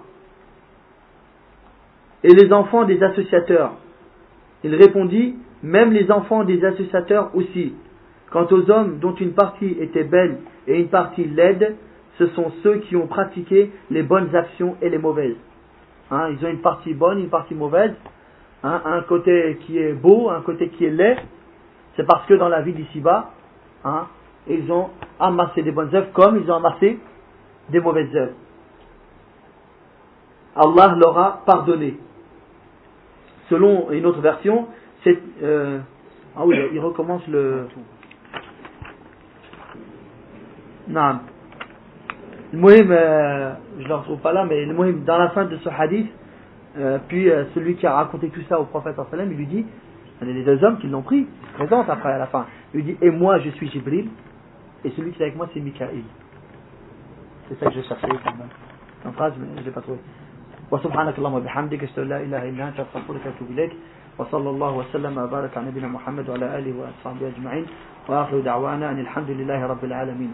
[2.22, 3.72] et les enfants des associateurs?
[4.64, 7.74] Il répondit même les enfants des associateurs aussi.
[8.30, 11.76] Quant aux hommes dont une partie était belle et une partie laide,
[12.18, 15.36] ce sont ceux qui ont pratiqué les bonnes actions et les mauvaises.
[16.10, 17.94] Hein, ils ont une partie bonne, une partie mauvaise.
[18.62, 21.16] Hein, un côté qui est beau, un côté qui est laid.
[21.96, 23.30] C'est parce que dans la vie d'ici-bas,
[23.84, 24.06] hein,
[24.46, 26.98] ils ont amassé des bonnes œuvres comme ils ont amassé
[27.68, 28.34] des mauvaises œuvres.
[30.56, 31.96] Allah leur a pardonné.
[33.48, 34.68] Selon une autre version,
[35.04, 35.18] c'est.
[35.42, 35.78] Euh,
[36.36, 37.66] ah oui, il recommence le.
[40.88, 41.20] Non.
[42.52, 45.44] Le Mohim, euh, je ne le retrouve pas là, mais le Mohim, dans la fin
[45.44, 46.10] de ce hadith,
[46.78, 49.66] euh, puis celui qui a raconté tout ça au prophète il lui dit,
[50.26, 52.46] les deux hommes qui l'ont pris, ils se présentent après à la fin.
[52.74, 54.08] Il lui dit, et moi je suis Jibril,
[54.84, 56.04] et celui qui est avec moi c'est Mikaïl.
[57.48, 58.06] C'est ça que je cherchais.
[59.04, 59.98] une phrase, mais je l'ai pas trouvé.
[60.70, 63.72] وسبحانك اللهم وبحمدك اشهد ان لا اله الا انت استغفرك واتوب اليك
[64.18, 67.66] وصلى الله وسلم وبارك على نبينا محمد وعلى اله واصحابه اجمعين
[68.08, 70.32] واخر دعوانا ان الحمد لله رب العالمين